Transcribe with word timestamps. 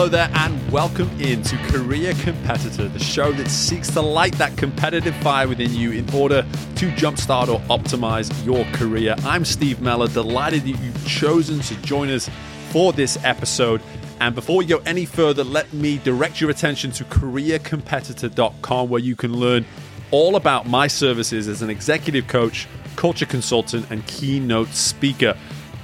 Hello 0.00 0.08
there, 0.08 0.30
and 0.32 0.72
welcome 0.72 1.10
in 1.20 1.42
to 1.42 1.58
Career 1.58 2.14
Competitor, 2.22 2.88
the 2.88 2.98
show 2.98 3.32
that 3.32 3.50
seeks 3.50 3.90
to 3.90 4.00
light 4.00 4.32
that 4.38 4.56
competitive 4.56 5.14
fire 5.16 5.46
within 5.46 5.74
you 5.74 5.92
in 5.92 6.08
order 6.14 6.40
to 6.76 6.90
jumpstart 6.92 7.48
or 7.48 7.60
optimize 7.68 8.32
your 8.46 8.64
career. 8.72 9.14
I'm 9.24 9.44
Steve 9.44 9.82
Meller, 9.82 10.08
delighted 10.08 10.62
that 10.62 10.68
you've 10.70 11.06
chosen 11.06 11.60
to 11.60 11.74
join 11.82 12.08
us 12.08 12.30
for 12.70 12.94
this 12.94 13.22
episode. 13.24 13.82
And 14.22 14.34
before 14.34 14.56
we 14.56 14.64
go 14.64 14.78
any 14.86 15.04
further, 15.04 15.44
let 15.44 15.70
me 15.74 15.98
direct 15.98 16.40
your 16.40 16.48
attention 16.48 16.92
to 16.92 17.04
careercompetitor.com, 17.04 18.88
where 18.88 19.02
you 19.02 19.14
can 19.14 19.34
learn 19.34 19.66
all 20.12 20.36
about 20.36 20.66
my 20.66 20.86
services 20.86 21.46
as 21.46 21.60
an 21.60 21.68
executive 21.68 22.26
coach, 22.26 22.66
culture 22.96 23.26
consultant, 23.26 23.90
and 23.90 24.06
keynote 24.06 24.68
speaker. 24.68 25.36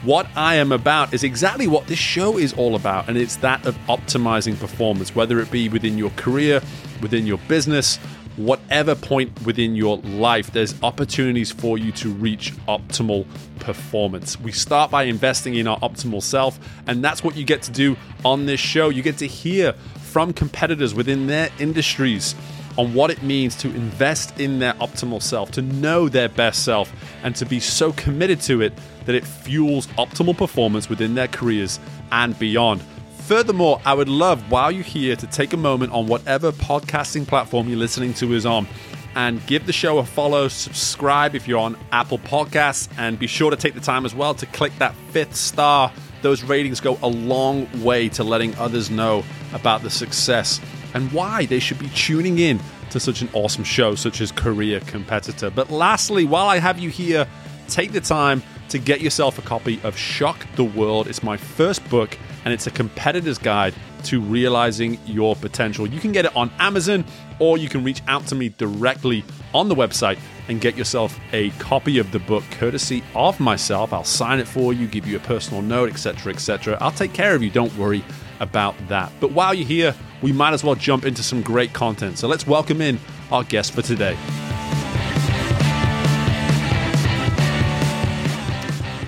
What 0.02 0.28
I 0.36 0.56
am 0.56 0.72
about 0.72 1.14
is 1.14 1.24
exactly 1.24 1.66
what 1.66 1.86
this 1.86 1.98
show 1.98 2.38
is 2.38 2.52
all 2.52 2.76
about, 2.76 3.08
and 3.08 3.16
it's 3.16 3.36
that 3.36 3.66
of 3.66 3.76
optimizing 3.88 4.58
performance, 4.58 5.14
whether 5.14 5.40
it 5.40 5.50
be 5.50 5.68
within 5.68 5.98
your 5.98 6.10
career, 6.10 6.60
within 7.00 7.26
your 7.26 7.38
business, 7.48 7.96
whatever 8.36 8.94
point 8.94 9.44
within 9.44 9.74
your 9.74 9.96
life, 9.98 10.52
there's 10.52 10.80
opportunities 10.82 11.50
for 11.50 11.78
you 11.78 11.90
to 11.92 12.10
reach 12.10 12.52
optimal 12.68 13.26
performance. 13.58 14.38
We 14.38 14.52
start 14.52 14.90
by 14.90 15.04
investing 15.04 15.54
in 15.54 15.66
our 15.66 15.78
optimal 15.80 16.22
self, 16.22 16.58
and 16.86 17.02
that's 17.02 17.24
what 17.24 17.36
you 17.36 17.44
get 17.44 17.62
to 17.62 17.72
do 17.72 17.96
on 18.24 18.46
this 18.46 18.60
show. 18.60 18.90
You 18.90 19.02
get 19.02 19.18
to 19.18 19.26
hear 19.26 19.72
from 20.02 20.32
competitors 20.32 20.94
within 20.94 21.26
their 21.26 21.50
industries 21.58 22.34
on 22.76 22.92
what 22.92 23.10
it 23.10 23.22
means 23.22 23.56
to 23.56 23.68
invest 23.68 24.38
in 24.38 24.58
their 24.58 24.74
optimal 24.74 25.22
self, 25.22 25.50
to 25.52 25.62
know 25.62 26.08
their 26.08 26.28
best 26.28 26.64
self, 26.64 26.92
and 27.22 27.34
to 27.36 27.46
be 27.46 27.58
so 27.58 27.92
committed 27.92 28.40
to 28.42 28.60
it 28.60 28.74
that 29.06 29.14
it 29.14 29.24
fuels 29.24 29.86
optimal 29.98 30.36
performance 30.36 30.88
within 30.88 31.14
their 31.14 31.28
careers 31.28 31.80
and 32.12 32.38
beyond. 32.38 32.82
Furthermore, 33.26 33.80
I 33.84 33.94
would 33.94 34.08
love 34.08 34.52
while 34.52 34.70
you're 34.70 34.84
here 34.84 35.16
to 35.16 35.26
take 35.26 35.52
a 35.52 35.56
moment 35.56 35.92
on 35.92 36.06
whatever 36.06 36.52
podcasting 36.52 37.26
platform 37.26 37.68
you're 37.68 37.78
listening 37.78 38.14
to 38.14 38.34
is 38.34 38.46
on 38.46 38.68
and 39.16 39.44
give 39.46 39.66
the 39.66 39.72
show 39.72 39.98
a 39.98 40.04
follow, 40.04 40.46
subscribe 40.46 41.34
if 41.34 41.48
you're 41.48 41.58
on 41.58 41.76
Apple 41.90 42.18
Podcasts, 42.18 42.88
and 42.98 43.18
be 43.18 43.26
sure 43.26 43.50
to 43.50 43.56
take 43.56 43.74
the 43.74 43.80
time 43.80 44.04
as 44.04 44.14
well 44.14 44.34
to 44.34 44.46
click 44.46 44.72
that 44.78 44.94
fifth 45.10 45.34
star. 45.34 45.90
Those 46.20 46.44
ratings 46.44 46.80
go 46.80 46.98
a 47.02 47.08
long 47.08 47.66
way 47.82 48.10
to 48.10 48.22
letting 48.22 48.54
others 48.56 48.90
know 48.90 49.24
about 49.54 49.82
the 49.82 49.90
success 49.90 50.60
and 50.94 51.10
why 51.12 51.46
they 51.46 51.58
should 51.58 51.78
be 51.78 51.88
tuning 51.88 52.38
in 52.38 52.60
to 52.90 53.00
such 53.00 53.22
an 53.22 53.28
awesome 53.32 53.64
show 53.64 53.94
such 53.94 54.20
as 54.20 54.30
Career 54.30 54.80
Competitor. 54.80 55.50
But 55.50 55.70
lastly, 55.70 56.24
while 56.24 56.46
I 56.46 56.58
have 56.58 56.78
you 56.78 56.90
here, 56.90 57.26
take 57.68 57.92
the 57.92 58.00
time 58.00 58.42
to 58.68 58.78
get 58.78 59.00
yourself 59.00 59.38
a 59.38 59.42
copy 59.42 59.80
of 59.82 59.96
Shock 59.96 60.46
the 60.56 60.64
World. 60.64 61.08
It's 61.08 61.22
my 61.22 61.36
first 61.36 61.88
book 61.88 62.18
and 62.44 62.52
it's 62.52 62.66
a 62.66 62.70
competitor's 62.70 63.38
guide 63.38 63.74
to 64.04 64.20
realizing 64.20 64.98
your 65.06 65.34
potential. 65.36 65.86
You 65.86 66.00
can 66.00 66.12
get 66.12 66.24
it 66.24 66.36
on 66.36 66.50
Amazon 66.58 67.04
or 67.38 67.58
you 67.58 67.68
can 67.68 67.84
reach 67.84 68.02
out 68.06 68.26
to 68.28 68.34
me 68.34 68.50
directly 68.50 69.24
on 69.52 69.68
the 69.68 69.74
website 69.74 70.18
and 70.48 70.60
get 70.60 70.76
yourself 70.76 71.18
a 71.32 71.50
copy 71.50 71.98
of 71.98 72.12
the 72.12 72.20
book 72.20 72.44
courtesy 72.52 73.02
of 73.14 73.40
myself. 73.40 73.92
I'll 73.92 74.04
sign 74.04 74.38
it 74.38 74.46
for 74.46 74.72
you, 74.72 74.86
give 74.86 75.06
you 75.06 75.16
a 75.16 75.20
personal 75.20 75.62
note, 75.62 75.90
etc., 75.90 76.32
etc. 76.32 76.78
I'll 76.80 76.92
take 76.92 77.12
care 77.12 77.34
of 77.34 77.42
you. 77.42 77.50
Don't 77.50 77.76
worry 77.76 78.04
about 78.40 78.74
that. 78.88 79.12
But 79.20 79.32
while 79.32 79.54
you're 79.54 79.66
here, 79.66 79.94
we 80.22 80.32
might 80.32 80.52
as 80.52 80.62
well 80.62 80.74
jump 80.74 81.04
into 81.04 81.22
some 81.22 81.42
great 81.42 81.72
content. 81.72 82.18
So 82.18 82.28
let's 82.28 82.46
welcome 82.46 82.80
in 82.80 82.98
our 83.30 83.44
guest 83.44 83.72
for 83.72 83.82
today. 83.82 84.16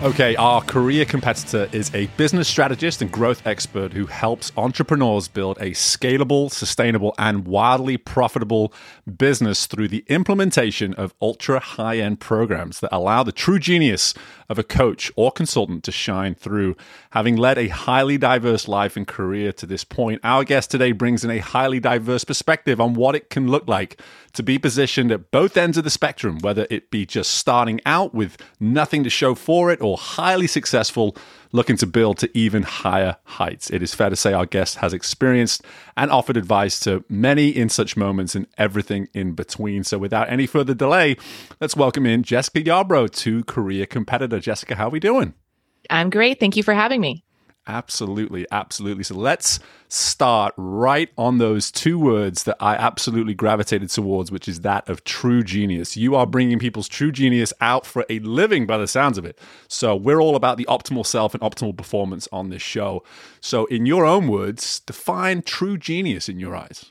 Okay, 0.00 0.36
our 0.36 0.62
career 0.62 1.04
competitor 1.04 1.69
is 1.72 1.92
a 1.92 2.06
business 2.16 2.47
strategist 2.47 3.03
and 3.03 3.10
growth 3.10 3.44
expert 3.44 3.92
who 3.92 4.06
helps 4.06 4.53
entrepreneurs 4.56 5.26
build 5.26 5.59
a 5.59 5.72
scalable, 5.72 6.53
sustainable, 6.53 7.16
and 7.19 7.48
wildly 7.48 7.97
profitable 7.97 8.72
business 9.16 9.66
through 9.66 9.88
the 9.88 10.04
implementation 10.08 10.92
of 10.94 11.14
ultra 11.20 11.60
high 11.60 11.98
end 11.98 12.20
programs 12.20 12.80
that 12.80 12.94
allow 12.94 13.22
the 13.22 13.32
true 13.32 13.58
genius 13.58 14.14
of 14.48 14.58
a 14.58 14.62
coach 14.62 15.10
or 15.16 15.30
consultant 15.30 15.84
to 15.84 15.92
shine 15.92 16.34
through. 16.34 16.76
Having 17.10 17.36
led 17.36 17.58
a 17.58 17.68
highly 17.68 18.18
diverse 18.18 18.68
life 18.68 18.97
and 18.97 19.06
career 19.06 19.52
to 19.52 19.66
this 19.66 19.84
point, 19.84 20.20
our 20.24 20.44
guest 20.44 20.70
today 20.70 20.92
brings 20.92 21.24
in 21.24 21.30
a 21.30 21.38
highly 21.38 21.80
diverse 21.80 22.24
perspective 22.24 22.80
on 22.80 22.94
what 22.94 23.14
it 23.14 23.30
can 23.30 23.48
look 23.48 23.68
like 23.68 24.00
to 24.32 24.42
be 24.42 24.58
positioned 24.58 25.10
at 25.10 25.30
both 25.30 25.56
ends 25.56 25.76
of 25.76 25.84
the 25.84 25.91
spectrum, 25.91 26.38
whether 26.41 26.66
it 26.70 26.91
be 26.91 27.04
just 27.04 27.32
starting 27.32 27.80
out 27.86 28.14
with 28.14 28.36
nothing 28.60 29.04
to 29.04 29.10
show 29.10 29.34
for 29.34 29.70
it 29.70 29.80
or 29.80 29.97
highly 29.97 30.47
successful 30.47 31.16
looking 31.53 31.76
to 31.78 31.86
build 31.86 32.19
to 32.19 32.38
even 32.38 32.62
higher 32.62 33.16
heights. 33.25 33.70
It 33.70 33.82
is 33.82 33.94
fair 33.94 34.10
to 34.10 34.16
say 34.16 34.32
our 34.32 34.47
guest 34.47 34.76
has 34.76 34.92
experienced 34.92 35.62
and 35.97 36.10
offered 36.10 36.36
advice 36.36 36.81
to 36.81 37.04
many 37.09 37.48
in 37.48 37.69
such 37.69 37.97
moments 37.97 38.34
and 38.34 38.47
everything 38.56 39.09
in 39.14 39.32
between. 39.32 39.84
So 39.84 39.98
without 39.98 40.31
any 40.31 40.47
further 40.47 40.75
delay, 40.75 41.16
let's 41.60 41.76
welcome 41.76 42.06
in 42.06 42.22
Jessica 42.22 42.60
Yarbrough 42.62 43.10
to 43.16 43.44
Career 43.44 43.86
Competitor. 43.86 44.41
Jessica, 44.41 44.75
how 44.75 44.86
are 44.88 44.91
we 44.91 45.00
doing? 45.00 45.34
I'm 45.91 46.10
great. 46.10 46.41
Thank 46.41 46.56
you 46.56 46.62
for 46.62 46.75
having 46.75 47.00
me. 47.00 47.25
Absolutely, 47.68 48.46
absolutely. 48.50 49.04
So 49.04 49.14
let's 49.14 49.60
start 49.88 50.54
right 50.56 51.10
on 51.18 51.36
those 51.36 51.70
two 51.70 51.98
words 51.98 52.44
that 52.44 52.56
I 52.60 52.74
absolutely 52.76 53.34
gravitated 53.34 53.90
towards, 53.90 54.32
which 54.32 54.48
is 54.48 54.62
that 54.62 54.88
of 54.88 55.04
true 55.04 55.42
genius. 55.42 55.94
You 55.94 56.14
are 56.14 56.26
bringing 56.26 56.58
people's 56.58 56.88
true 56.88 57.12
genius 57.12 57.52
out 57.60 57.84
for 57.84 58.06
a 58.08 58.20
living 58.20 58.66
by 58.66 58.78
the 58.78 58.88
sounds 58.88 59.18
of 59.18 59.26
it. 59.26 59.38
So 59.68 59.94
we're 59.94 60.20
all 60.20 60.34
about 60.34 60.56
the 60.56 60.64
optimal 60.64 61.04
self 61.04 61.34
and 61.34 61.42
optimal 61.42 61.76
performance 61.76 62.26
on 62.32 62.48
this 62.48 62.62
show. 62.62 63.04
So, 63.42 63.66
in 63.66 63.84
your 63.84 64.06
own 64.06 64.28
words, 64.28 64.80
define 64.80 65.42
true 65.42 65.76
genius 65.76 66.30
in 66.30 66.40
your 66.40 66.56
eyes. 66.56 66.90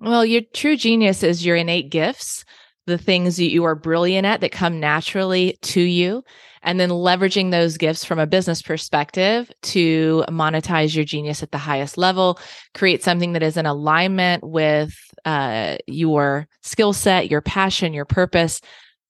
Well, 0.00 0.24
your 0.24 0.42
true 0.52 0.76
genius 0.76 1.22
is 1.22 1.46
your 1.46 1.54
innate 1.54 1.90
gifts, 1.90 2.44
the 2.86 2.98
things 2.98 3.36
that 3.36 3.50
you 3.50 3.62
are 3.64 3.76
brilliant 3.76 4.26
at 4.26 4.40
that 4.40 4.50
come 4.50 4.80
naturally 4.80 5.56
to 5.62 5.80
you 5.80 6.24
and 6.62 6.78
then 6.78 6.90
leveraging 6.90 7.50
those 7.50 7.76
gifts 7.76 8.04
from 8.04 8.18
a 8.18 8.26
business 8.26 8.62
perspective 8.62 9.50
to 9.62 10.24
monetize 10.28 10.94
your 10.94 11.04
genius 11.04 11.42
at 11.42 11.52
the 11.52 11.58
highest 11.58 11.98
level, 11.98 12.38
create 12.74 13.02
something 13.02 13.32
that 13.32 13.42
is 13.42 13.56
in 13.56 13.66
alignment 13.66 14.44
with 14.44 14.94
uh, 15.24 15.76
your 15.86 16.46
skill 16.62 16.92
set, 16.92 17.30
your 17.30 17.40
passion, 17.40 17.92
your 17.92 18.04
purpose, 18.04 18.60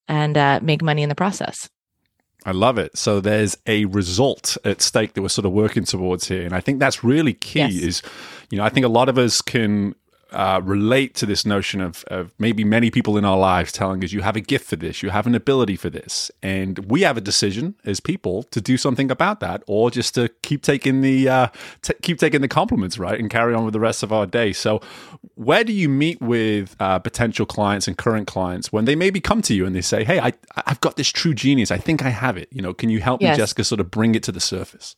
and 0.08 0.36
uh, 0.36 0.60
make 0.62 0.82
money 0.82 1.02
in 1.02 1.08
the 1.08 1.14
process. 1.14 1.68
I 2.44 2.52
love 2.52 2.78
it. 2.78 2.96
So 2.96 3.20
there's 3.20 3.56
a 3.66 3.84
result 3.86 4.56
at 4.64 4.80
stake 4.80 5.14
that 5.14 5.22
we're 5.22 5.28
sort 5.28 5.44
of 5.44 5.52
working 5.52 5.84
towards 5.84 6.28
here, 6.28 6.44
and 6.44 6.54
I 6.54 6.60
think 6.60 6.78
that's 6.78 7.02
really 7.02 7.34
key. 7.34 7.58
Yes. 7.58 7.72
Is 7.72 8.02
you 8.50 8.58
know 8.58 8.64
I 8.64 8.68
think 8.68 8.86
a 8.86 8.88
lot 8.88 9.08
of 9.08 9.18
us 9.18 9.42
can 9.42 9.94
uh, 10.32 10.60
relate 10.62 11.14
to 11.14 11.26
this 11.26 11.46
notion 11.46 11.80
of, 11.80 12.04
of 12.08 12.32
maybe 12.38 12.64
many 12.64 12.90
people 12.90 13.16
in 13.16 13.24
our 13.24 13.38
lives 13.38 13.72
telling 13.72 14.02
us 14.04 14.12
you 14.12 14.20
have 14.20 14.36
a 14.36 14.40
gift 14.40 14.66
for 14.66 14.76
this, 14.76 15.02
you 15.02 15.10
have 15.10 15.26
an 15.26 15.34
ability 15.34 15.76
for 15.76 15.88
this, 15.88 16.30
and 16.42 16.78
we 16.90 17.02
have 17.02 17.16
a 17.16 17.20
decision 17.20 17.74
as 17.84 18.00
people 18.00 18.42
to 18.44 18.60
do 18.60 18.76
something 18.76 19.10
about 19.10 19.40
that, 19.40 19.62
or 19.66 19.90
just 19.90 20.14
to 20.14 20.28
keep 20.42 20.62
taking 20.62 21.00
the 21.00 21.28
uh, 21.28 21.48
t- 21.82 21.94
keep 22.02 22.18
taking 22.18 22.40
the 22.40 22.48
compliments, 22.48 22.98
right, 22.98 23.18
and 23.18 23.30
carry 23.30 23.54
on 23.54 23.64
with 23.64 23.72
the 23.72 23.80
rest 23.80 24.02
of 24.02 24.12
our 24.12 24.26
day. 24.26 24.52
So, 24.52 24.80
where 25.34 25.64
do 25.64 25.72
you 25.72 25.88
meet 25.88 26.20
with 26.20 26.76
uh, 26.80 26.98
potential 26.98 27.46
clients 27.46 27.88
and 27.88 27.96
current 27.96 28.26
clients 28.26 28.72
when 28.72 28.84
they 28.84 28.96
maybe 28.96 29.20
come 29.20 29.42
to 29.42 29.54
you 29.54 29.64
and 29.64 29.74
they 29.74 29.80
say, 29.80 30.04
"Hey, 30.04 30.20
I, 30.20 30.32
I've 30.66 30.80
got 30.80 30.96
this 30.96 31.08
true 31.08 31.34
genius. 31.34 31.70
I 31.70 31.78
think 31.78 32.02
I 32.02 32.10
have 32.10 32.36
it. 32.36 32.48
You 32.52 32.62
know, 32.62 32.74
can 32.74 32.90
you 32.90 33.00
help 33.00 33.22
yes. 33.22 33.36
me, 33.36 33.42
Jessica, 33.42 33.64
sort 33.64 33.80
of 33.80 33.90
bring 33.90 34.14
it 34.14 34.22
to 34.24 34.32
the 34.32 34.40
surface?" 34.40 34.94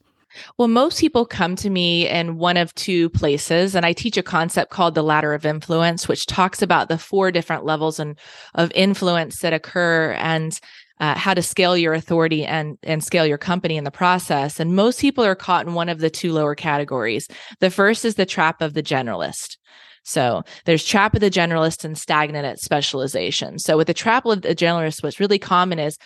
Well, 0.58 0.68
most 0.68 1.00
people 1.00 1.26
come 1.26 1.56
to 1.56 1.70
me 1.70 2.08
in 2.08 2.36
one 2.36 2.56
of 2.56 2.74
two 2.74 3.10
places, 3.10 3.74
and 3.74 3.84
I 3.84 3.92
teach 3.92 4.16
a 4.16 4.22
concept 4.22 4.70
called 4.70 4.94
the 4.94 5.02
ladder 5.02 5.34
of 5.34 5.44
influence, 5.44 6.08
which 6.08 6.26
talks 6.26 6.62
about 6.62 6.88
the 6.88 6.98
four 6.98 7.30
different 7.30 7.64
levels 7.64 7.98
and 7.98 8.18
of 8.54 8.70
influence 8.74 9.40
that 9.40 9.52
occur 9.52 10.12
and 10.12 10.58
uh, 11.00 11.16
how 11.16 11.34
to 11.34 11.42
scale 11.42 11.76
your 11.76 11.94
authority 11.94 12.44
and 12.44 12.76
and 12.82 13.02
scale 13.02 13.26
your 13.26 13.38
company 13.38 13.76
in 13.76 13.84
the 13.84 13.90
process. 13.90 14.60
And 14.60 14.76
most 14.76 15.00
people 15.00 15.24
are 15.24 15.34
caught 15.34 15.66
in 15.66 15.74
one 15.74 15.88
of 15.88 15.98
the 15.98 16.10
two 16.10 16.32
lower 16.32 16.54
categories. 16.54 17.26
The 17.60 17.70
first 17.70 18.04
is 18.04 18.16
the 18.16 18.26
trap 18.26 18.60
of 18.60 18.74
the 18.74 18.82
generalist. 18.82 19.56
So 20.04 20.42
there's 20.64 20.84
trap 20.84 21.14
of 21.14 21.20
the 21.20 21.30
generalist 21.30 21.84
and 21.84 21.96
stagnant 21.96 22.46
at 22.46 22.58
specialization. 22.58 23.58
So 23.58 23.76
with 23.76 23.86
the 23.86 23.94
trap 23.94 24.26
of 24.26 24.42
the 24.42 24.54
generalist, 24.54 25.02
what's 25.02 25.20
really 25.20 25.38
common 25.38 25.78
is 25.78 25.98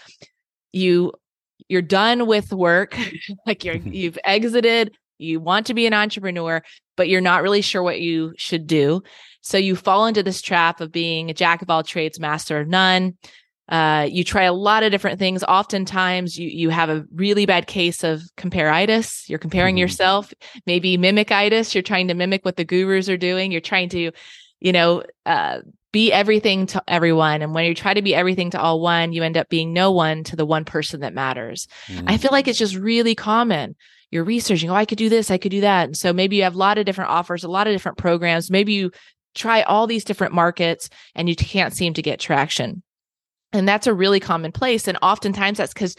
you 0.73 1.13
you're 1.69 1.83
done 1.83 2.27
with 2.27 2.53
work 2.53 2.97
like 3.47 3.65
you're 3.65 3.77
you've 3.77 4.19
exited 4.25 4.95
you 5.19 5.41
want 5.41 5.67
to 5.67 5.75
be 5.75 5.87
an 5.87 5.95
entrepreneur 5.95 6.63
but 6.97 7.09
you're 7.09 7.21
not 7.21 7.43
really 7.43 7.61
sure 7.61 7.83
what 7.83 8.01
you 8.01 8.33
should 8.37 8.67
do. 8.67 9.03
So 9.41 9.59
you 9.59 9.77
fall 9.77 10.07
into 10.07 10.23
this 10.23 10.41
trap 10.41 10.81
of 10.81 10.93
being 10.93 11.31
a 11.31 11.35
jack 11.35 11.63
of 11.63 11.71
all 11.71 11.83
trades 11.83 12.21
master 12.21 12.61
of 12.61 12.69
none. 12.69 13.17
Uh, 13.69 14.07
you 14.11 14.25
try 14.25 14.43
a 14.45 14.53
lot 14.53 14.83
of 14.83 14.91
different 14.91 15.19
things. 15.19 15.43
Oftentimes 15.43 16.39
you 16.39 16.49
you 16.49 16.69
have 16.69 16.91
a 16.91 17.05
really 17.15 17.47
bad 17.47 17.67
case 17.67 18.05
of 18.05 18.23
comparitis 18.37 19.27
you're 19.29 19.39
comparing 19.39 19.77
mm-hmm. 19.77 19.81
yourself 19.81 20.35
maybe 20.67 20.99
mimicitis. 20.99 21.75
You're 21.75 21.83
trying 21.83 22.09
to 22.09 22.15
mimic 22.15 22.45
what 22.45 22.57
the 22.57 22.65
gurus 22.65 23.09
are 23.09 23.17
doing. 23.17 23.53
You're 23.53 23.63
trying 23.63 23.89
to 23.91 24.13
you 24.61 24.73
know 24.73 25.03
uh, 25.25 25.61
be 25.95 26.13
everything 26.13 26.67
to 26.67 26.83
everyone. 26.89 27.41
And 27.41 27.55
when 27.55 27.67
you 27.67 27.75
try 27.75 27.95
to 27.95 28.03
be 28.03 28.17
everything 28.17 28.51
to 28.51 28.61
all 28.61 28.81
one, 28.81 29.13
you 29.13 29.23
end 29.23 29.37
up 29.37 29.49
being 29.49 29.73
no 29.73 29.93
one 29.93 30.25
to 30.25 30.35
the 30.35 30.45
one 30.45 30.65
person 30.65 31.01
that 31.03 31.15
matters. 31.15 31.69
Mm. 31.87 32.03
I 32.09 32.17
feel 32.17 32.33
like 32.33 32.49
it's 32.49 32.59
just 32.59 32.75
really 32.75 33.15
common. 33.15 33.77
you're 34.11 34.25
researching, 34.25 34.71
oh, 34.71 34.75
I 34.75 34.87
could 34.87 34.99
do 34.99 35.09
this, 35.09 35.31
I 35.31 35.39
could 35.39 35.53
do 35.53 35.61
that. 35.61 35.85
And 35.85 35.97
so 35.97 36.13
maybe 36.13 36.35
you 36.35 36.43
have 36.43 36.57
a 36.57 36.59
lot 36.59 36.79
of 36.79 36.85
different 36.85 37.11
offers, 37.11 37.45
a 37.45 37.49
lot 37.49 37.69
of 37.69 37.73
different 37.75 37.97
programs. 37.97 38.51
Maybe 38.51 38.73
you 38.73 38.91
try 39.37 39.63
all 39.63 39.87
these 39.87 40.05
different 40.05 40.35
markets 40.35 40.91
and 41.15 41.29
you 41.29 41.37
can't 41.37 41.73
seem 41.73 41.95
to 41.95 42.03
get 42.03 42.19
traction. 42.19 42.83
And 43.53 43.69
that's 43.69 43.87
a 43.87 43.95
really 43.95 44.19
common 44.19 44.51
place. 44.51 44.89
And 44.89 44.99
oftentimes 45.01 45.59
that's 45.59 45.73
because 45.73 45.95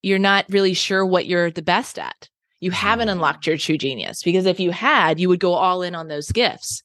you're 0.00 0.18
not 0.18 0.46
really 0.48 0.72
sure 0.72 1.04
what 1.04 1.26
you're 1.26 1.50
the 1.50 1.60
best 1.60 1.98
at. 1.98 2.30
You 2.60 2.70
haven't 2.70 3.10
unlocked 3.10 3.46
your 3.46 3.58
true 3.58 3.76
genius 3.76 4.22
because 4.22 4.46
if 4.46 4.58
you 4.58 4.70
had, 4.70 5.20
you 5.20 5.28
would 5.28 5.38
go 5.38 5.52
all 5.52 5.82
in 5.82 5.94
on 5.94 6.08
those 6.08 6.32
gifts, 6.32 6.82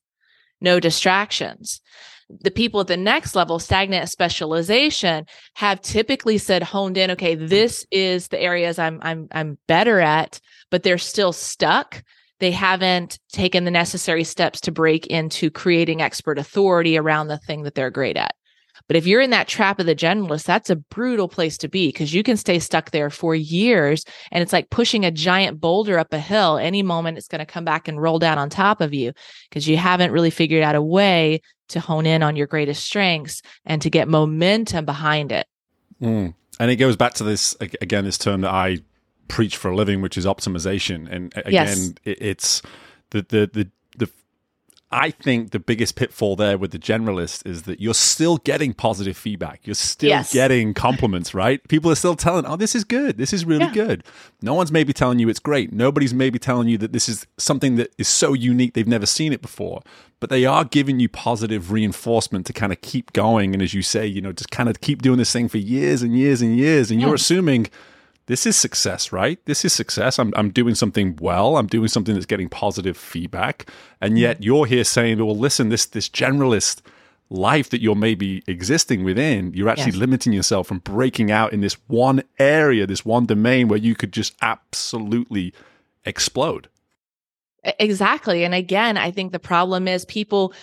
no 0.60 0.82
distractions. 0.82 1.80
The 2.42 2.52
people 2.52 2.82
at 2.82 2.88
the 2.88 2.98
next 2.98 3.36
level, 3.36 3.60
stagnant 3.60 4.10
specialization, 4.10 5.26
have 5.56 5.82
typically 5.82 6.38
said 6.38 6.64
honed 6.64 6.98
in, 6.98 7.12
okay, 7.12 7.36
this 7.36 7.86
is 7.92 8.28
the 8.28 8.40
areas 8.40 8.80
I'm 8.80 9.00
I'm 9.02 9.28
I'm 9.32 9.58
better 9.68 10.00
at, 10.00 10.40
but 10.72 10.84
they're 10.84 10.98
still 10.98 11.34
stuck. 11.34 12.04
They 12.40 12.52
haven't 12.52 13.20
taken 13.32 13.64
the 13.64 13.72
necessary 13.72 14.24
steps 14.24 14.60
to 14.62 14.72
break 14.72 15.08
into 15.08 15.50
creating 15.50 16.02
expert 16.02 16.38
authority 16.38 16.98
around 16.98 17.28
the 17.28 17.38
thing 17.38 17.64
that 17.64 17.76
they're 17.76 17.92
great 17.92 18.18
at. 18.18 18.36
But 18.88 18.98
if 18.98 19.08
you're 19.08 19.22
in 19.22 19.30
that 19.30 19.48
trap 19.48 19.80
of 19.80 19.86
the 19.86 19.96
generalist, 19.96 20.46
that's 20.46 20.70
a 20.70 20.76
brutal 20.76 21.28
place 21.28 21.58
to 21.60 21.68
be 21.68 21.88
because 21.88 22.14
you 22.14 22.22
can 22.24 22.38
stay 22.38 22.60
stuck 22.60 22.92
there 22.92 23.10
for 23.10 23.34
years. 23.34 24.04
And 24.32 24.42
it's 24.42 24.54
like 24.54 24.70
pushing 24.70 25.06
a 25.06 25.12
giant 25.12 25.62
boulder 25.62 25.98
up 25.98 26.14
a 26.14 26.20
hill. 26.20 26.58
Any 26.58 26.84
moment 26.84 27.18
it's 27.18 27.28
going 27.28 27.40
to 27.40 27.46
come 27.46 27.66
back 27.66 27.88
and 27.88 28.02
roll 28.02 28.20
down 28.20 28.38
on 28.38 28.50
top 28.50 28.82
of 28.82 28.94
you 28.94 29.14
because 29.50 29.68
you 29.68 29.78
haven't 29.78 30.12
really 30.12 30.30
figured 30.30 30.64
out 30.64 30.76
a 30.76 30.82
way 30.82 31.42
to 31.70 31.80
hone 31.80 32.06
in 32.06 32.24
on 32.24 32.36
your 32.36 32.48
greatest 32.48 32.84
strengths 32.84 33.42
and 33.66 33.82
to 33.82 33.90
get 33.90 34.08
momentum 34.08 34.86
behind 34.86 35.32
it. 35.32 35.48
Mm. 36.02 36.34
And 36.60 36.72
it 36.72 36.76
goes 36.76 36.96
back 36.96 37.14
to 37.16 37.24
this 37.24 37.56
again, 37.60 38.04
this 38.04 38.18
term 38.18 38.42
that 38.42 38.52
I 38.52 38.80
preach 39.28 39.58
for 39.58 39.72
a 39.72 39.76
living, 39.76 40.02
which 40.02 40.18
is 40.18 40.26
optimization. 40.26 41.10
And 41.10 41.34
again, 41.38 41.54
yes. 41.54 41.94
it's 42.04 42.62
the, 43.12 43.22
the, 43.22 43.50
the 43.52 43.72
I 44.94 45.10
think 45.10 45.50
the 45.50 45.60
biggest 45.60 45.96
pitfall 45.96 46.36
there 46.36 46.56
with 46.56 46.70
the 46.70 46.78
generalist 46.78 47.48
is 47.48 47.64
that 47.64 47.82
you're 47.82 47.96
still 47.96 48.38
getting 48.38 48.74
positive 48.74 49.18
feedback. 49.18 49.62
You're 49.66 49.74
still 49.74 50.10
yes. 50.10 50.32
getting 50.32 50.76
compliments, 50.76 51.34
right? 51.34 51.68
People 51.68 51.90
are 51.90 51.96
still 51.96 52.16
telling, 52.16 52.46
oh, 52.46 52.56
this 52.56 52.76
is 52.76 52.84
good. 52.84 53.18
This 53.18 53.34
is 53.34 53.44
really 53.44 53.66
yeah. 53.66 53.74
good. 53.74 54.04
No 54.44 54.54
one's 54.54 54.72
maybe 54.72 54.94
telling 54.94 55.18
you 55.18 55.30
it's 55.30 55.40
great. 55.40 55.74
Nobody's 55.74 56.14
maybe 56.14 56.38
telling 56.38 56.68
you 56.68 56.78
that 56.78 56.94
this 56.94 57.10
is 57.10 57.26
something 57.38 57.76
that 57.78 57.92
is 57.98 58.08
so 58.08 58.34
unique 58.34 58.76
they've 58.76 58.88
never 58.88 59.08
seen 59.08 59.34
it 59.34 59.42
before. 59.42 59.82
But 60.20 60.30
they 60.30 60.46
are 60.46 60.64
giving 60.64 61.00
you 61.00 61.10
positive 61.10 61.72
reinforcement 61.72 62.46
to 62.46 62.54
kind 62.54 62.72
of 62.72 62.80
keep 62.82 63.14
going. 63.14 63.54
And 63.54 63.64
as 63.64 63.74
you 63.74 63.82
say, 63.82 64.06
you 64.06 64.22
know, 64.22 64.32
just 64.32 64.52
kind 64.52 64.70
of 64.70 64.80
keep 64.80 65.02
doing 65.02 65.18
this 65.18 65.34
thing 65.34 65.50
for 65.50 65.58
years 65.58 66.04
and 66.04 66.16
years 66.16 66.40
and 66.42 66.56
years. 66.56 66.92
And 66.92 67.02
yeah. 67.02 67.08
you're 67.08 67.16
assuming 67.16 67.68
this 68.26 68.46
is 68.46 68.56
success, 68.56 69.12
right? 69.12 69.40
This 69.46 69.66
is 69.66 69.74
success. 69.74 70.18
I'm, 70.18 70.34
I'm 70.36 70.50
doing 70.50 70.76
something 70.76 71.18
well. 71.22 71.58
I'm 71.58 71.68
doing 71.68 71.90
something 71.90 72.14
that's 72.14 72.26
getting 72.26 72.50
positive 72.50 72.96
feedback. 72.96 73.70
And 74.00 74.18
yet 74.18 74.38
mm-hmm. 74.38 74.44
you're 74.44 74.66
here 74.66 74.84
saying, 74.84 75.18
well, 75.18 75.38
listen, 75.38 75.70
this, 75.70 75.86
this 75.86 76.08
generalist 76.08 76.82
life 77.30 77.70
that 77.72 77.82
you're 77.82 77.96
maybe 77.96 78.44
existing 78.48 79.04
within, 79.04 79.54
you're 79.54 79.70
actually 79.70 79.92
yes. 79.92 79.96
limiting 79.96 80.34
yourself 80.34 80.68
from 80.68 80.80
breaking 80.80 81.32
out 81.32 81.52
in 81.52 81.62
this 81.62 81.74
one 81.88 82.24
area, 82.40 82.86
this 82.88 83.04
one 83.04 83.26
domain 83.26 83.68
where 83.68 83.80
you 83.80 83.96
could 83.96 84.14
just 84.14 84.36
absolutely 84.42 85.54
explode. 86.06 86.70
Exactly. 87.64 88.44
And 88.44 88.54
again, 88.54 88.98
I 88.98 89.12
think 89.12 89.32
the 89.32 89.40
problem 89.40 89.88
is 89.88 90.06
people 90.06 90.54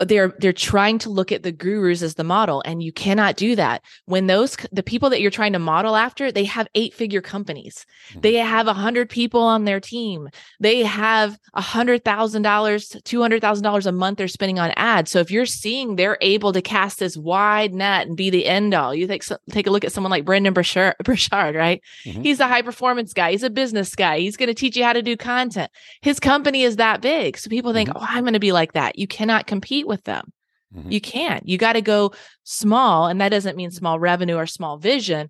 they're 0.00 0.34
they're 0.38 0.52
trying 0.52 0.98
to 0.98 1.10
look 1.10 1.30
at 1.30 1.42
the 1.42 1.52
gurus 1.52 2.02
as 2.02 2.14
the 2.14 2.24
model 2.24 2.62
and 2.64 2.82
you 2.82 2.92
cannot 2.92 3.36
do 3.36 3.54
that. 3.56 3.82
When 4.06 4.26
those 4.26 4.56
the 4.72 4.82
people 4.82 5.10
that 5.10 5.20
you're 5.20 5.30
trying 5.30 5.52
to 5.52 5.58
model 5.58 5.94
after 5.94 6.32
they 6.32 6.44
have 6.44 6.68
eight 6.74 6.94
figure 6.94 7.20
companies. 7.20 7.84
Mm-hmm. 8.10 8.20
they 8.20 8.34
have 8.34 8.66
a 8.66 8.72
hundred 8.72 9.10
people 9.10 9.42
on 9.42 9.64
their 9.64 9.80
team. 9.80 10.28
They 10.58 10.82
have 10.82 11.38
a 11.54 11.60
hundred 11.60 12.04
thousand 12.04 12.42
dollars 12.42 12.96
two 13.04 13.20
hundred 13.20 13.40
thousand 13.40 13.64
dollars 13.64 13.86
a 13.86 13.92
month 13.92 14.18
they're 14.18 14.28
spending 14.28 14.58
on 14.58 14.72
ads. 14.76 15.10
So 15.10 15.18
if 15.18 15.30
you're 15.30 15.46
seeing 15.46 15.96
they're 15.96 16.18
able 16.20 16.52
to 16.52 16.62
cast 16.62 16.98
this 16.98 17.16
wide 17.16 17.74
net 17.74 18.06
and 18.06 18.16
be 18.16 18.30
the 18.30 18.46
end 18.46 18.74
all 18.74 18.94
you 18.94 19.06
take 19.06 19.24
take 19.50 19.66
a 19.66 19.70
look 19.70 19.84
at 19.84 19.92
someone 19.92 20.10
like 20.10 20.24
Brendon 20.24 20.54
Burchard, 20.54 20.94
Burchard 21.04 21.54
right? 21.54 21.82
Mm-hmm. 22.04 22.22
he's 22.22 22.40
a 22.40 22.48
high 22.48 22.62
performance 22.62 23.12
guy. 23.12 23.32
He's 23.32 23.42
a 23.42 23.50
business 23.50 23.94
guy. 23.94 24.18
He's 24.18 24.36
going 24.36 24.48
to 24.48 24.54
teach 24.54 24.76
you 24.76 24.84
how 24.84 24.92
to 24.92 25.02
do 25.02 25.16
content. 25.16 25.70
His 26.00 26.18
company 26.20 26.62
is 26.62 26.76
that 26.76 27.00
big. 27.00 27.36
So 27.36 27.50
people 27.50 27.72
think 27.72 27.90
mm-hmm. 27.90 27.98
oh 27.98 28.06
I'm 28.08 28.24
going 28.24 28.32
to 28.32 28.40
be 28.40 28.52
like 28.52 28.72
that. 28.72 28.98
You 28.98 29.06
cannot 29.06 29.46
compete 29.46 29.86
with 29.90 30.04
them. 30.04 30.32
Mm-hmm. 30.74 30.92
You 30.92 31.00
can't. 31.02 31.46
You 31.46 31.58
got 31.58 31.74
to 31.74 31.82
go 31.82 32.12
small. 32.44 33.08
And 33.08 33.20
that 33.20 33.28
doesn't 33.28 33.56
mean 33.56 33.70
small 33.70 33.98
revenue 33.98 34.36
or 34.36 34.46
small 34.46 34.78
vision, 34.78 35.28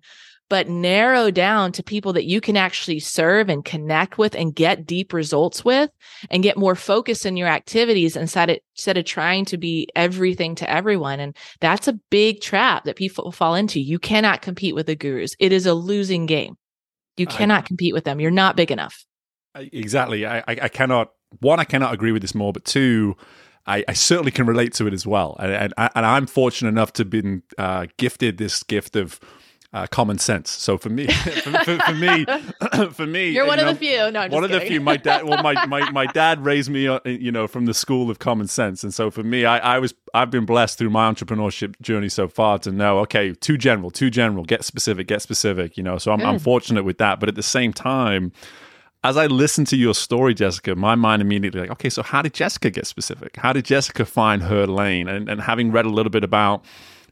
but 0.49 0.69
narrow 0.69 1.31
down 1.31 1.71
to 1.71 1.81
people 1.81 2.13
that 2.13 2.25
you 2.25 2.41
can 2.41 2.55
actually 2.55 2.99
serve 2.99 3.49
and 3.49 3.65
connect 3.65 4.17
with 4.17 4.35
and 4.35 4.53
get 4.53 4.85
deep 4.85 5.13
results 5.13 5.65
with 5.65 5.89
and 6.29 6.43
get 6.43 6.57
more 6.57 6.75
focus 6.75 7.25
in 7.25 7.37
your 7.37 7.47
activities 7.47 8.15
instead 8.15 8.51
of, 8.51 8.57
instead 8.75 8.97
of 8.97 9.05
trying 9.05 9.45
to 9.45 9.57
be 9.57 9.87
everything 9.95 10.53
to 10.55 10.69
everyone. 10.69 11.19
And 11.19 11.35
that's 11.59 11.87
a 11.87 11.99
big 12.11 12.41
trap 12.41 12.83
that 12.83 12.95
people 12.95 13.31
fall 13.31 13.55
into. 13.55 13.79
You 13.79 13.97
cannot 13.97 14.41
compete 14.41 14.75
with 14.75 14.85
the 14.85 14.95
gurus. 14.95 15.35
It 15.39 15.51
is 15.51 15.65
a 15.65 15.73
losing 15.73 16.27
game. 16.27 16.55
You 17.17 17.25
cannot 17.25 17.63
I, 17.63 17.67
compete 17.67 17.93
with 17.93 18.03
them. 18.03 18.19
You're 18.19 18.29
not 18.29 18.55
big 18.55 18.71
enough. 18.71 19.05
Exactly. 19.55 20.25
I, 20.25 20.43
I 20.47 20.69
cannot, 20.69 21.11
one, 21.39 21.59
I 21.59 21.65
cannot 21.65 21.93
agree 21.93 22.11
with 22.11 22.21
this 22.21 22.35
more, 22.35 22.53
but 22.53 22.65
two, 22.65 23.15
I, 23.65 23.83
I, 23.87 23.93
certainly 23.93 24.31
can 24.31 24.45
relate 24.45 24.73
to 24.73 24.87
it 24.87 24.93
as 24.93 25.05
well. 25.05 25.35
And, 25.39 25.51
and, 25.51 25.73
and 25.77 26.05
I'm 26.05 26.25
fortunate 26.25 26.69
enough 26.69 26.93
to 26.93 27.03
have 27.03 27.09
been 27.09 27.43
uh, 27.57 27.87
gifted 27.97 28.37
this 28.37 28.63
gift 28.63 28.95
of 28.95 29.19
uh, 29.73 29.87
common 29.87 30.17
sense. 30.17 30.49
So 30.51 30.77
for 30.77 30.89
me, 30.89 31.07
for, 31.07 31.51
for, 31.63 31.77
for, 31.77 31.93
me, 31.93 32.25
for 32.91 33.05
me, 33.05 33.29
you're 33.29 33.45
one 33.45 33.57
you 33.57 33.63
know, 33.63 33.71
of 33.71 33.79
the 33.79 33.85
few. 33.85 34.11
No, 34.11 34.27
one 34.27 34.43
of 34.43 34.49
the 34.49 34.59
few. 34.61 34.81
My 34.81 34.97
dad, 34.97 35.23
well, 35.23 35.41
my, 35.41 35.65
my, 35.65 35.89
my 35.91 36.05
dad 36.07 36.43
raised 36.43 36.69
me, 36.69 36.87
uh, 36.87 36.99
you 37.05 37.31
know, 37.31 37.47
from 37.47 37.65
the 37.65 37.73
school 37.73 38.09
of 38.09 38.19
common 38.19 38.47
sense, 38.47 38.83
and 38.83 38.93
so 38.93 39.09
for 39.09 39.23
me, 39.23 39.45
I, 39.45 39.75
I 39.75 39.79
was 39.79 39.93
I've 40.13 40.29
been 40.29 40.45
blessed 40.45 40.77
through 40.77 40.89
my 40.89 41.11
entrepreneurship 41.11 41.79
journey 41.81 42.09
so 42.09 42.27
far 42.27 42.59
to 42.59 42.71
know, 42.71 42.99
okay, 42.99 43.33
too 43.33 43.57
general, 43.57 43.91
too 43.91 44.09
general, 44.09 44.43
get 44.43 44.65
specific, 44.65 45.07
get 45.07 45.21
specific. 45.21 45.77
You 45.77 45.83
know, 45.83 45.97
so 45.97 46.11
I'm, 46.11 46.21
I'm 46.21 46.39
fortunate 46.39 46.83
with 46.83 46.97
that, 46.97 47.19
but 47.19 47.29
at 47.29 47.35
the 47.35 47.43
same 47.43 47.71
time 47.71 48.33
as 49.03 49.17
I 49.17 49.25
listened 49.25 49.67
to 49.67 49.77
your 49.77 49.95
story, 49.95 50.33
Jessica, 50.33 50.75
my 50.75 50.95
mind 50.95 51.21
immediately 51.21 51.61
like, 51.61 51.71
okay, 51.71 51.89
so 51.89 52.03
how 52.03 52.21
did 52.21 52.33
Jessica 52.33 52.69
get 52.69 52.85
specific? 52.85 53.37
How 53.37 53.51
did 53.51 53.65
Jessica 53.65 54.05
find 54.05 54.43
her 54.43 54.67
lane? 54.67 55.07
And, 55.07 55.27
and 55.27 55.41
having 55.41 55.71
read 55.71 55.85
a 55.85 55.89
little 55.89 56.11
bit 56.11 56.23
about 56.23 56.63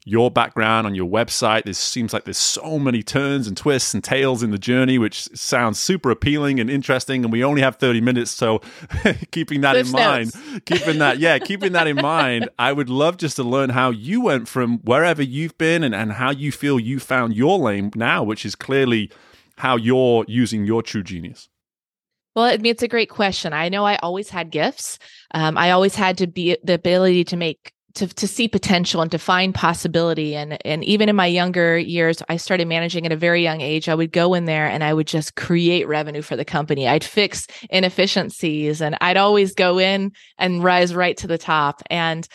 your 0.06 0.30
background 0.30 0.86
on 0.86 0.94
your 0.94 1.10
website, 1.10 1.64
there 1.64 1.74
seems 1.74 2.14
like 2.14 2.26
there's 2.26 2.38
so 2.38 2.78
many 2.78 3.02
turns 3.02 3.48
and 3.48 3.58
twists 3.58 3.94
and 3.94 4.04
tails 4.04 4.44
in 4.44 4.52
the 4.52 4.60
journey, 4.60 5.00
which 5.00 5.24
sounds 5.36 5.80
super 5.80 6.12
appealing 6.12 6.60
and 6.60 6.70
interesting. 6.70 7.24
And 7.24 7.34
we 7.34 7.44
only 7.44 7.64
have 7.64 7.78
30 7.78 8.02
minutes, 8.02 8.30
so 8.32 8.62
keeping 9.32 9.62
that 9.62 9.76
in 9.76 9.90
mind, 9.92 10.32
keeping 10.66 11.00
that, 11.00 11.18
yeah, 11.18 11.40
keeping 11.40 11.74
that 11.74 11.88
in 11.88 11.96
mind, 12.02 12.50
I 12.60 12.72
would 12.72 12.90
love 12.90 13.18
just 13.18 13.36
to 13.38 13.44
learn 13.44 13.72
how 13.72 13.90
you 13.90 14.22
went 14.22 14.48
from 14.48 14.78
wherever 14.80 15.24
you've 15.24 15.58
been 15.58 15.84
and, 15.84 15.96
and 15.96 16.14
how 16.14 16.30
you 16.30 16.52
feel 16.52 16.80
you 16.80 17.00
found 17.00 17.36
your 17.36 17.58
lane 17.58 17.92
now, 17.96 18.24
which 18.24 18.46
is 18.46 18.54
clearly 18.54 19.12
how 19.58 19.76
you're 19.76 20.24
using 20.28 20.66
your 20.66 20.84
true 20.84 21.04
genius. 21.04 21.50
Well, 22.40 22.48
I 22.48 22.56
mean, 22.56 22.72
it's 22.72 22.84
a 22.84 22.88
great 22.88 23.10
question. 23.10 23.52
I 23.52 23.68
know 23.68 23.84
I 23.84 23.98
always 23.98 24.30
had 24.30 24.50
gifts. 24.50 24.98
Um, 25.32 25.58
I 25.58 25.72
always 25.72 25.94
had 25.94 26.18
to 26.20 26.28
be 26.28 26.56
the 26.64 26.74
ability 26.74 27.26
to 27.26 27.36
make 27.36 27.74
to 27.96 28.08
to 28.08 28.30
see 28.30 28.48
potential 28.48 29.02
and 29.02 29.12
to 29.12 29.18
find 29.18 29.54
possibility. 29.54 30.38
And 30.38 30.58
and 30.66 30.82
even 30.86 31.10
in 31.10 31.18
my 31.18 31.26
younger 31.26 31.78
years, 31.78 32.24
I 32.30 32.38
started 32.38 32.70
managing 32.70 33.06
at 33.06 33.12
a 33.12 33.18
very 33.18 33.44
young 33.44 33.60
age. 33.60 33.90
I 33.90 33.96
would 33.96 34.14
go 34.14 34.36
in 34.36 34.46
there 34.46 34.68
and 34.68 34.86
I 34.86 34.94
would 34.94 35.06
just 35.06 35.36
create 35.36 35.86
revenue 35.90 36.22
for 36.22 36.38
the 36.38 36.46
company. 36.46 36.88
I'd 36.88 37.04
fix 37.04 37.46
inefficiencies, 37.70 38.82
and 38.82 38.98
I'd 39.02 39.18
always 39.18 39.54
go 39.54 39.78
in 39.78 40.14
and 40.38 40.64
rise 40.64 40.96
right 40.96 41.18
to 41.18 41.28
the 41.28 41.38
top. 41.38 41.84
And 41.90 42.26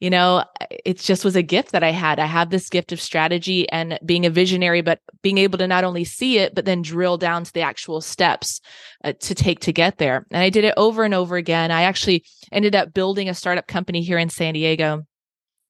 you 0.00 0.10
know 0.10 0.44
it 0.84 0.98
just 0.98 1.24
was 1.24 1.36
a 1.36 1.42
gift 1.42 1.72
that 1.72 1.82
i 1.82 1.90
had. 1.90 2.18
I 2.18 2.26
have 2.26 2.50
this 2.50 2.68
gift 2.68 2.92
of 2.92 3.00
strategy 3.00 3.68
and 3.70 3.98
being 4.04 4.26
a 4.26 4.30
visionary 4.30 4.82
but 4.82 5.00
being 5.22 5.38
able 5.38 5.58
to 5.58 5.66
not 5.66 5.84
only 5.84 6.04
see 6.04 6.38
it 6.38 6.54
but 6.54 6.64
then 6.64 6.82
drill 6.82 7.16
down 7.16 7.44
to 7.44 7.52
the 7.52 7.62
actual 7.62 8.00
steps 8.00 8.60
uh, 9.04 9.12
to 9.20 9.34
take 9.34 9.60
to 9.60 9.72
get 9.72 9.98
there. 9.98 10.26
And 10.30 10.42
i 10.42 10.50
did 10.50 10.64
it 10.64 10.74
over 10.76 11.04
and 11.04 11.14
over 11.14 11.36
again. 11.36 11.70
I 11.70 11.82
actually 11.82 12.24
ended 12.52 12.74
up 12.74 12.92
building 12.92 13.28
a 13.28 13.34
startup 13.34 13.66
company 13.66 14.02
here 14.02 14.18
in 14.18 14.28
san 14.28 14.54
diego 14.54 15.06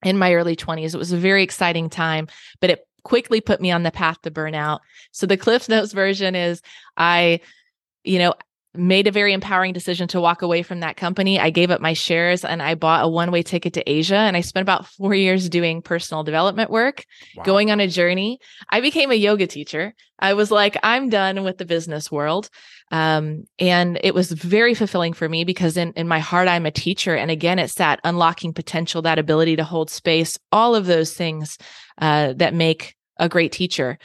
in 0.05 0.19
my 0.19 0.35
early 0.35 0.57
20s 0.57 0.95
it 0.95 0.99
was 0.99 1.13
a 1.13 1.17
very 1.17 1.43
exciting 1.43 1.89
time 1.89 2.29
but 2.61 2.71
it 2.71 2.87
quickly 3.05 3.41
put 3.41 3.61
me 3.61 3.71
on 3.71 3.83
the 3.83 3.91
path 3.91 4.21
to 4.23 4.31
burnout. 4.31 4.81
So 5.13 5.27
the 5.27 5.37
cliff 5.37 5.69
notes 5.69 5.93
version 5.93 6.35
is 6.35 6.63
i 6.97 7.41
you 8.03 8.19
know 8.19 8.35
made 8.75 9.07
a 9.07 9.13
very 9.13 9.33
empowering 9.33 9.73
decision 9.73 10.09
to 10.09 10.21
walk 10.21 10.43
away 10.43 10.63
from 10.63 10.81
that 10.81 10.97
company. 10.97 11.39
I 11.39 11.51
gave 11.51 11.71
up 11.71 11.81
my 11.81 11.93
shares 11.93 12.45
and 12.45 12.63
I 12.63 12.75
bought 12.75 13.05
a 13.05 13.09
one 13.09 13.31
way 13.31 13.43
ticket 13.43 13.75
to 13.75 13.91
Asia. 13.91 14.17
And 14.17 14.37
I 14.37 14.41
spent 14.41 14.63
about 14.63 14.87
four 14.87 15.15
years 15.15 15.49
doing 15.49 15.83
personal 15.83 16.25
development 16.25 16.71
work, 16.71 17.05
wow. 17.37 17.45
going 17.45 17.71
on 17.71 17.81
a 17.81 17.89
journey. 17.89 18.41
I 18.71 18.81
became 18.81 19.11
a 19.11 19.15
yoga 19.15 19.47
teacher. 19.47 19.95
I 20.19 20.35
was 20.35 20.51
like, 20.51 20.77
I'm 20.83 21.09
done 21.09 21.45
with 21.45 21.59
the 21.59 21.65
business 21.65 22.11
world. 22.11 22.49
Um, 22.91 23.45
and 23.59 23.99
it 24.03 24.15
was 24.15 24.31
very 24.31 24.75
fulfilling 24.75 25.13
for 25.13 25.29
me 25.29 25.45
because 25.45 25.77
in, 25.77 25.93
in 25.93 26.07
my 26.07 26.19
heart, 26.19 26.49
I'm 26.49 26.67
a 26.67 26.71
teacher. 26.71 27.15
And 27.17 27.31
again, 27.31 27.59
it's 27.59 27.75
that 27.75 28.01
unlocking 28.05 28.53
potential, 28.53 29.03
that 29.03 29.19
ability 29.19 29.57
to 29.57 29.65
hold 29.65 29.91
space, 29.91 30.39
all 30.53 30.75
of 30.75 30.87
those 30.87 31.15
things 31.15 31.59
uh, 31.99 32.35
that 32.35 32.55
make 32.55 32.95
a 33.19 33.29
great 33.29 33.53
teacher. 33.53 33.99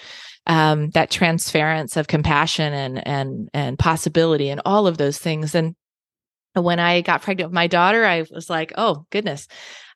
Um, 0.50 0.89
that 0.89 1.12
transference 1.12 1.96
of 1.96 2.08
compassion 2.08 2.74
and 2.74 3.08
and 3.08 3.50
and 3.53 3.77
possibility 3.77 4.50
and 4.50 4.62
all 4.65 4.88
of 4.88 4.98
those 4.98 5.20
things. 5.20 5.53
And 5.53 5.75
when 6.56 6.79
I 6.79 7.01
got 7.01 7.22
pregnant 7.22 7.51
with 7.51 7.56
my 7.56 7.68
daughter, 7.68 8.03
I 8.03 8.25
was 8.32 8.50
like, 8.50 8.74
oh 8.75 9.06
goodness, 9.12 9.48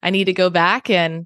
I 0.04 0.12
need 0.12 0.26
to 0.26 0.34
go 0.34 0.52
back 0.52 0.92
and 0.92 1.26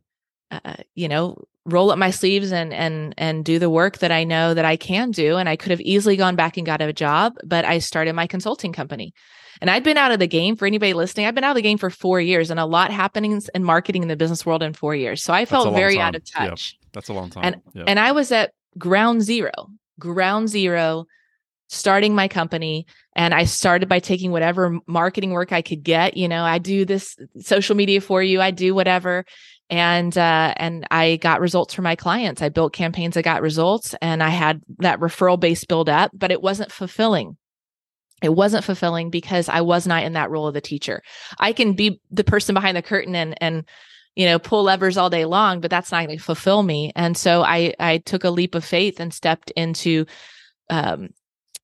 uh, 0.49 0.75
you 0.95 1.09
know 1.09 1.43
roll 1.65 1.91
up 1.91 1.99
my 1.99 2.09
sleeves 2.09 2.53
and 2.53 2.73
and 2.73 3.13
and 3.17 3.43
do 3.43 3.59
the 3.59 3.69
work 3.69 3.97
that 3.97 4.11
I 4.11 4.23
know 4.23 4.53
that 4.53 4.65
I 4.65 4.77
can 4.77 5.11
do. 5.11 5.35
And 5.35 5.49
I 5.49 5.57
could 5.57 5.71
have 5.71 5.81
easily 5.81 6.15
gone 6.15 6.35
back 6.35 6.57
and 6.57 6.65
got 6.65 6.81
a 6.81 6.93
job, 6.93 7.33
but 7.43 7.65
I 7.65 7.79
started 7.79 8.13
my 8.13 8.27
consulting 8.27 8.71
company. 8.71 9.13
And 9.59 9.69
I'd 9.69 9.83
been 9.83 9.97
out 9.97 10.11
of 10.11 10.19
the 10.19 10.27
game 10.27 10.55
for 10.55 10.65
anybody 10.67 10.93
listening. 10.93 11.25
I've 11.25 11.35
been 11.35 11.43
out 11.43 11.51
of 11.51 11.55
the 11.55 11.61
game 11.63 11.77
for 11.77 11.89
four 11.89 12.21
years 12.21 12.51
and 12.51 12.59
a 12.59 12.65
lot 12.65 12.91
happening 12.91 13.41
in 13.53 13.63
marketing 13.63 14.03
in 14.03 14.07
the 14.07 14.15
business 14.15 14.45
world 14.45 14.61
in 14.63 14.73
four 14.73 14.95
years. 14.95 15.23
So 15.23 15.33
I 15.33 15.45
felt 15.45 15.73
very 15.73 15.95
time. 15.95 16.05
out 16.05 16.15
of 16.15 16.31
touch. 16.31 16.77
Yep. 16.79 16.91
That's 16.93 17.09
a 17.09 17.13
long 17.13 17.29
time. 17.29 17.43
And, 17.43 17.61
yep. 17.73 17.85
and 17.87 17.99
I 17.99 18.11
was 18.11 18.31
at 18.31 18.51
ground 18.77 19.21
zero, 19.21 19.51
ground 19.99 20.49
zero, 20.49 21.05
starting 21.67 22.15
my 22.15 22.27
company. 22.27 22.85
And 23.15 23.33
I 23.33 23.45
started 23.45 23.89
by 23.89 23.99
taking 23.99 24.31
whatever 24.31 24.79
marketing 24.87 25.31
work 25.31 25.51
I 25.51 25.61
could 25.61 25.83
get. 25.83 26.17
You 26.17 26.27
know, 26.27 26.43
I 26.43 26.59
do 26.59 26.85
this 26.85 27.17
social 27.39 27.75
media 27.75 28.01
for 28.01 28.21
you, 28.21 28.41
I 28.41 28.51
do 28.51 28.73
whatever. 28.73 29.25
And 29.69 30.17
uh, 30.17 30.53
and 30.55 30.87
I 30.91 31.17
got 31.17 31.41
results 31.41 31.73
for 31.73 31.81
my 31.81 31.97
clients. 31.97 32.41
I 32.41 32.47
built 32.47 32.71
campaigns, 32.71 33.17
I 33.17 33.21
got 33.21 33.41
results, 33.41 33.95
and 34.01 34.23
I 34.23 34.29
had 34.29 34.61
that 34.77 35.01
referral 35.01 35.37
base 35.37 35.65
build 35.65 35.89
up, 35.89 36.11
but 36.13 36.31
it 36.31 36.41
wasn't 36.41 36.71
fulfilling 36.71 37.35
it 38.21 38.33
wasn't 38.33 38.63
fulfilling 38.63 39.09
because 39.09 39.47
I 39.47 39.61
was 39.61 39.85
not 39.85 40.03
in 40.03 40.13
that 40.13 40.29
role 40.29 40.47
of 40.47 40.53
the 40.53 40.61
teacher. 40.61 41.01
I 41.39 41.53
can 41.53 41.73
be 41.73 42.01
the 42.09 42.23
person 42.23 42.53
behind 42.53 42.75
the 42.75 42.81
curtain 42.81 43.15
and 43.15 43.35
and 43.41 43.65
you 44.17 44.25
know 44.25 44.39
pull 44.39 44.63
levers 44.63 44.97
all 44.97 45.11
day 45.11 45.25
long, 45.25 45.61
but 45.61 45.69
that's 45.69 45.91
not 45.91 46.05
going 46.05 46.17
to 46.17 46.23
fulfill 46.23 46.63
me. 46.63 46.91
And 46.95 47.15
so 47.15 47.43
I 47.43 47.73
I 47.79 47.99
took 47.99 48.23
a 48.23 48.31
leap 48.31 48.55
of 48.55 48.65
faith 48.65 48.99
and 48.99 49.13
stepped 49.13 49.51
into 49.51 50.05
um, 50.71 51.09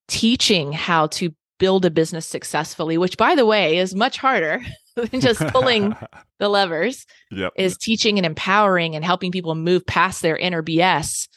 teaching 0.08 0.72
how 0.72 1.08
to 1.08 1.34
build 1.58 1.84
a 1.84 1.90
business 1.90 2.28
successfully, 2.28 2.98
which 2.98 3.18
by 3.18 3.34
the 3.34 3.46
way 3.46 3.78
is 3.78 3.96
much 3.96 4.18
harder 4.18 4.62
than 4.96 5.20
just 5.20 5.42
pulling 5.48 5.96
the 6.40 6.48
levers. 6.48 7.08
Yep. 7.32 7.54
Is 7.58 7.76
teaching 7.76 8.20
and 8.20 8.26
empowering 8.26 8.96
and 8.96 9.04
helping 9.04 9.32
people 9.32 9.56
move 9.56 9.84
past 9.88 10.22
their 10.22 10.38
inner 10.38 10.62
BS 10.62 11.28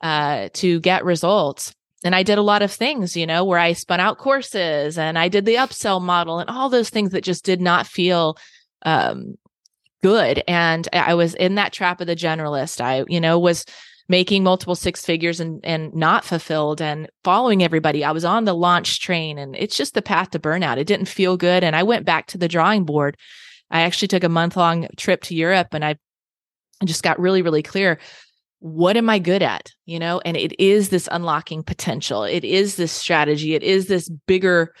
uh, 0.00 0.48
to 0.54 0.80
get 0.80 1.04
results 1.04 1.72
and 2.02 2.14
I 2.14 2.22
did 2.22 2.36
a 2.36 2.42
lot 2.42 2.60
of 2.60 2.70
things, 2.70 3.16
you 3.16 3.26
know, 3.26 3.44
where 3.44 3.58
I 3.58 3.72
spun 3.72 3.98
out 3.98 4.18
courses 4.18 4.98
and 4.98 5.18
I 5.18 5.28
did 5.28 5.46
the 5.46 5.54
upsell 5.54 6.02
model 6.02 6.38
and 6.38 6.50
all 6.50 6.68
those 6.68 6.90
things 6.90 7.12
that 7.12 7.24
just 7.24 7.46
did 7.46 7.62
not 7.62 7.86
feel 7.86 8.36
um, 8.84 9.36
good. 10.04 10.42
And 10.46 10.86
I 10.92 11.14
was 11.14 11.34
in 11.34 11.54
that 11.54 11.72
trap 11.72 11.98
of 12.02 12.06
the 12.06 12.14
generalist. 12.14 12.78
I, 12.82 13.06
you 13.08 13.18
know, 13.18 13.38
was 13.38 13.64
making 14.06 14.44
multiple 14.44 14.74
six 14.74 15.02
figures 15.02 15.40
and 15.40 15.64
and 15.64 15.94
not 15.94 16.26
fulfilled 16.26 16.82
and 16.82 17.08
following 17.24 17.62
everybody. 17.62 18.04
I 18.04 18.10
was 18.10 18.22
on 18.22 18.44
the 18.44 18.52
launch 18.52 19.00
train 19.00 19.38
and 19.38 19.56
it's 19.56 19.78
just 19.78 19.94
the 19.94 20.02
path 20.02 20.32
to 20.32 20.38
burnout. 20.38 20.76
It 20.76 20.86
didn't 20.86 21.08
feel 21.08 21.38
good. 21.38 21.64
And 21.64 21.74
I 21.74 21.84
went 21.84 22.04
back 22.04 22.26
to 22.26 22.38
the 22.38 22.48
drawing 22.48 22.84
board. 22.84 23.16
I 23.70 23.80
actually 23.80 24.08
took 24.08 24.24
a 24.24 24.28
month 24.28 24.58
long 24.58 24.88
trip 24.98 25.22
to 25.22 25.34
Europe 25.34 25.68
and 25.72 25.82
I 25.82 25.96
just 26.84 27.02
got 27.02 27.18
really, 27.18 27.40
really 27.40 27.62
clear 27.62 27.98
what 28.58 28.98
am 28.98 29.08
I 29.08 29.18
good 29.18 29.42
at? 29.42 29.72
You 29.86 29.98
know, 29.98 30.20
and 30.22 30.36
it 30.36 30.58
is 30.60 30.90
this 30.90 31.08
unlocking 31.10 31.62
potential. 31.62 32.24
It 32.24 32.44
is 32.44 32.76
this 32.76 32.92
strategy. 32.92 33.54
It 33.54 33.62
is 33.62 33.86
this 33.86 34.10
bigger, 34.26 34.74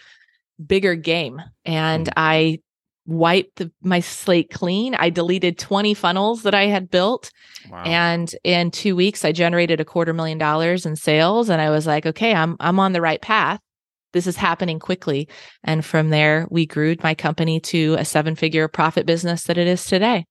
bigger 0.66 0.94
game. 0.96 1.40
And 1.64 2.08
mm. 2.08 2.12
I 2.14 2.58
wiped 3.06 3.56
the, 3.56 3.70
my 3.82 4.00
slate 4.00 4.50
clean. 4.50 4.94
I 4.94 5.10
deleted 5.10 5.58
20 5.58 5.94
funnels 5.94 6.42
that 6.42 6.54
I 6.54 6.66
had 6.66 6.90
built. 6.90 7.30
Wow. 7.70 7.82
And 7.84 8.34
in 8.44 8.70
two 8.70 8.96
weeks, 8.96 9.24
I 9.24 9.32
generated 9.32 9.80
a 9.80 9.84
quarter 9.84 10.12
million 10.12 10.38
dollars 10.38 10.86
in 10.86 10.96
sales. 10.96 11.48
And 11.48 11.60
I 11.60 11.70
was 11.70 11.86
like, 11.86 12.06
okay, 12.06 12.34
I'm, 12.34 12.56
I'm 12.60 12.80
on 12.80 12.92
the 12.92 13.00
right 13.00 13.20
path. 13.20 13.60
This 14.12 14.26
is 14.26 14.36
happening 14.36 14.78
quickly. 14.78 15.28
And 15.64 15.84
from 15.84 16.10
there, 16.10 16.46
we 16.50 16.66
grew 16.66 16.94
my 17.02 17.14
company 17.14 17.60
to 17.60 17.96
a 17.98 18.04
seven 18.04 18.36
figure 18.36 18.68
profit 18.68 19.06
business 19.06 19.44
that 19.44 19.58
it 19.58 19.66
is 19.66 19.84
today 19.84 20.24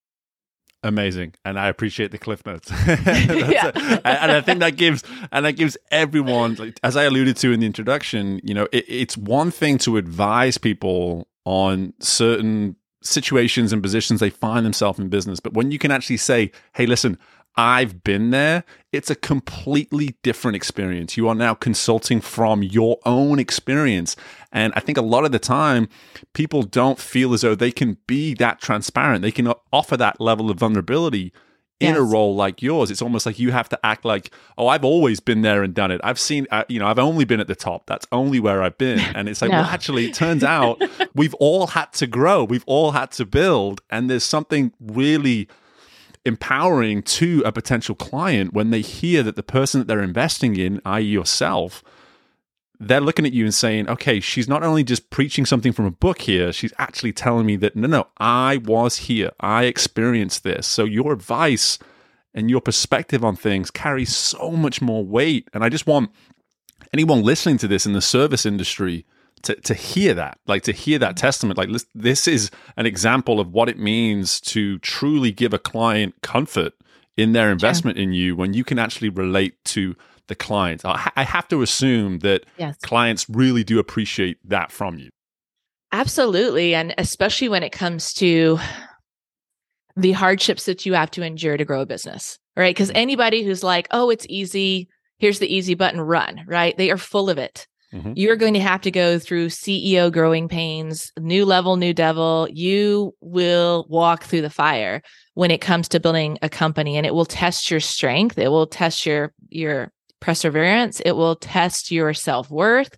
amazing 0.83 1.33
and 1.45 1.57
i 1.57 1.67
appreciate 1.69 2.11
the 2.11 2.17
cliff 2.17 2.45
notes 2.45 2.69
yeah. 2.87 3.71
and 4.03 4.31
i 4.31 4.41
think 4.41 4.59
that 4.59 4.75
gives 4.75 5.01
and 5.31 5.45
that 5.45 5.53
gives 5.53 5.77
everyone 5.91 6.55
like, 6.55 6.77
as 6.83 6.97
i 6.97 7.03
alluded 7.03 7.37
to 7.37 7.51
in 7.51 7.61
the 7.61 7.65
introduction 7.65 8.39
you 8.43 8.53
know 8.53 8.67
it, 8.73 8.83
it's 8.87 9.17
one 9.17 9.49
thing 9.49 9.77
to 9.77 9.95
advise 9.95 10.57
people 10.57 11.25
on 11.45 11.93
certain 11.99 12.75
situations 13.01 13.73
and 13.73 13.83
positions 13.83 14.19
they 14.19 14.29
find 14.29 14.65
themselves 14.65 14.99
in 14.99 15.09
business 15.09 15.39
but 15.39 15.53
when 15.53 15.71
you 15.71 15.79
can 15.79 15.91
actually 15.91 16.17
say 16.17 16.51
hey 16.73 16.85
listen 16.85 17.17
I've 17.55 18.03
been 18.03 18.31
there, 18.31 18.63
it's 18.91 19.11
a 19.11 19.15
completely 19.15 20.15
different 20.23 20.55
experience. 20.55 21.17
You 21.17 21.27
are 21.27 21.35
now 21.35 21.53
consulting 21.53 22.19
from 22.19 22.63
your 22.63 22.97
own 23.05 23.37
experience. 23.37 24.15
And 24.51 24.73
I 24.75 24.79
think 24.79 24.97
a 24.97 25.03
lot 25.03 25.23
of 25.23 25.31
the 25.31 25.39
time, 25.39 25.87
people 26.33 26.63
don't 26.63 26.97
feel 26.97 27.33
as 27.33 27.41
though 27.41 27.53
they 27.53 27.71
can 27.71 27.97
be 28.07 28.33
that 28.35 28.59
transparent. 28.59 29.21
They 29.21 29.31
can 29.31 29.53
offer 29.71 29.95
that 29.97 30.19
level 30.19 30.49
of 30.49 30.57
vulnerability 30.57 31.31
in 31.79 31.89
yes. 31.89 31.97
a 31.97 32.01
role 32.01 32.35
like 32.35 32.61
yours. 32.61 32.91
It's 32.91 33.01
almost 33.01 33.25
like 33.25 33.39
you 33.39 33.51
have 33.51 33.67
to 33.69 33.85
act 33.85 34.05
like, 34.05 34.31
oh, 34.57 34.67
I've 34.67 34.85
always 34.85 35.19
been 35.19 35.41
there 35.41 35.63
and 35.63 35.73
done 35.73 35.91
it. 35.91 35.99
I've 36.03 36.19
seen, 36.19 36.47
uh, 36.51 36.63
you 36.69 36.79
know, 36.79 36.87
I've 36.87 36.99
only 36.99 37.25
been 37.25 37.39
at 37.39 37.47
the 37.47 37.55
top. 37.55 37.87
That's 37.87 38.07
only 38.11 38.39
where 38.39 38.63
I've 38.63 38.77
been. 38.77 38.99
And 39.15 39.29
it's 39.29 39.41
like, 39.41 39.51
no. 39.51 39.57
well, 39.57 39.65
actually, 39.65 40.07
it 40.07 40.13
turns 40.13 40.43
out 40.43 40.81
we've 41.13 41.33
all 41.35 41.67
had 41.67 41.93
to 41.93 42.07
grow, 42.07 42.43
we've 42.43 42.63
all 42.65 42.91
had 42.91 43.11
to 43.13 43.25
build. 43.25 43.81
And 43.89 44.09
there's 44.09 44.23
something 44.23 44.73
really 44.79 45.47
empowering 46.25 47.03
to 47.03 47.43
a 47.45 47.51
potential 47.51 47.95
client 47.95 48.53
when 48.53 48.69
they 48.69 48.81
hear 48.81 49.23
that 49.23 49.35
the 49.35 49.43
person 49.43 49.79
that 49.81 49.87
they're 49.87 50.01
investing 50.01 50.55
in, 50.55 50.81
i.e., 50.85 51.03
yourself, 51.03 51.83
they're 52.87 53.01
looking 53.01 53.25
at 53.25 53.33
you 53.33 53.45
and 53.45 53.53
saying, 53.53 53.89
okay, 53.89 54.19
she's 54.19 54.47
not 54.47 54.63
only 54.63 54.83
just 54.83 55.09
preaching 55.09 55.45
something 55.45 55.71
from 55.71 55.85
a 55.85 55.91
book 55.91 56.21
here, 56.21 56.51
she's 56.53 56.73
actually 56.77 57.13
telling 57.13 57.45
me 57.45 57.55
that, 57.57 57.75
no, 57.75 57.87
no, 57.87 58.07
I 58.17 58.57
was 58.57 58.97
here. 58.97 59.31
I 59.39 59.65
experienced 59.65 60.43
this. 60.43 60.67
So 60.67 60.83
your 60.83 61.13
advice 61.13 61.79
and 62.33 62.49
your 62.49 62.61
perspective 62.61 63.23
on 63.23 63.35
things 63.35 63.71
carries 63.71 64.15
so 64.15 64.51
much 64.51 64.81
more 64.81 65.03
weight. 65.05 65.49
And 65.53 65.63
I 65.63 65.69
just 65.69 65.87
want 65.87 66.11
anyone 66.91 67.23
listening 67.23 67.57
to 67.59 67.67
this 67.67 67.85
in 67.85 67.93
the 67.93 68.01
service 68.01 68.45
industry 68.45 69.05
to, 69.43 69.55
to 69.55 69.73
hear 69.73 70.13
that, 70.13 70.39
like 70.47 70.63
to 70.63 70.71
hear 70.71 70.97
that 70.99 71.17
testament, 71.17 71.57
like 71.57 71.69
this, 71.69 71.85
this 71.93 72.27
is 72.27 72.49
an 72.77 72.85
example 72.85 73.39
of 73.39 73.51
what 73.51 73.69
it 73.69 73.77
means 73.77 74.39
to 74.41 74.79
truly 74.79 75.31
give 75.31 75.53
a 75.53 75.59
client 75.59 76.15
comfort 76.21 76.73
in 77.15 77.33
their 77.33 77.51
investment 77.51 77.97
in 77.97 78.13
you 78.13 78.35
when 78.35 78.53
you 78.53 78.63
can 78.63 78.79
actually 78.79 79.09
relate 79.09 79.63
to 79.65 79.95
the 80.27 80.35
clients. 80.35 80.85
I, 80.85 81.11
I 81.15 81.23
have 81.23 81.47
to 81.49 81.61
assume 81.61 82.19
that 82.19 82.45
yes. 82.57 82.77
clients 82.77 83.29
really 83.29 83.63
do 83.63 83.79
appreciate 83.79 84.37
that 84.49 84.71
from 84.71 84.97
you. 84.97 85.09
Absolutely. 85.91 86.73
And 86.73 86.93
especially 86.97 87.49
when 87.49 87.63
it 87.63 87.71
comes 87.71 88.13
to 88.15 88.57
the 89.95 90.13
hardships 90.13 90.65
that 90.65 90.85
you 90.85 90.93
have 90.93 91.11
to 91.11 91.21
endure 91.21 91.57
to 91.57 91.65
grow 91.65 91.81
a 91.81 91.85
business, 91.85 92.39
right? 92.57 92.75
Because 92.75 92.91
anybody 92.95 93.43
who's 93.43 93.63
like, 93.63 93.87
oh, 93.91 94.09
it's 94.09 94.25
easy, 94.27 94.89
here's 95.19 95.39
the 95.39 95.53
easy 95.53 95.75
button, 95.75 96.01
run, 96.01 96.43
right? 96.47 96.75
They 96.77 96.89
are 96.89 96.97
full 96.97 97.29
of 97.29 97.37
it. 97.37 97.67
Mm-hmm. 97.93 98.13
You're 98.15 98.35
going 98.37 98.55
to 98.55 98.59
have 98.59 98.81
to 98.81 98.91
go 98.91 99.19
through 99.19 99.49
CEO 99.49 100.11
growing 100.11 100.47
pains, 100.47 101.11
new 101.19 101.45
level, 101.45 101.75
new 101.75 101.93
devil. 101.93 102.47
You 102.51 103.13
will 103.21 103.85
walk 103.87 104.23
through 104.23 104.41
the 104.41 104.49
fire 104.49 105.03
when 105.35 105.51
it 105.51 105.61
comes 105.61 105.87
to 105.89 105.99
building 105.99 106.39
a 106.41 106.49
company 106.49 106.97
and 106.97 107.05
it 107.05 107.13
will 107.13 107.25
test 107.25 107.69
your 107.69 107.79
strength. 107.79 108.39
It 108.39 108.49
will 108.49 108.65
test 108.65 109.05
your, 109.05 109.31
your 109.49 109.91
perseverance. 110.23 111.01
It 111.01 111.11
will 111.11 111.35
test 111.35 111.91
your 111.91 112.13
self 112.13 112.49
worth. 112.49 112.95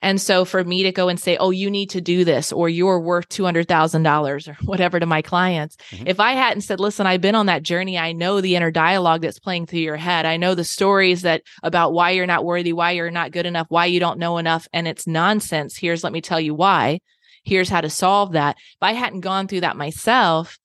And 0.00 0.20
so 0.20 0.44
for 0.44 0.62
me 0.62 0.84
to 0.84 0.92
go 0.92 1.08
and 1.08 1.18
say, 1.18 1.36
oh, 1.38 1.50
you 1.50 1.70
need 1.70 1.90
to 1.90 2.00
do 2.00 2.24
this, 2.24 2.52
or 2.52 2.68
you're 2.68 3.00
worth 3.00 3.28
$200,000 3.30 4.48
or 4.48 4.56
whatever 4.64 5.00
to 5.00 5.06
my 5.06 5.22
clients, 5.22 5.76
mm-hmm. 5.90 6.06
if 6.06 6.20
I 6.20 6.32
hadn't 6.32 6.60
said, 6.60 6.78
listen, 6.78 7.06
I've 7.06 7.20
been 7.20 7.34
on 7.34 7.46
that 7.46 7.64
journey, 7.64 7.98
I 7.98 8.12
know 8.12 8.40
the 8.40 8.54
inner 8.54 8.70
dialogue 8.70 9.22
that's 9.22 9.40
playing 9.40 9.66
through 9.66 9.80
your 9.80 9.96
head. 9.96 10.24
I 10.24 10.36
know 10.36 10.54
the 10.54 10.62
stories 10.62 11.22
that 11.22 11.42
about 11.64 11.94
why 11.94 12.10
you're 12.10 12.26
not 12.26 12.44
worthy, 12.44 12.72
why 12.72 12.92
you're 12.92 13.10
not 13.10 13.32
good 13.32 13.46
enough, 13.46 13.66
why 13.70 13.86
you 13.86 13.98
don't 13.98 14.20
know 14.20 14.38
enough. 14.38 14.68
And 14.72 14.86
it's 14.86 15.08
nonsense. 15.08 15.76
Here's, 15.76 16.04
let 16.04 16.12
me 16.12 16.20
tell 16.20 16.40
you 16.40 16.54
why. 16.54 17.00
Here's 17.42 17.70
how 17.70 17.80
to 17.80 17.90
solve 17.90 18.32
that. 18.32 18.56
If 18.58 18.82
I 18.82 18.92
hadn't 18.92 19.20
gone 19.20 19.48
through 19.48 19.62
that 19.62 19.76
myself, 19.76 20.58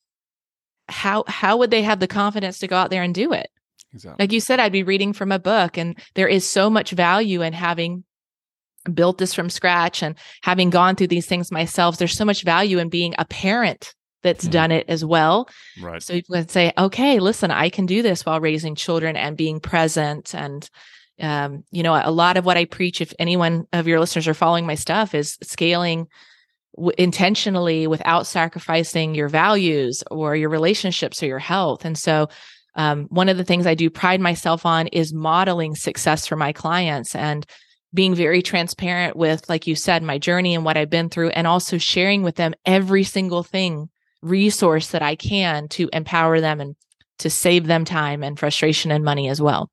how, 0.89 1.23
how 1.27 1.57
would 1.57 1.71
they 1.71 1.81
have 1.81 1.99
the 1.99 2.07
confidence 2.07 2.59
to 2.59 2.67
go 2.67 2.75
out 2.75 2.91
there 2.91 3.03
and 3.03 3.15
do 3.15 3.33
it? 3.33 3.49
Exactly. 3.93 4.23
Like 4.23 4.31
you 4.31 4.39
said, 4.39 4.59
I'd 4.59 4.71
be 4.71 4.83
reading 4.83 5.13
from 5.13 5.31
a 5.31 5.39
book, 5.39 5.77
and 5.77 5.97
there 6.15 6.27
is 6.27 6.47
so 6.47 6.69
much 6.69 6.91
value 6.91 7.41
in 7.41 7.53
having 7.53 8.03
built 8.93 9.17
this 9.17 9.33
from 9.33 9.49
scratch 9.49 10.03
and 10.03 10.15
having 10.41 10.69
gone 10.69 10.95
through 10.95 11.07
these 11.07 11.25
things 11.25 11.51
myself, 11.51 11.97
there's 11.97 12.17
so 12.17 12.25
much 12.25 12.43
value 12.43 12.79
in 12.79 12.89
being 12.89 13.15
a 13.17 13.25
parent 13.25 13.93
that's 14.23 14.45
mm-hmm. 14.45 14.51
done 14.51 14.71
it 14.71 14.85
as 14.87 15.05
well. 15.05 15.47
Right. 15.81 16.01
So 16.01 16.13
you 16.13 16.23
can 16.23 16.47
say, 16.47 16.71
okay, 16.77 17.19
listen, 17.19 17.51
I 17.51 17.69
can 17.69 17.85
do 17.85 18.01
this 18.01 18.25
while 18.25 18.39
raising 18.39 18.75
children 18.75 19.15
and 19.15 19.37
being 19.37 19.59
present. 19.59 20.33
And, 20.33 20.69
um, 21.19 21.63
you 21.71 21.83
know, 21.83 21.93
a 21.93 22.11
lot 22.11 22.37
of 22.37 22.45
what 22.45 22.57
I 22.57 22.65
preach, 22.65 23.01
if 23.01 23.13
anyone 23.19 23.67
of 23.73 23.87
your 23.87 23.99
listeners 23.99 24.27
are 24.27 24.33
following 24.33 24.65
my 24.65 24.75
stuff, 24.75 25.13
is 25.13 25.37
scaling 25.43 26.07
w- 26.75 26.93
intentionally 26.97 27.87
without 27.87 28.27
sacrificing 28.27 29.13
your 29.13 29.29
values 29.29 30.03
or 30.09 30.35
your 30.35 30.49
relationships 30.49 31.21
or 31.21 31.27
your 31.27 31.39
health. 31.39 31.85
And 31.85 31.97
so 31.97 32.29
Um, 32.75 33.05
one 33.09 33.29
of 33.29 33.37
the 33.37 33.43
things 33.43 33.67
I 33.67 33.75
do 33.75 33.89
pride 33.89 34.19
myself 34.19 34.65
on 34.65 34.87
is 34.87 35.13
modeling 35.13 35.75
success 35.75 36.25
for 36.25 36.35
my 36.35 36.53
clients 36.53 37.15
and 37.15 37.45
being 37.93 38.15
very 38.15 38.41
transparent 38.41 39.15
with, 39.15 39.47
like 39.49 39.67
you 39.67 39.75
said, 39.75 40.01
my 40.01 40.17
journey 40.17 40.55
and 40.55 40.65
what 40.65 40.77
I've 40.77 40.89
been 40.89 41.09
through, 41.09 41.29
and 41.29 41.45
also 41.45 41.77
sharing 41.77 42.23
with 42.23 42.35
them 42.35 42.53
every 42.65 43.03
single 43.03 43.43
thing, 43.43 43.89
resource 44.21 44.87
that 44.87 45.03
I 45.03 45.15
can 45.15 45.67
to 45.69 45.89
empower 45.93 46.41
them 46.41 46.59
and 46.59 46.75
to 47.19 47.29
save 47.29 47.67
them 47.67 47.85
time 47.85 48.23
and 48.23 48.39
frustration 48.39 48.91
and 48.91 49.03
money 49.03 49.29
as 49.29 49.39
well. 49.39 49.69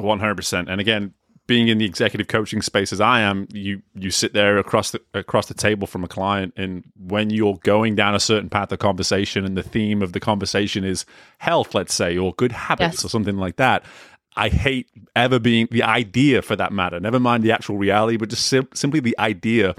100%. 0.00 0.70
And 0.70 0.80
again, 0.80 1.12
being 1.46 1.68
in 1.68 1.78
the 1.78 1.84
executive 1.84 2.28
coaching 2.28 2.62
space 2.62 2.92
as 2.92 3.00
I 3.00 3.20
am, 3.20 3.48
you 3.52 3.82
you 3.94 4.10
sit 4.10 4.32
there 4.32 4.58
across 4.58 4.92
the 4.92 5.00
across 5.12 5.46
the 5.46 5.54
table 5.54 5.86
from 5.86 6.04
a 6.04 6.08
client, 6.08 6.54
and 6.56 6.84
when 6.96 7.30
you're 7.30 7.58
going 7.62 7.94
down 7.94 8.14
a 8.14 8.20
certain 8.20 8.48
path 8.48 8.70
of 8.72 8.78
conversation, 8.78 9.44
and 9.44 9.56
the 9.56 9.62
theme 9.62 10.02
of 10.02 10.12
the 10.12 10.20
conversation 10.20 10.84
is 10.84 11.04
health, 11.38 11.74
let's 11.74 11.94
say, 11.94 12.16
or 12.16 12.32
good 12.34 12.52
habits, 12.52 12.98
yes. 12.98 13.04
or 13.04 13.08
something 13.08 13.36
like 13.36 13.56
that. 13.56 13.84
I 14.34 14.48
hate 14.48 14.88
ever 15.14 15.38
being 15.38 15.68
the 15.70 15.82
idea, 15.82 16.42
for 16.42 16.56
that 16.56 16.72
matter. 16.72 16.98
Never 17.00 17.20
mind 17.20 17.44
the 17.44 17.52
actual 17.52 17.76
reality, 17.76 18.16
but 18.16 18.30
just 18.30 18.46
sim- 18.46 18.68
simply 18.72 19.00
the 19.00 19.18
idea 19.18 19.74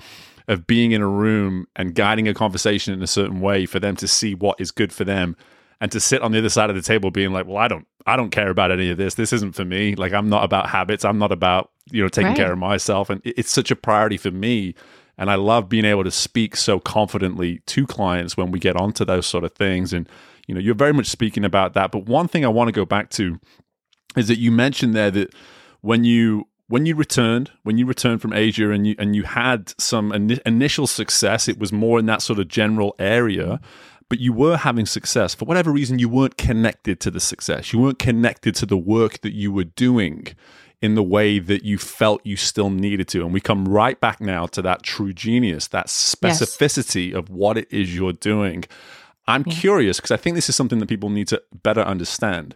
of 0.47 0.67
being 0.67 0.91
in 0.91 1.01
a 1.01 1.07
room 1.07 1.65
and 1.75 1.95
guiding 1.95 2.27
a 2.27 2.33
conversation 2.33 2.93
in 2.93 3.01
a 3.01 3.07
certain 3.07 3.39
way 3.39 3.65
for 3.65 3.79
them 3.79 3.95
to 3.95 4.07
see 4.07 4.35
what 4.35 4.59
is 4.59 4.71
good 4.71 4.91
for 4.91 5.05
them 5.05 5.35
and 5.79 5.91
to 5.91 5.99
sit 5.99 6.21
on 6.21 6.31
the 6.31 6.39
other 6.39 6.49
side 6.49 6.69
of 6.69 6.75
the 6.75 6.81
table 6.81 7.11
being 7.11 7.31
like 7.31 7.45
well 7.45 7.57
i 7.57 7.67
don't 7.67 7.87
i 8.05 8.15
don't 8.15 8.31
care 8.31 8.49
about 8.49 8.71
any 8.71 8.89
of 8.89 8.97
this. 8.97 9.15
This 9.15 9.33
isn't 9.33 9.53
for 9.53 9.65
me. 9.65 9.95
Like 9.95 10.13
i'm 10.13 10.29
not 10.29 10.43
about 10.43 10.69
habits. 10.69 11.05
I'm 11.05 11.19
not 11.19 11.31
about 11.31 11.71
you 11.91 12.01
know 12.01 12.09
taking 12.09 12.29
right. 12.29 12.37
care 12.37 12.53
of 12.53 12.59
myself. 12.59 13.09
And 13.09 13.21
it's 13.23 13.51
such 13.51 13.71
a 13.71 13.75
priority 13.75 14.17
for 14.17 14.31
me. 14.31 14.75
And 15.17 15.29
i 15.29 15.35
love 15.35 15.69
being 15.69 15.85
able 15.85 16.03
to 16.03 16.11
speak 16.11 16.55
so 16.55 16.79
confidently 16.79 17.59
to 17.67 17.85
clients 17.85 18.35
when 18.35 18.51
we 18.51 18.59
get 18.59 18.75
onto 18.75 19.05
those 19.05 19.25
sort 19.25 19.43
of 19.43 19.53
things. 19.53 19.93
And 19.93 20.07
you 20.47 20.55
know 20.55 20.61
you're 20.61 20.75
very 20.75 20.93
much 20.93 21.07
speaking 21.07 21.45
about 21.45 21.73
that. 21.73 21.91
But 21.91 22.05
one 22.05 22.27
thing 22.27 22.45
i 22.45 22.49
want 22.49 22.67
to 22.67 22.73
go 22.73 22.85
back 22.85 23.09
to 23.11 23.39
is 24.15 24.27
that 24.27 24.39
you 24.39 24.51
mentioned 24.51 24.93
there 24.93 25.11
that 25.11 25.33
when 25.81 26.03
you 26.03 26.47
when 26.67 26.85
you 26.85 26.95
returned 26.95 27.51
when 27.63 27.77
you 27.77 27.85
returned 27.85 28.21
from 28.21 28.33
asia 28.33 28.71
and 28.71 28.87
you 28.87 28.95
and 28.97 29.15
you 29.15 29.23
had 29.23 29.73
some 29.79 30.11
in- 30.11 30.39
initial 30.45 30.87
success 30.87 31.47
it 31.47 31.59
was 31.59 31.71
more 31.71 31.99
in 31.99 32.05
that 32.05 32.21
sort 32.21 32.39
of 32.39 32.47
general 32.47 32.95
area 32.99 33.59
but 34.13 34.19
you 34.19 34.31
were 34.31 34.57
having 34.57 34.85
success. 34.85 35.33
For 35.33 35.45
whatever 35.45 35.71
reason, 35.71 35.97
you 35.97 36.07
weren't 36.07 36.37
connected 36.37 36.99
to 36.99 37.09
the 37.09 37.19
success. 37.19 37.73
You 37.73 37.79
weren't 37.79 37.97
connected 37.97 38.53
to 38.57 38.67
the 38.67 38.77
work 38.77 39.21
that 39.21 39.33
you 39.33 39.51
were 39.51 39.63
doing 39.63 40.27
in 40.83 40.93
the 40.93 41.01
way 41.01 41.39
that 41.39 41.65
you 41.65 41.79
felt 41.79 42.21
you 42.23 42.35
still 42.35 42.69
needed 42.69 43.07
to. 43.07 43.23
And 43.23 43.33
we 43.33 43.41
come 43.41 43.67
right 43.67 43.99
back 43.99 44.21
now 44.21 44.45
to 44.45 44.61
that 44.61 44.83
true 44.83 45.13
genius, 45.13 45.67
that 45.69 45.87
specificity 45.87 47.07
yes. 47.07 47.17
of 47.17 47.31
what 47.31 47.57
it 47.57 47.67
is 47.71 47.95
you're 47.95 48.13
doing. 48.13 48.65
I'm 49.25 49.43
yeah. 49.47 49.55
curious 49.55 49.97
because 49.97 50.11
I 50.11 50.17
think 50.17 50.35
this 50.35 50.47
is 50.47 50.55
something 50.55 50.77
that 50.77 50.89
people 50.89 51.09
need 51.09 51.29
to 51.29 51.41
better 51.63 51.81
understand 51.81 52.55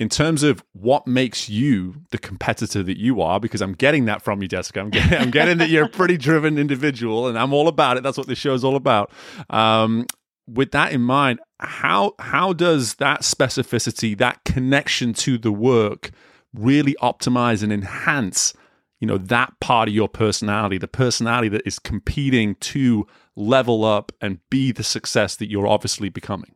in 0.00 0.08
terms 0.08 0.42
of 0.44 0.64
what 0.72 1.06
makes 1.06 1.48
you 1.48 1.94
the 2.10 2.18
competitor 2.18 2.82
that 2.84 2.98
you 2.98 3.20
are, 3.20 3.40
because 3.40 3.60
I'm 3.60 3.72
getting 3.72 4.04
that 4.04 4.22
from 4.22 4.40
you, 4.42 4.48
Jessica. 4.48 4.80
I'm 4.80 4.90
getting, 4.90 5.18
I'm 5.18 5.30
getting 5.30 5.58
that 5.58 5.70
you're 5.70 5.86
a 5.86 5.88
pretty 5.88 6.16
driven 6.16 6.56
individual, 6.56 7.26
and 7.26 7.36
I'm 7.36 7.52
all 7.52 7.66
about 7.66 7.96
it. 7.96 8.04
That's 8.04 8.16
what 8.16 8.28
this 8.28 8.38
show 8.38 8.54
is 8.54 8.62
all 8.62 8.76
about. 8.76 9.10
Um, 9.50 10.06
with 10.48 10.70
that 10.72 10.92
in 10.92 11.02
mind, 11.02 11.40
how 11.60 12.14
how 12.18 12.52
does 12.52 12.94
that 12.96 13.20
specificity, 13.20 14.16
that 14.18 14.44
connection 14.44 15.12
to 15.14 15.38
the 15.38 15.52
work, 15.52 16.10
really 16.54 16.96
optimize 17.02 17.62
and 17.62 17.72
enhance, 17.72 18.54
you 19.00 19.06
know, 19.06 19.18
that 19.18 19.52
part 19.60 19.88
of 19.88 19.94
your 19.94 20.08
personality, 20.08 20.78
the 20.78 20.88
personality 20.88 21.48
that 21.48 21.66
is 21.66 21.78
competing 21.78 22.54
to 22.56 23.06
level 23.36 23.84
up 23.84 24.12
and 24.20 24.38
be 24.50 24.72
the 24.72 24.84
success 24.84 25.36
that 25.36 25.50
you're 25.50 25.66
obviously 25.66 26.08
becoming? 26.08 26.54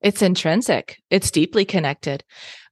It's 0.00 0.22
intrinsic. 0.22 0.98
It's 1.10 1.30
deeply 1.30 1.64
connected. 1.64 2.24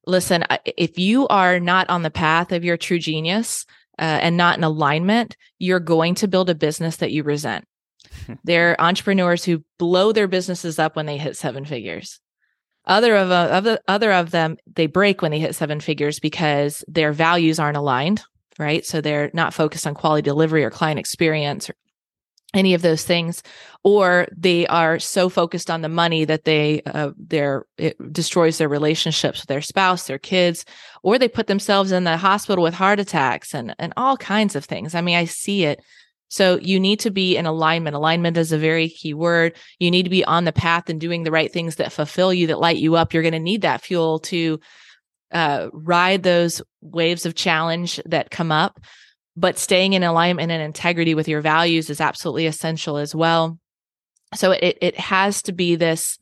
Listen, 0.07 0.45
if 0.67 0.99
you 0.99 1.27
are 1.29 1.59
not 1.59 1.89
on 1.89 2.03
the 2.03 2.11
path 2.11 2.53
of 2.53 2.65
your 2.65 2.77
true 2.77 2.99
genius 2.99 3.65
uh, 3.99 4.03
and 4.21 4.37
not 4.37 4.59
in 4.59 4.65
alignment, 4.65 5.37
you're 5.59 5.81
going 5.81 6.15
to 6.17 6.29
build 6.29 6.51
a 6.51 6.55
business 6.55 6.97
that 6.97 7.13
you 7.13 7.23
resent. 7.23 7.65
They're 8.45 8.81
entrepreneurs 8.81 9.45
who 9.45 9.65
blow 9.79 10.13
their 10.13 10.29
businesses 10.29 10.79
up 10.79 10.97
when 10.97 11.07
they 11.07 11.19
hit 11.19 11.37
seven 11.37 11.65
figures. 11.65 12.21
Other 12.85 13.17
of, 13.17 13.31
uh, 13.31 13.49
of 13.53 13.65
the, 13.65 13.83
other 13.87 14.13
of 14.13 14.31
them, 14.33 14.57
they 14.67 14.87
break 14.87 15.23
when 15.23 15.31
they 15.31 15.39
hit 15.39 15.55
seven 15.55 15.81
figures 15.81 16.19
because 16.19 16.85
their 16.89 17.13
values 17.13 17.61
aren't 17.61 17.77
aligned, 17.77 18.23
right? 18.59 18.85
So 18.85 19.01
they're 19.01 19.31
not 19.33 19.55
focused 19.55 19.87
on 19.87 19.95
quality 19.95 20.23
delivery 20.23 20.65
or 20.65 20.71
client 20.71 20.99
experience 20.99 21.71
or 21.71 21.75
any 22.55 22.75
of 22.75 22.83
those 22.83 23.05
things, 23.05 23.43
or 23.83 24.29
they 24.37 24.67
are 24.67 24.99
so 24.99 25.29
focused 25.29 25.71
on 25.71 25.81
the 25.81 25.89
money 25.89 26.25
that 26.25 26.45
they 26.45 26.83
uh, 26.87 27.11
their 27.17 27.65
it 27.79 27.97
destroys 28.13 28.59
their 28.59 28.69
relationships 28.69 29.41
with 29.41 29.49
their 29.49 29.63
spouse, 29.63 30.07
their 30.07 30.19
kids, 30.19 30.65
or 31.03 31.19
they 31.19 31.29
put 31.29 31.47
themselves 31.47 31.93
in 31.93 32.05
the 32.05 32.17
hospital 32.17 32.63
with 32.63 32.75
heart 32.75 33.01
attacks 33.01 33.55
and 33.55 33.75
and 33.79 33.93
all 33.97 34.17
kinds 34.17 34.55
of 34.55 34.65
things. 34.65 34.95
I 34.95 35.01
mean, 35.01 35.17
I 35.17 35.25
see 35.25 35.65
it 35.65 35.81
so 36.33 36.59
you 36.63 36.81
need 36.81 36.99
to 37.01 37.11
be 37.11 37.37
in 37.37 37.45
alignment. 37.45 37.95
Alignment 37.95 38.39
is 38.39 38.53
a 38.53 38.59
very 38.59 38.89
key 38.89 39.13
word. 39.13 39.55
You 39.79 39.91
need 39.91 40.05
to 40.05 40.09
be 40.09 40.25
on 40.25 40.47
the 40.47 40.53
path 40.53 40.89
and 40.89 40.99
doing 40.99 41.25
the 41.25 41.31
right 41.31 41.53
things 41.53 41.77
that 41.77 41.93
fulfill 41.93 42.33
you, 42.33 42.47
that 42.47 42.59
light 42.59 42.79
you 42.79 42.97
up. 42.97 43.13
You're 43.13 43.23
going 43.23 43.33
to 43.33 43.39
need 43.39 43.61
that 43.61 43.83
fuel 43.83 44.19
to 44.21 44.59
uh, 45.31 45.69
ride 45.75 46.23
those 46.23 46.63
waves 46.81 47.27
of 47.27 47.35
challenge 47.35 48.01
that 48.07 48.31
come 48.31 48.51
up. 48.51 48.81
But 49.37 49.59
staying 49.59 49.93
in 49.93 50.05
alignment 50.05 50.51
and 50.51 50.63
integrity 50.63 51.15
with 51.15 51.29
your 51.29 51.43
values 51.43 51.91
is 51.91 52.01
absolutely 52.01 52.47
essential 52.47 52.97
as 52.97 53.15
well. 53.15 53.59
So 54.35 54.53
it 54.53 54.79
it 54.81 54.99
has 54.99 55.43
to 55.43 55.53
be 55.53 55.77
this 55.77 56.17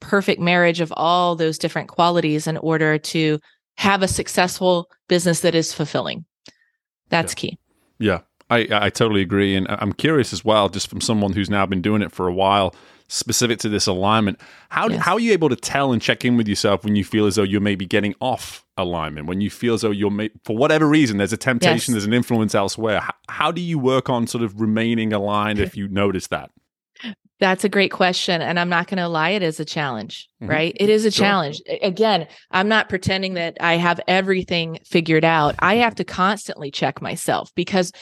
perfect 0.00 0.40
marriage 0.40 0.80
of 0.80 0.90
all 0.96 1.36
those 1.36 1.58
different 1.58 1.90
qualities 1.90 2.46
in 2.46 2.56
order 2.56 2.96
to 2.96 3.38
have 3.76 4.02
a 4.02 4.08
successful 4.08 4.88
business 5.06 5.40
that 5.40 5.54
is 5.54 5.74
fulfilling. 5.74 6.24
That's 7.10 7.34
yeah. 7.34 7.36
key. 7.36 7.58
Yeah. 7.98 8.20
I, 8.50 8.66
I 8.70 8.90
totally 8.90 9.22
agree. 9.22 9.54
And 9.54 9.66
I'm 9.68 9.92
curious 9.92 10.32
as 10.32 10.44
well, 10.44 10.68
just 10.68 10.88
from 10.88 11.00
someone 11.00 11.32
who's 11.32 11.48
now 11.48 11.64
been 11.66 11.82
doing 11.82 12.02
it 12.02 12.12
for 12.12 12.26
a 12.26 12.34
while, 12.34 12.74
specific 13.08 13.58
to 13.60 13.68
this 13.68 13.86
alignment, 13.86 14.40
how, 14.68 14.88
yes. 14.88 15.00
how 15.02 15.14
are 15.14 15.20
you 15.20 15.32
able 15.32 15.48
to 15.48 15.56
tell 15.56 15.92
and 15.92 16.00
check 16.00 16.24
in 16.24 16.36
with 16.36 16.46
yourself 16.46 16.84
when 16.84 16.96
you 16.96 17.04
feel 17.04 17.26
as 17.26 17.36
though 17.36 17.42
you're 17.42 17.60
maybe 17.60 17.86
getting 17.86 18.14
off 18.20 18.64
alignment, 18.76 19.26
when 19.26 19.40
you 19.40 19.50
feel 19.50 19.74
as 19.74 19.80
though 19.80 19.90
you're, 19.90 20.10
may- 20.10 20.30
for 20.44 20.56
whatever 20.56 20.86
reason, 20.86 21.16
there's 21.16 21.32
a 21.32 21.36
temptation, 21.36 21.92
yes. 21.92 22.02
there's 22.02 22.04
an 22.04 22.12
influence 22.12 22.54
elsewhere? 22.54 23.00
How, 23.00 23.14
how 23.28 23.52
do 23.52 23.60
you 23.60 23.78
work 23.78 24.08
on 24.08 24.26
sort 24.26 24.44
of 24.44 24.60
remaining 24.60 25.12
aligned 25.12 25.58
if 25.58 25.76
you 25.76 25.88
notice 25.88 26.28
that? 26.28 26.50
That's 27.40 27.64
a 27.64 27.70
great 27.70 27.90
question. 27.90 28.42
And 28.42 28.60
I'm 28.60 28.68
not 28.68 28.86
going 28.86 28.98
to 28.98 29.08
lie, 29.08 29.30
it 29.30 29.42
is 29.42 29.58
a 29.58 29.64
challenge, 29.64 30.28
mm-hmm. 30.42 30.50
right? 30.50 30.76
It 30.78 30.90
is 30.90 31.06
a 31.06 31.10
sure. 31.10 31.24
challenge. 31.24 31.62
Again, 31.82 32.28
I'm 32.50 32.68
not 32.68 32.90
pretending 32.90 33.34
that 33.34 33.56
I 33.60 33.76
have 33.76 33.98
everything 34.06 34.78
figured 34.84 35.24
out. 35.24 35.54
I 35.58 35.76
have 35.76 35.94
to 35.96 36.04
constantly 36.04 36.70
check 36.70 37.00
myself 37.00 37.50
because 37.54 37.92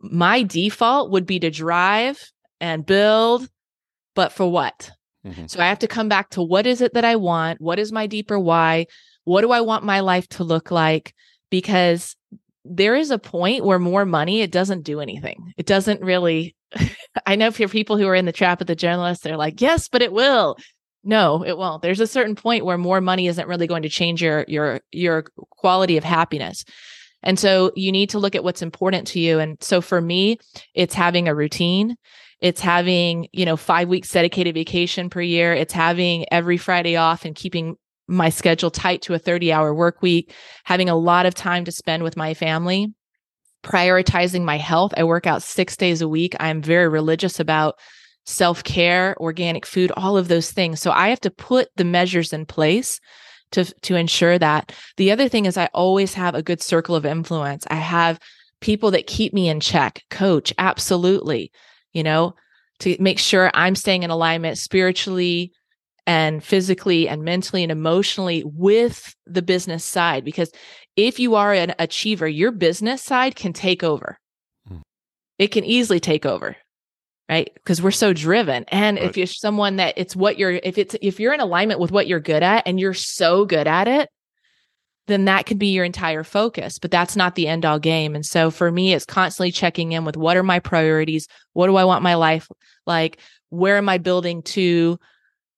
my 0.00 0.42
default 0.42 1.10
would 1.10 1.26
be 1.26 1.40
to 1.40 1.50
drive 1.50 2.30
and 2.60 2.84
build, 2.86 3.48
but 4.14 4.32
for 4.32 4.50
what? 4.50 4.90
Mm-hmm. 5.26 5.46
So 5.46 5.60
I 5.60 5.66
have 5.66 5.80
to 5.80 5.88
come 5.88 6.08
back 6.08 6.30
to 6.30 6.42
what 6.42 6.66
is 6.66 6.80
it 6.80 6.94
that 6.94 7.04
I 7.04 7.16
want? 7.16 7.60
What 7.60 7.78
is 7.78 7.92
my 7.92 8.06
deeper 8.06 8.38
why? 8.38 8.86
What 9.24 9.42
do 9.42 9.50
I 9.50 9.60
want 9.60 9.84
my 9.84 10.00
life 10.00 10.28
to 10.30 10.44
look 10.44 10.70
like? 10.70 11.14
Because 11.50 12.16
there 12.64 12.94
is 12.94 13.10
a 13.10 13.18
point 13.18 13.64
where 13.64 13.78
more 13.78 14.04
money, 14.04 14.40
it 14.40 14.52
doesn't 14.52 14.82
do 14.82 15.00
anything. 15.00 15.52
It 15.56 15.66
doesn't 15.66 16.00
really. 16.00 16.54
I 17.26 17.36
know 17.36 17.50
for 17.50 17.66
people 17.68 17.96
who 17.96 18.06
are 18.06 18.14
in 18.14 18.26
the 18.26 18.32
trap 18.32 18.60
of 18.60 18.66
the 18.66 18.76
generalist 18.76 19.22
they're 19.22 19.36
like, 19.36 19.60
yes, 19.60 19.88
but 19.88 20.02
it 20.02 20.12
will. 20.12 20.56
No, 21.04 21.44
it 21.44 21.56
won't. 21.56 21.82
There's 21.82 22.00
a 22.00 22.06
certain 22.06 22.34
point 22.34 22.64
where 22.64 22.76
more 22.76 23.00
money 23.00 23.28
isn't 23.28 23.48
really 23.48 23.66
going 23.66 23.82
to 23.82 23.88
change 23.88 24.22
your 24.22 24.44
your 24.48 24.80
your 24.92 25.24
quality 25.50 25.96
of 25.96 26.04
happiness. 26.04 26.64
And 27.22 27.38
so 27.38 27.72
you 27.74 27.92
need 27.92 28.10
to 28.10 28.18
look 28.18 28.34
at 28.34 28.44
what's 28.44 28.62
important 28.62 29.08
to 29.08 29.20
you. 29.20 29.38
And 29.38 29.62
so 29.62 29.80
for 29.80 30.00
me, 30.00 30.38
it's 30.74 30.94
having 30.94 31.28
a 31.28 31.34
routine. 31.34 31.96
It's 32.40 32.60
having, 32.60 33.28
you 33.32 33.44
know, 33.44 33.56
five 33.56 33.88
weeks 33.88 34.12
dedicated 34.12 34.54
vacation 34.54 35.10
per 35.10 35.20
year. 35.20 35.52
It's 35.52 35.72
having 35.72 36.26
every 36.32 36.56
Friday 36.56 36.96
off 36.96 37.24
and 37.24 37.34
keeping 37.34 37.76
my 38.06 38.30
schedule 38.30 38.70
tight 38.70 39.02
to 39.02 39.14
a 39.14 39.18
30 39.18 39.52
hour 39.52 39.74
work 39.74 40.00
week, 40.00 40.32
having 40.64 40.88
a 40.88 40.96
lot 40.96 41.26
of 41.26 41.34
time 41.34 41.64
to 41.64 41.72
spend 41.72 42.02
with 42.02 42.16
my 42.16 42.34
family, 42.34 42.94
prioritizing 43.62 44.44
my 44.44 44.56
health. 44.56 44.94
I 44.96 45.04
work 45.04 45.26
out 45.26 45.42
six 45.42 45.76
days 45.76 46.00
a 46.00 46.08
week. 46.08 46.34
I'm 46.40 46.62
very 46.62 46.88
religious 46.88 47.40
about 47.40 47.78
self 48.24 48.62
care, 48.62 49.16
organic 49.18 49.66
food, 49.66 49.92
all 49.96 50.16
of 50.16 50.28
those 50.28 50.52
things. 50.52 50.80
So 50.80 50.90
I 50.90 51.08
have 51.08 51.20
to 51.20 51.30
put 51.30 51.68
the 51.76 51.84
measures 51.84 52.32
in 52.32 52.46
place 52.46 53.00
to 53.52 53.64
to 53.64 53.96
ensure 53.96 54.38
that. 54.38 54.72
The 54.96 55.10
other 55.10 55.28
thing 55.28 55.46
is 55.46 55.56
I 55.56 55.68
always 55.74 56.14
have 56.14 56.34
a 56.34 56.42
good 56.42 56.62
circle 56.62 56.94
of 56.94 57.06
influence. 57.06 57.66
I 57.70 57.76
have 57.76 58.18
people 58.60 58.90
that 58.92 59.06
keep 59.06 59.32
me 59.32 59.48
in 59.48 59.60
check. 59.60 60.02
Coach, 60.10 60.52
absolutely. 60.58 61.52
You 61.92 62.02
know, 62.02 62.34
to 62.80 62.96
make 63.00 63.18
sure 63.18 63.50
I'm 63.54 63.74
staying 63.74 64.02
in 64.02 64.10
alignment 64.10 64.58
spiritually 64.58 65.52
and 66.06 66.42
physically 66.42 67.08
and 67.08 67.22
mentally 67.22 67.62
and 67.62 67.72
emotionally 67.72 68.42
with 68.44 69.14
the 69.26 69.42
business 69.42 69.84
side 69.84 70.24
because 70.24 70.50
if 70.96 71.18
you 71.18 71.34
are 71.34 71.52
an 71.52 71.74
achiever, 71.78 72.26
your 72.26 72.50
business 72.50 73.02
side 73.02 73.36
can 73.36 73.52
take 73.52 73.84
over. 73.84 74.18
Hmm. 74.66 74.78
It 75.38 75.48
can 75.48 75.64
easily 75.64 76.00
take 76.00 76.26
over 76.26 76.56
right? 77.28 77.50
Because 77.54 77.82
we're 77.82 77.90
so 77.90 78.12
driven. 78.12 78.64
And 78.68 78.96
Right. 78.96 79.06
if 79.06 79.16
you're 79.16 79.26
someone 79.26 79.76
that 79.76 79.94
it's 79.96 80.16
what 80.16 80.38
you're 80.38 80.52
if 80.62 80.78
it's 80.78 80.96
if 81.02 81.20
you're 81.20 81.34
in 81.34 81.40
alignment 81.40 81.80
with 81.80 81.90
what 81.92 82.06
you're 82.06 82.20
good 82.20 82.42
at 82.42 82.66
and 82.66 82.80
you're 82.80 82.94
so 82.94 83.44
good 83.44 83.66
at 83.66 83.88
it 83.88 84.08
then 85.08 85.24
that 85.24 85.46
could 85.46 85.58
be 85.58 85.68
your 85.68 85.86
entire 85.86 86.22
focus 86.22 86.78
but 86.78 86.90
that's 86.90 87.16
not 87.16 87.34
the 87.34 87.48
end 87.48 87.64
all 87.64 87.78
game. 87.78 88.14
And 88.14 88.26
so 88.26 88.50
for 88.50 88.70
me 88.70 88.92
it's 88.92 89.06
constantly 89.06 89.50
checking 89.50 89.92
in 89.92 90.04
with 90.04 90.16
what 90.16 90.36
are 90.36 90.42
my 90.42 90.58
priorities? 90.58 91.28
What 91.54 91.66
do 91.66 91.76
i 91.76 91.84
want 91.84 92.02
my 92.02 92.14
life 92.14 92.48
like? 92.86 93.18
Where 93.50 93.76
am 93.78 93.88
i 93.88 93.98
building 93.98 94.42
to? 94.42 94.98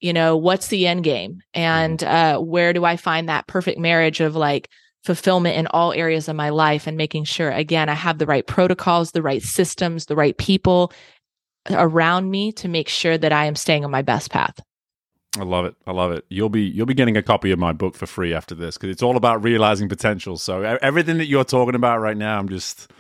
You 0.01 0.13
know 0.15 0.37
what's 0.37 0.69
the 0.69 0.87
end 0.87 1.05
game? 1.05 1.41
And 1.53 2.03
uh 2.03 2.39
where 2.39 2.73
do 2.73 2.85
i 2.85 2.97
find 2.97 3.29
that 3.29 3.47
perfect 3.47 3.79
marriage 3.79 4.21
of 4.21 4.35
like 4.37 4.69
fulfillment 5.05 5.57
in 5.57 5.67
all 5.69 5.93
areas 5.93 6.29
of 6.29 6.37
my 6.37 6.51
life 6.51 6.87
and 6.87 6.97
making 6.97 7.25
sure 7.25 7.51
again 7.51 7.89
i 7.89 7.95
have 7.95 8.19
the 8.19 8.27
right 8.27 8.47
protocols 8.47 9.13
the 9.13 9.23
right 9.23 9.43
systems 9.43 10.05
the 10.07 10.15
right 10.15 10.37
people 10.37 10.93
around 11.71 12.31
me 12.31 12.53
to 12.53 12.69
make 12.69 12.89
sure 12.89 13.19
that 13.19 13.33
i 13.33 13.45
am 13.45 13.55
staying 13.55 13.85
on 13.85 13.91
my 13.91 14.03
best 14.03 14.31
path 14.31 14.61
I 15.39 15.45
love 15.45 15.65
it. 15.65 15.77
I 15.87 15.93
love 15.93 16.11
it. 16.11 16.25
You'll 16.29 16.49
be 16.49 16.63
you'll 16.63 16.87
be 16.87 16.95
getting 16.95 17.17
a 17.17 17.23
copy 17.23 17.53
of 17.53 17.59
my 17.59 17.73
book 17.73 17.95
for 17.95 18.07
free 18.07 18.35
after 18.35 18.53
this 18.55 18.77
because 18.77 18.91
it's 18.91 19.03
all 19.03 19.17
about 19.17 19.45
realizing 19.45 19.89
potential. 19.89 20.37
So 20.37 20.63
everything 20.83 21.19
that 21.19 21.27
you're 21.27 21.45
talking 21.45 21.77
about 21.77 22.01
right 22.01 22.17
now, 22.17 22.37
I'm 22.37 22.49
just 22.49 22.91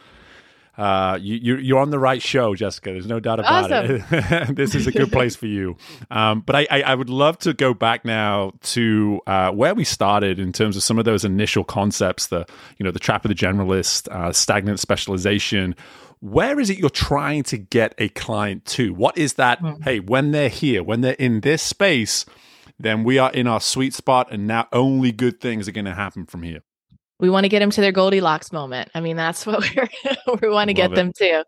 uh, 0.78 1.18
you, 1.20 1.34
you 1.36 1.56
you're 1.56 1.78
on 1.80 1.90
the 1.90 1.98
right 1.98 2.22
show, 2.22 2.54
Jessica. 2.54 2.92
There's 2.92 3.06
no 3.06 3.20
doubt 3.20 3.40
about 3.40 3.70
it. 3.70 4.54
this 4.56 4.74
is 4.74 4.86
a 4.86 4.92
good 4.92 5.10
place 5.12 5.34
for 5.34 5.46
you. 5.46 5.76
Um, 6.10 6.40
but 6.40 6.56
I, 6.56 6.66
I 6.70 6.82
I 6.82 6.94
would 6.94 7.10
love 7.10 7.36
to 7.40 7.52
go 7.52 7.74
back 7.74 8.04
now 8.04 8.52
to 8.62 9.20
uh, 9.26 9.50
where 9.50 9.74
we 9.74 9.84
started 9.84 10.38
in 10.38 10.52
terms 10.52 10.76
of 10.76 10.82
some 10.82 10.98
of 10.98 11.04
those 11.04 11.24
initial 11.24 11.64
concepts. 11.64 12.28
The 12.28 12.46
you 12.78 12.84
know 12.84 12.92
the 12.92 12.98
trap 12.98 13.24
of 13.24 13.28
the 13.28 13.34
generalist, 13.34 14.08
uh, 14.08 14.32
stagnant 14.32 14.80
specialization 14.80 15.74
where 16.20 16.60
is 16.60 16.70
it 16.70 16.78
you're 16.78 16.90
trying 16.90 17.42
to 17.44 17.58
get 17.58 17.94
a 17.98 18.08
client 18.10 18.64
to? 18.66 18.92
What 18.94 19.16
is 19.18 19.34
that? 19.34 19.58
Hmm. 19.60 19.80
Hey, 19.82 20.00
when 20.00 20.30
they're 20.32 20.48
here, 20.48 20.82
when 20.82 21.00
they're 21.00 21.14
in 21.14 21.40
this 21.40 21.62
space, 21.62 22.24
then 22.78 23.04
we 23.04 23.18
are 23.18 23.30
in 23.32 23.46
our 23.46 23.60
sweet 23.60 23.94
spot, 23.94 24.28
and 24.30 24.46
now 24.46 24.68
only 24.72 25.12
good 25.12 25.40
things 25.40 25.68
are 25.68 25.72
going 25.72 25.84
to 25.84 25.94
happen 25.94 26.26
from 26.26 26.42
here. 26.42 26.60
we 27.18 27.28
want 27.28 27.44
to 27.44 27.48
get 27.48 27.58
them 27.60 27.70
to 27.70 27.80
their 27.82 27.92
goldilocks 27.92 28.50
moment 28.52 28.88
i 28.94 29.00
mean 29.00 29.16
that's 29.16 29.44
what 29.48 29.60
we're 29.60 29.88
we 30.40 30.48
want 30.48 30.68
to 30.68 30.74
get 30.74 30.90
it. 30.92 30.94
them 30.94 31.12
to 31.12 31.44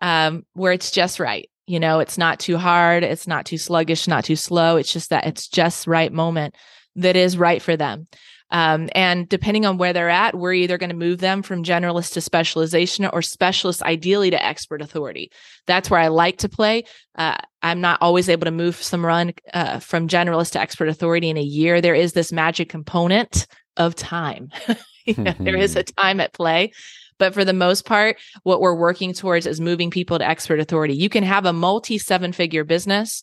um 0.00 0.44
where 0.54 0.72
it's 0.72 0.90
just 0.90 1.20
right 1.20 1.50
you 1.66 1.78
know 1.78 2.00
it's 2.00 2.16
not 2.16 2.40
too 2.40 2.56
hard 2.56 3.04
it's 3.04 3.26
not 3.26 3.44
too 3.44 3.58
sluggish 3.58 4.08
not 4.08 4.24
too 4.24 4.36
slow 4.36 4.76
it's 4.76 4.92
just 4.92 5.10
that 5.10 5.26
it's 5.26 5.46
just 5.48 5.86
right 5.86 6.12
moment 6.12 6.54
that 6.96 7.14
is 7.16 7.36
right 7.36 7.60
for 7.62 7.76
them 7.76 8.06
um, 8.52 8.88
and 8.94 9.28
depending 9.28 9.66
on 9.66 9.78
where 9.78 9.92
they're 9.92 10.08
at 10.08 10.36
we're 10.36 10.52
either 10.52 10.78
going 10.78 10.90
to 10.90 10.96
move 10.96 11.18
them 11.18 11.42
from 11.42 11.64
generalist 11.64 12.12
to 12.12 12.20
specialization 12.20 13.06
or 13.06 13.20
specialist 13.22 13.82
ideally 13.82 14.30
to 14.30 14.44
expert 14.44 14.80
authority. 14.80 15.30
That's 15.66 15.90
where 15.90 16.00
i 16.00 16.08
like 16.08 16.38
to 16.38 16.48
play. 16.48 16.84
Uh, 17.16 17.38
i'm 17.62 17.80
not 17.80 18.00
always 18.00 18.28
able 18.28 18.44
to 18.44 18.50
move 18.52 18.76
someone 18.76 19.32
uh, 19.52 19.80
from 19.80 20.06
generalist 20.06 20.52
to 20.52 20.60
expert 20.60 20.88
authority 20.88 21.28
in 21.28 21.36
a 21.36 21.42
year. 21.42 21.80
There 21.80 21.94
is 21.94 22.12
this 22.12 22.30
magic 22.30 22.68
component 22.68 23.46
of 23.76 23.94
time. 23.96 24.50
Yeah, 25.04 25.34
there 25.40 25.56
is 25.56 25.74
a 25.74 25.82
time 25.82 26.20
at 26.20 26.32
play. 26.32 26.70
But 27.18 27.34
for 27.34 27.44
the 27.44 27.52
most 27.52 27.84
part, 27.84 28.18
what 28.42 28.60
we're 28.60 28.74
working 28.74 29.12
towards 29.12 29.46
is 29.46 29.60
moving 29.60 29.90
people 29.90 30.18
to 30.18 30.26
expert 30.26 30.60
authority. 30.60 30.94
You 30.94 31.08
can 31.08 31.22
have 31.22 31.46
a 31.46 31.52
multi 31.52 31.98
seven 31.98 32.32
figure 32.32 32.64
business 32.64 33.22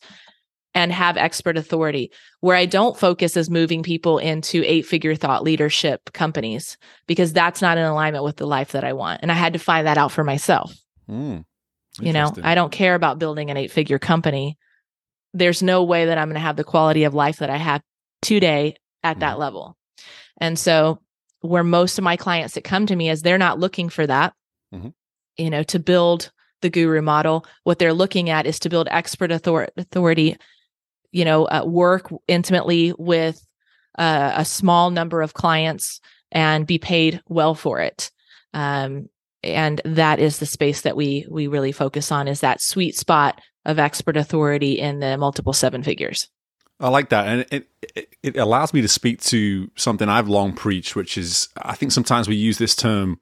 and 0.75 0.91
have 0.91 1.17
expert 1.17 1.57
authority. 1.57 2.11
Where 2.41 2.55
I 2.55 2.65
don't 2.65 2.97
focus 2.97 3.35
is 3.35 3.49
moving 3.49 3.83
people 3.83 4.17
into 4.19 4.63
eight 4.65 4.85
figure 4.85 5.15
thought 5.15 5.43
leadership 5.43 6.11
companies 6.13 6.77
because 7.07 7.33
that's 7.33 7.61
not 7.61 7.77
in 7.77 7.83
alignment 7.85 8.23
with 8.23 8.37
the 8.37 8.45
life 8.47 8.71
that 8.73 8.83
I 8.83 8.93
want. 8.93 9.21
And 9.21 9.31
I 9.31 9.35
had 9.35 9.53
to 9.53 9.59
find 9.59 9.87
that 9.87 9.97
out 9.97 10.11
for 10.11 10.23
myself. 10.23 10.73
Mm, 11.09 11.43
You 11.99 12.13
know. 12.13 12.31
I 12.43 12.55
don't 12.55 12.71
care 12.71 12.95
about 12.95 13.19
building 13.19 13.49
an 13.49 13.57
eight 13.57 13.71
figure 13.71 13.99
company. 13.99 14.57
There's 15.33 15.61
no 15.63 15.83
way 15.83 16.05
that 16.05 16.17
I'm 16.17 16.27
going 16.27 16.35
to 16.35 16.39
have 16.39 16.55
the 16.55 16.63
quality 16.63 17.03
of 17.03 17.13
life 17.13 17.37
that 17.37 17.49
I 17.49 17.57
have 17.57 17.81
today 18.21 18.75
at 19.03 19.19
that 19.19 19.39
level. 19.39 19.75
And 20.39 20.57
so, 20.57 20.99
where 21.41 21.63
most 21.63 21.97
of 21.97 22.03
my 22.03 22.17
clients 22.17 22.53
that 22.55 22.63
come 22.63 22.85
to 22.85 22.95
me 22.95 23.09
is 23.09 23.21
they're 23.21 23.37
not 23.37 23.59
looking 23.59 23.89
for 23.89 24.05
that, 24.05 24.33
Mhm. 24.73 24.93
you 25.37 25.49
know, 25.49 25.63
to 25.63 25.79
build 25.79 26.31
the 26.61 26.69
guru 26.69 27.01
model. 27.01 27.45
What 27.63 27.79
they're 27.79 27.93
looking 27.93 28.29
at 28.29 28.45
is 28.45 28.59
to 28.59 28.69
build 28.69 28.87
expert 28.91 29.31
author- 29.31 29.69
authority, 29.77 30.35
you 31.11 31.25
know, 31.25 31.45
uh, 31.45 31.63
work 31.65 32.11
intimately 32.27 32.93
with 32.97 33.45
uh, 33.97 34.33
a 34.35 34.45
small 34.45 34.91
number 34.91 35.21
of 35.21 35.33
clients 35.33 35.99
and 36.31 36.67
be 36.67 36.77
paid 36.77 37.21
well 37.27 37.55
for 37.55 37.79
it. 37.79 38.11
Um, 38.53 39.09
and 39.43 39.81
that 39.85 40.19
is 40.19 40.39
the 40.39 40.45
space 40.45 40.81
that 40.81 40.97
we 40.97 41.25
we 41.29 41.47
really 41.47 41.71
focus 41.71 42.11
on 42.11 42.27
is 42.27 42.41
that 42.41 42.61
sweet 42.61 42.95
spot 42.95 43.41
of 43.65 43.79
expert 43.79 44.17
authority 44.17 44.73
in 44.79 44.99
the 44.99 45.17
multiple 45.17 45.53
seven 45.53 45.83
figures. 45.83 46.27
I 46.79 46.89
like 46.89 47.09
that, 47.09 47.27
and 47.27 47.45
it, 47.51 47.67
it 47.95 48.15
it 48.23 48.37
allows 48.37 48.73
me 48.73 48.81
to 48.81 48.87
speak 48.87 49.21
to 49.23 49.69
something 49.75 50.07
I've 50.07 50.29
long 50.29 50.53
preached, 50.53 50.95
which 50.95 51.17
is 51.17 51.49
I 51.57 51.75
think 51.75 51.91
sometimes 51.91 52.29
we 52.29 52.35
use 52.35 52.57
this 52.57 52.73
term, 52.73 53.19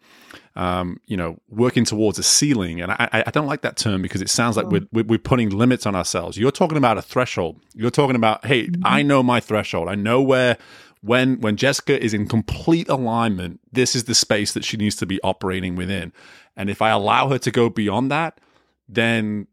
um, 0.55 0.99
you 1.07 1.17
know, 1.17 1.39
working 1.49 1.83
towards 1.83 2.19
a 2.19 2.23
ceiling, 2.23 2.81
and 2.81 2.91
I, 2.91 3.23
I 3.25 3.31
don't 3.31 3.47
like 3.47 3.61
that 3.61 3.75
term 3.75 4.03
because 4.03 4.21
it 4.21 4.29
sounds 4.29 4.57
like 4.57 4.67
we're 4.67 4.85
we're 4.91 5.05
we're 5.05 5.19
putting 5.19 5.49
limits 5.49 5.87
on 5.87 5.95
ourselves. 5.95 6.37
You're 6.37 6.51
talking 6.51 6.77
about 6.77 6.99
a 6.99 7.01
threshold. 7.01 7.59
You're 7.73 7.89
talking 7.89 8.15
about, 8.15 8.45
hey, 8.45 8.69
I 8.83 9.01
know 9.01 9.23
my 9.23 9.39
threshold. 9.39 9.89
I 9.89 9.95
know 9.95 10.21
where 10.21 10.57
when 11.01 11.41
when 11.41 11.55
Jessica 11.57 12.01
is 12.03 12.13
in 12.13 12.27
complete 12.27 12.87
alignment, 12.89 13.59
this 13.71 13.95
is 13.95 14.03
the 14.03 14.15
space 14.15 14.53
that 14.53 14.65
she 14.65 14.77
needs 14.77 14.95
to 14.97 15.07
be 15.07 15.19
operating 15.23 15.75
within, 15.75 16.13
and 16.55 16.69
if 16.69 16.79
I 16.79 16.89
allow 16.89 17.29
her 17.29 17.39
to 17.39 17.49
go 17.49 17.69
beyond 17.69 18.11
that, 18.11 18.39
then 18.87 19.47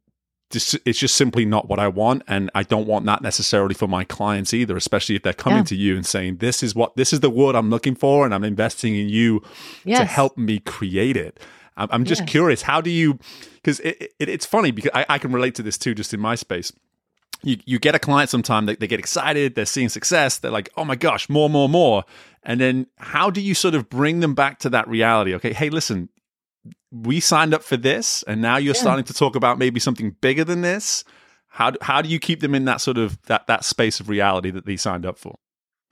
it's 0.51 0.99
just 0.99 1.17
simply 1.17 1.45
not 1.45 1.69
what 1.69 1.79
I 1.79 1.89
want, 1.89 2.23
and 2.29 2.51
I 2.55 2.63
don't 2.63 2.87
want 2.87 3.07
that 3.07 3.23
necessarily 3.23 3.75
for 3.75 3.89
my 3.89 4.05
clients 4.05 4.55
either. 4.55 4.77
Especially 4.77 5.17
if 5.17 5.23
they're 5.23 5.33
coming 5.33 5.59
Yeah. 5.59 5.65
to 5.65 5.75
you 5.77 5.97
and 5.97 6.07
saying, 6.07 6.37
"This 6.37 6.63
is 6.63 6.75
what 6.75 6.97
this 6.97 7.13
is 7.13 7.21
the 7.21 7.31
word 7.31 7.55
I'm 7.55 7.71
looking 7.71 7.95
for, 7.95 8.25
and 8.25 8.35
I'm 8.35 8.45
investing 8.45 8.95
in 8.95 9.09
you 9.09 9.43
to 10.01 10.05
help 10.05 10.37
me 10.39 10.61
create 10.61 11.17
it." 11.17 11.41
I'm, 11.77 11.89
I'm 11.91 12.05
just 12.05 12.23
Yes. 12.23 12.29
curious, 12.31 12.63
how 12.63 12.81
do 12.81 12.91
you? 12.91 13.19
Because 13.55 13.81
it, 13.81 14.15
it, 14.21 14.29
it's 14.29 14.47
funny 14.47 14.71
because 14.71 14.93
I, 14.95 15.07
I 15.09 15.19
can 15.19 15.33
relate 15.33 15.55
to 15.57 15.63
this 15.63 15.77
too, 15.77 15.95
just 15.95 16.15
in 16.15 16.21
my 16.21 16.35
space. 16.37 16.73
You, 17.43 17.59
you 17.67 17.79
get 17.79 17.95
a 17.95 17.99
client 17.99 18.31
sometime 18.31 18.65
they, 18.65 18.77
they 18.77 18.87
get 18.87 18.99
excited 19.01 19.55
they're 19.55 19.67
seeing 19.67 19.91
success 19.91 20.39
they're 20.39 20.51
like 20.51 20.71
oh 20.79 20.85
my 20.87 20.97
gosh 20.97 21.29
more 21.29 21.51
more 21.51 21.69
more 21.69 22.05
and 22.43 22.59
then 22.59 22.87
how 22.97 23.29
do 23.29 23.39
you 23.43 23.53
sort 23.53 23.75
of 23.75 23.91
bring 23.91 24.21
them 24.21 24.35
back 24.35 24.61
to 24.61 24.71
that 24.71 24.89
reality 24.89 25.35
okay 25.35 25.53
hey 25.53 25.69
listen 25.69 26.09
we 26.91 27.21
signed 27.21 27.53
up 27.55 27.63
for 27.63 27.77
this 27.77 28.23
and 28.25 28.41
now 28.41 28.57
you're 28.57 28.75
Yeah. 28.75 28.81
starting 28.81 29.05
to 29.05 29.15
talk 29.15 29.37
about 29.37 29.59
maybe 29.59 29.81
something 29.81 30.17
bigger 30.21 30.45
than 30.45 30.63
this 30.63 31.05
how 31.49 31.71
do, 31.71 31.79
how 31.83 32.03
do 32.03 32.09
you 32.09 32.19
keep 32.19 32.41
them 32.41 32.55
in 32.55 32.65
that 32.65 32.81
sort 32.81 32.99
of 32.99 33.21
that 33.23 33.47
that 33.47 33.65
space 33.65 34.01
of 34.01 34.09
reality 34.09 34.51
that 34.51 34.67
they 34.67 34.77
signed 34.77 35.05
up 35.07 35.19
for 35.19 35.37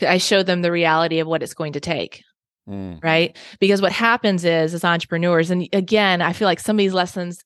I 0.00 0.18
show 0.18 0.42
them 0.42 0.62
the 0.62 0.72
reality 0.72 1.20
of 1.20 1.28
what 1.28 1.42
it's 1.42 1.54
going 1.54 1.74
to 1.74 1.80
take. 1.80 2.22
Mm. 2.68 3.02
right? 3.02 3.36
Because 3.58 3.82
what 3.82 3.90
happens 3.92 4.44
is, 4.44 4.72
as 4.72 4.84
entrepreneurs, 4.84 5.50
and 5.50 5.68
again, 5.72 6.22
I 6.22 6.32
feel 6.32 6.46
like 6.46 6.60
some 6.60 6.76
of 6.76 6.78
these 6.78 6.94
lessons, 6.94 7.42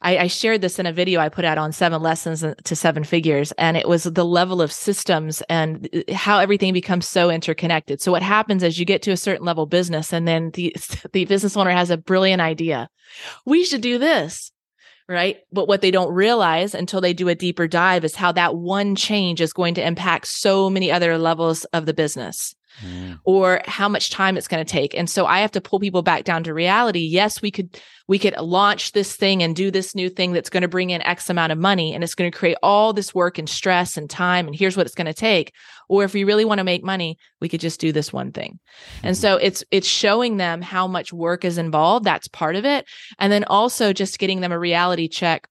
I, 0.00 0.18
I 0.18 0.26
shared 0.28 0.60
this 0.60 0.78
in 0.78 0.86
a 0.86 0.92
video 0.92 1.20
I 1.20 1.28
put 1.28 1.44
out 1.44 1.58
on 1.58 1.72
seven 1.72 2.00
lessons 2.00 2.44
to 2.64 2.76
seven 2.76 3.02
figures, 3.04 3.52
and 3.52 3.76
it 3.76 3.88
was 3.88 4.04
the 4.04 4.24
level 4.24 4.62
of 4.62 4.72
systems 4.72 5.42
and 5.48 5.88
uh, 5.92 6.14
how 6.14 6.38
everything 6.38 6.72
becomes 6.72 7.06
so 7.06 7.30
interconnected. 7.30 8.00
So 8.00 8.12
what 8.12 8.22
happens 8.22 8.62
is 8.62 8.78
you 8.78 8.84
get 8.84 9.02
to 9.02 9.10
a 9.10 9.16
certain 9.16 9.44
level 9.44 9.64
of 9.64 9.70
business, 9.70 10.12
and 10.12 10.26
then 10.26 10.50
the 10.52 10.74
the 11.12 11.24
business 11.24 11.56
owner 11.56 11.70
has 11.70 11.90
a 11.90 11.96
brilliant 11.96 12.40
idea. 12.40 12.88
We 13.44 13.64
should 13.64 13.80
do 13.80 13.98
this. 13.98 14.52
Right. 15.10 15.38
But 15.50 15.68
what 15.68 15.80
they 15.80 15.90
don't 15.90 16.12
realize 16.12 16.74
until 16.74 17.00
they 17.00 17.14
do 17.14 17.30
a 17.30 17.34
deeper 17.34 17.66
dive 17.66 18.04
is 18.04 18.14
how 18.14 18.30
that 18.32 18.56
one 18.56 18.94
change 18.94 19.40
is 19.40 19.54
going 19.54 19.72
to 19.76 19.86
impact 19.86 20.26
so 20.26 20.68
many 20.68 20.92
other 20.92 21.16
levels 21.16 21.64
of 21.72 21.86
the 21.86 21.94
business 21.94 22.54
Mm. 22.84 23.18
or 23.24 23.60
how 23.66 23.88
much 23.88 24.10
time 24.10 24.36
it's 24.36 24.46
going 24.46 24.64
to 24.64 24.70
take. 24.70 24.94
And 24.94 25.10
so 25.10 25.26
I 25.26 25.40
have 25.40 25.50
to 25.52 25.60
pull 25.60 25.80
people 25.80 26.02
back 26.02 26.22
down 26.22 26.44
to 26.44 26.54
reality. 26.54 27.00
Yes, 27.00 27.42
we 27.42 27.50
could 27.50 27.80
we 28.08 28.18
could 28.18 28.34
launch 28.38 28.92
this 28.92 29.14
thing 29.14 29.42
and 29.42 29.54
do 29.54 29.70
this 29.70 29.94
new 29.94 30.08
thing 30.08 30.32
that's 30.32 30.48
going 30.48 30.62
to 30.62 30.68
bring 30.68 30.90
in 30.90 31.02
X 31.02 31.28
amount 31.28 31.52
of 31.52 31.58
money 31.58 31.94
and 31.94 32.02
it's 32.02 32.14
going 32.14 32.30
to 32.30 32.36
create 32.36 32.56
all 32.62 32.94
this 32.94 33.14
work 33.14 33.38
and 33.38 33.48
stress 33.48 33.98
and 33.98 34.08
time 34.08 34.46
and 34.46 34.56
here's 34.56 34.76
what 34.76 34.86
it's 34.86 34.94
going 34.94 35.06
to 35.06 35.14
take. 35.14 35.52
Or 35.88 36.04
if 36.04 36.14
we 36.14 36.24
really 36.24 36.46
want 36.46 36.58
to 36.58 36.64
make 36.64 36.82
money, 36.82 37.18
we 37.40 37.48
could 37.48 37.60
just 37.60 37.80
do 37.80 37.92
this 37.92 38.12
one 38.12 38.32
thing. 38.32 38.58
And 39.02 39.16
so 39.16 39.36
it's 39.36 39.62
it's 39.70 39.86
showing 39.86 40.38
them 40.38 40.62
how 40.62 40.88
much 40.88 41.12
work 41.12 41.44
is 41.44 41.58
involved. 41.58 42.06
That's 42.06 42.28
part 42.28 42.56
of 42.56 42.64
it. 42.64 42.86
And 43.18 43.30
then 43.30 43.44
also 43.44 43.92
just 43.92 44.18
getting 44.18 44.40
them 44.40 44.52
a 44.52 44.58
reality 44.58 45.08
check 45.08 45.46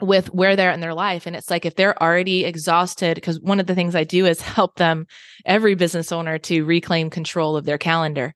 with 0.00 0.32
where 0.32 0.56
they're 0.56 0.72
in 0.72 0.80
their 0.80 0.94
life. 0.94 1.26
And 1.26 1.34
it's 1.34 1.50
like 1.50 1.64
if 1.64 1.74
they're 1.74 2.00
already 2.00 2.44
exhausted, 2.44 3.14
because 3.16 3.40
one 3.40 3.60
of 3.60 3.66
the 3.66 3.74
things 3.74 3.94
I 3.94 4.04
do 4.04 4.26
is 4.26 4.40
help 4.40 4.76
them, 4.76 5.06
every 5.44 5.74
business 5.74 6.12
owner, 6.12 6.38
to 6.38 6.64
reclaim 6.64 7.10
control 7.10 7.56
of 7.56 7.64
their 7.64 7.78
calendar. 7.78 8.34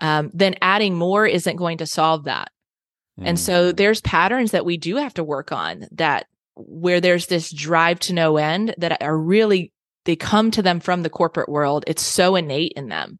Um, 0.00 0.30
then 0.32 0.54
adding 0.62 0.94
more 0.94 1.26
isn't 1.26 1.56
going 1.56 1.78
to 1.78 1.86
solve 1.86 2.24
that. 2.24 2.50
And 3.22 3.36
Mm. 3.36 3.40
so 3.40 3.72
there's 3.72 4.00
patterns 4.00 4.52
that 4.52 4.64
we 4.64 4.76
do 4.76 4.96
have 4.96 5.14
to 5.14 5.24
work 5.24 5.52
on 5.52 5.86
that 5.92 6.26
where 6.54 7.00
there's 7.00 7.26
this 7.26 7.50
drive 7.50 7.98
to 8.00 8.12
no 8.12 8.36
end 8.36 8.74
that 8.78 9.02
are 9.02 9.16
really 9.18 9.72
they 10.04 10.16
come 10.16 10.50
to 10.52 10.62
them 10.62 10.80
from 10.80 11.02
the 11.02 11.10
corporate 11.10 11.48
world. 11.50 11.84
It's 11.86 12.02
so 12.02 12.34
innate 12.34 12.72
in 12.76 12.88
them. 12.88 13.18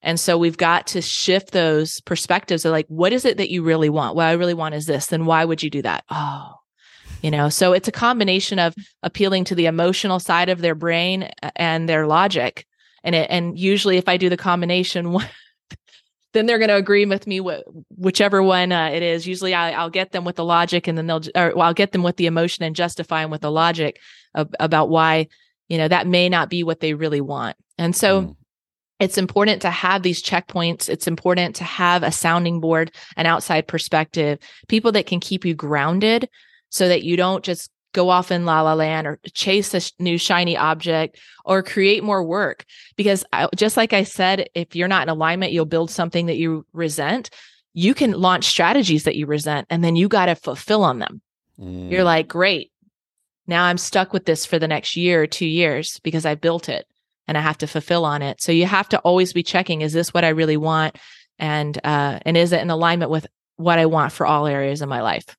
And 0.00 0.18
so 0.18 0.38
we've 0.38 0.56
got 0.56 0.86
to 0.88 1.02
shift 1.02 1.50
those 1.52 2.00
perspectives 2.00 2.64
of 2.64 2.72
like, 2.72 2.86
what 2.88 3.12
is 3.12 3.24
it 3.24 3.36
that 3.36 3.50
you 3.50 3.62
really 3.62 3.90
want? 3.90 4.16
What 4.16 4.26
I 4.26 4.32
really 4.32 4.54
want 4.54 4.74
is 4.74 4.86
this. 4.86 5.06
Then 5.06 5.26
why 5.26 5.44
would 5.44 5.62
you 5.62 5.68
do 5.70 5.82
that? 5.82 6.04
Oh, 6.10 6.54
you 7.20 7.30
know 7.30 7.48
so 7.48 7.72
it's 7.72 7.88
a 7.88 7.92
combination 7.92 8.58
of 8.58 8.74
appealing 9.02 9.44
to 9.44 9.54
the 9.54 9.66
emotional 9.66 10.18
side 10.18 10.48
of 10.48 10.60
their 10.60 10.74
brain 10.74 11.30
and 11.54 11.88
their 11.88 12.06
logic 12.06 12.66
and 13.04 13.14
it 13.14 13.28
and 13.30 13.58
usually 13.58 13.96
if 13.96 14.08
i 14.08 14.16
do 14.16 14.28
the 14.28 14.36
combination 14.36 15.12
then 16.32 16.46
they're 16.46 16.58
going 16.58 16.68
to 16.68 16.76
agree 16.76 17.04
with 17.04 17.26
me 17.26 17.38
wh- 17.38 17.62
whichever 17.96 18.42
one 18.42 18.72
uh, 18.72 18.86
it 18.86 19.02
is. 19.02 19.26
Usually 19.26 19.54
I, 19.54 19.82
will 19.82 19.90
get 19.90 20.12
them 20.12 20.24
with 20.24 20.36
the 20.36 20.44
logic 20.44 20.88
and 20.88 20.96
then 20.96 21.06
they'll 21.06 21.22
or 21.34 21.52
well, 21.54 21.66
i'll 21.66 21.74
get 21.74 21.92
them 21.92 22.02
with 22.02 22.16
the 22.16 22.26
emotion 22.26 22.64
and 22.64 22.76
justify 22.76 23.22
them 23.22 23.30
with 23.30 23.42
the 23.42 23.50
logic 23.50 24.00
of, 24.34 24.48
about 24.58 24.88
why 24.88 25.28
you 25.68 25.78
know 25.78 25.88
that 25.88 26.06
may 26.06 26.28
not 26.28 26.50
be 26.50 26.64
what 26.64 26.80
they 26.80 26.94
really 26.94 27.20
want. 27.20 27.56
And 27.78 27.96
so 27.96 28.22
mm. 28.22 28.36
it's 29.00 29.18
important 29.18 29.62
to 29.62 29.70
have 29.70 30.02
these 30.02 30.22
checkpoints. 30.22 30.88
It's 30.88 31.06
important 31.06 31.56
to 31.56 31.64
have 31.64 32.02
a 32.02 32.12
sounding 32.12 32.60
board 32.60 32.92
an 33.16 33.26
outside 33.26 33.66
perspective 33.66 34.38
people 34.68 34.92
that 34.92 35.06
can 35.06 35.20
keep 35.20 35.44
you 35.44 35.54
grounded 35.54 36.28
so 36.70 36.88
that 36.88 37.02
you 37.02 37.16
don't 37.16 37.44
just 37.44 37.70
go 37.92 38.08
off 38.08 38.30
in 38.30 38.44
la 38.44 38.62
la 38.62 38.74
land 38.74 39.06
or 39.06 39.18
chase 39.32 39.74
a 39.74 39.80
sh- 39.80 39.92
new 39.98 40.18
shiny 40.18 40.56
object 40.56 41.18
or 41.44 41.62
create 41.62 42.02
more 42.02 42.22
work. 42.22 42.64
Because 42.96 43.24
I, 43.32 43.48
just 43.56 43.76
like 43.76 43.92
i 43.92 44.02
said 44.02 44.48
if 44.54 44.74
you're 44.74 44.88
not 44.88 45.02
in 45.02 45.08
alignment 45.08 45.52
you'll 45.52 45.64
build 45.64 45.90
something 45.90 46.26
that 46.26 46.36
you 46.36 46.66
resent. 46.72 47.30
You 47.74 47.94
can 47.94 48.12
launch 48.12 48.44
strategies 48.44 49.04
that 49.04 49.16
you 49.16 49.26
resent 49.26 49.66
and 49.70 49.82
then 49.82 49.96
you 49.96 50.08
got 50.08 50.26
to 50.26 50.34
fulfill 50.34 50.82
on 50.84 50.98
them. 50.98 51.22
Mm. 51.60 51.90
you're 51.90 52.04
like 52.04 52.28
great. 52.28 52.72
Now 53.46 53.64
i'm 53.64 53.78
stuck 53.78 54.12
with 54.12 54.24
this 54.24 54.46
for 54.46 54.58
the 54.58 54.68
next 54.68 54.96
year 54.96 55.22
or 55.22 55.26
two 55.26 55.46
years 55.46 56.00
because 56.02 56.24
i 56.24 56.34
built 56.34 56.68
it 56.68 56.86
and 57.28 57.36
i 57.36 57.40
have 57.40 57.58
to 57.58 57.66
fulfill 57.66 58.04
on 58.04 58.22
it. 58.22 58.40
So 58.40 58.52
you 58.52 58.66
have 58.66 58.88
to 58.90 58.98
always 59.00 59.32
be 59.32 59.42
checking 59.42 59.82
is 59.82 59.92
this 59.92 60.14
what 60.14 60.24
i 60.24 60.30
really 60.30 60.56
want? 60.56 60.96
And 61.38 61.78
uh 61.84 62.20
and 62.22 62.36
is 62.36 62.52
it 62.52 62.60
in 62.60 62.70
alignment 62.70 63.10
with 63.10 63.26
what 63.56 63.78
i 63.78 63.86
want 63.86 64.12
for 64.12 64.26
all 64.26 64.46
areas 64.46 64.80
of 64.80 64.88
my 64.88 65.02
life 65.02 65.36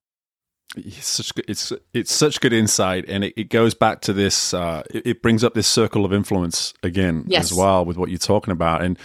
it's 0.76 1.08
such 1.08 1.36
good, 1.36 1.46
it's 1.48 1.72
it's 1.94 2.12
such 2.12 2.42
good 2.42 2.54
insight, 2.54 3.06
and 3.08 3.24
it, 3.24 3.34
it 3.38 3.50
goes 3.50 3.74
back 3.74 4.02
to 4.02 4.14
this. 4.14 4.54
Uh, 4.54 4.84
it, 4.90 5.08
it, 5.08 5.22
brings 5.22 5.44
up 5.44 5.54
this 5.54 5.68
circle 5.68 6.06
of 6.06 6.14
influence 6.14 6.74
again 6.84 7.26
yes. 7.28 7.52
as 7.52 7.58
well 7.58 7.86
with 7.86 7.98
what 7.98 8.10
you're 8.10 8.18
talking 8.18 8.52
about. 8.52 8.82
And 8.82 8.98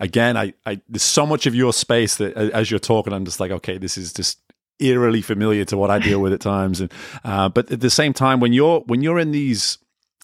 again, 0.00 0.36
I, 0.36 0.54
I 0.64 0.80
there's 0.88 1.02
so 1.02 1.26
much 1.26 1.46
of 1.46 1.54
your 1.54 1.72
space 1.72 2.16
that 2.16 2.36
as 2.36 2.70
you're 2.70 2.80
talking, 2.80 3.12
I'm 3.12 3.24
just 3.24 3.40
like, 3.40 3.50
okay, 3.50 3.78
this 3.78 3.98
is 3.98 4.12
just 4.12 4.38
eerily 4.78 5.22
familiar 5.22 5.64
to 5.64 5.76
what 5.76 5.90
I 5.90 5.98
deal 5.98 6.20
with 6.20 6.32
at 6.32 6.40
times. 6.40 6.80
And 6.80 6.92
uh, 7.24 7.48
but 7.48 7.70
at 7.72 7.80
the 7.80 7.90
same 7.90 8.12
time, 8.12 8.40
when 8.40 8.52
you're 8.52 8.80
when 8.80 9.02
you're 9.02 9.18
in 9.18 9.32
these 9.32 9.78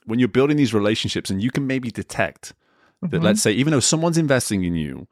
when 0.04 0.18
you're 0.18 0.28
building 0.28 0.56
these 0.56 0.74
relationships, 0.74 1.30
and 1.30 1.42
you 1.42 1.50
can 1.50 1.66
maybe 1.66 1.90
detect 1.90 2.54
that, 3.02 3.10
mm-hmm. 3.10 3.24
let's 3.24 3.42
say, 3.42 3.52
even 3.52 3.72
though 3.72 3.80
someone's 3.80 4.18
investing 4.18 4.64
in 4.64 4.74
you, 4.74 5.06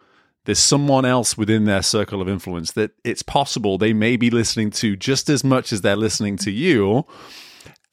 there's 0.45 0.59
someone 0.59 1.05
else 1.05 1.37
within 1.37 1.65
their 1.65 1.83
circle 1.83 2.23
of 2.23 2.29
influence 2.29 2.73
that 2.73 2.93
it's 3.05 3.23
possible 3.23 3.79
they 3.79 3.93
may 3.93 4.17
be 4.17 4.31
listening 4.31 4.71
to 4.71 4.97
just 4.97 5.29
as 5.29 5.45
much 5.45 5.73
as 5.73 5.83
they're 5.83 5.97
listening 5.97 6.37
to 6.39 6.51
you 6.51 7.07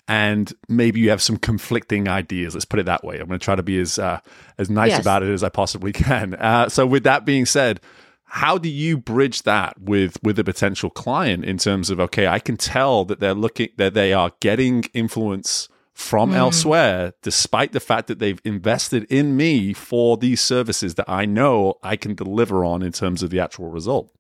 and 0.08 0.54
maybe 0.70 1.02
you 1.02 1.10
have 1.10 1.22
some 1.22 1.36
conflicting 1.36 2.08
ideas. 2.08 2.54
Let's 2.54 2.64
put 2.64 2.80
it 2.80 2.86
that 2.86 3.04
way. 3.04 3.20
I'm 3.20 3.28
going 3.28 3.40
to 3.40 3.44
try 3.44 3.56
to 3.56 3.64
be 3.64 3.78
as 3.78 4.00
uh, 4.00 4.22
as 4.58 4.70
nice 4.70 4.92
yes. 4.92 5.02
about 5.02 5.22
it 5.22 5.30
as 5.30 5.44
i 5.44 5.50
possibly 5.50 5.92
can. 5.94 6.34
Uh, 6.36 6.70
so 6.70 6.88
with 6.88 7.04
that 7.04 7.26
being 7.26 7.46
said 7.46 7.82
how 8.30 8.58
do 8.58 8.68
you 8.68 8.98
bridge 8.98 9.44
that 9.44 9.80
with 9.80 10.22
with 10.22 10.38
a 10.38 10.44
potential 10.44 10.90
client 10.90 11.46
in 11.46 11.58
terms 11.58 11.90
of 11.90 12.00
okay 12.00 12.28
i 12.28 12.40
can 12.40 12.58
tell 12.58 13.06
that 13.06 13.22
they're 13.22 13.34
looking 13.34 13.70
that 13.78 13.94
they 13.94 14.12
are 14.12 14.32
getting 14.42 14.84
influence 14.94 15.70
from 15.98 16.32
mm. 16.32 16.36
elsewhere, 16.36 17.12
despite 17.24 17.72
the 17.72 17.80
fact 17.80 18.08
that 18.08 18.20
they've 18.20 18.40
invested 18.46 19.04
in 19.10 19.36
me 19.36 19.74
for 19.74 20.16
these 20.16 20.40
services 20.40 20.94
that 20.94 21.10
I 21.10 21.26
know 21.26 21.74
I 21.82 21.96
can 21.96 22.14
deliver 22.14 22.64
on 22.64 22.84
in 22.84 22.92
terms 22.92 23.24
of 23.24 23.32
the 23.32 23.40
actual 23.40 23.70
result. 23.70 24.12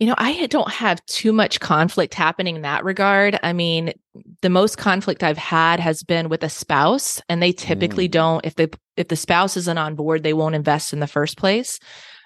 You 0.00 0.08
know, 0.08 0.16
I 0.18 0.46
don't 0.46 0.70
have 0.70 1.04
too 1.06 1.32
much 1.32 1.60
conflict 1.60 2.14
happening 2.14 2.56
in 2.56 2.62
that 2.62 2.84
regard. 2.84 3.38
I 3.44 3.52
mean, 3.52 3.92
the 4.42 4.50
most 4.50 4.76
conflict 4.76 5.22
I've 5.22 5.38
had 5.38 5.78
has 5.78 6.02
been 6.02 6.28
with 6.28 6.42
a 6.42 6.48
spouse, 6.48 7.22
and 7.28 7.40
they 7.40 7.52
typically 7.52 8.08
mm. 8.08 8.12
don't. 8.12 8.44
If 8.44 8.56
the 8.56 8.68
if 8.96 9.06
the 9.06 9.16
spouse 9.16 9.56
isn't 9.56 9.78
on 9.78 9.94
board, 9.94 10.24
they 10.24 10.32
won't 10.32 10.56
invest 10.56 10.92
in 10.92 10.98
the 10.98 11.06
first 11.06 11.36
place, 11.36 11.78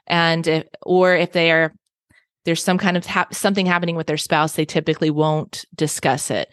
and 0.07 0.47
if, 0.47 0.65
or 0.83 1.15
if 1.15 1.33
they 1.33 1.53
are 1.53 1.75
there's 2.47 2.63
some 2.63 2.79
kind 2.79 2.97
of 2.97 3.05
ha- 3.05 3.29
something 3.33 3.67
happening 3.67 3.97
with 3.97 4.07
their 4.07 4.17
spouse, 4.17 4.55
they 4.55 4.65
typically 4.65 5.11
won't 5.11 5.67
discuss 5.75 6.31
it 6.31 6.51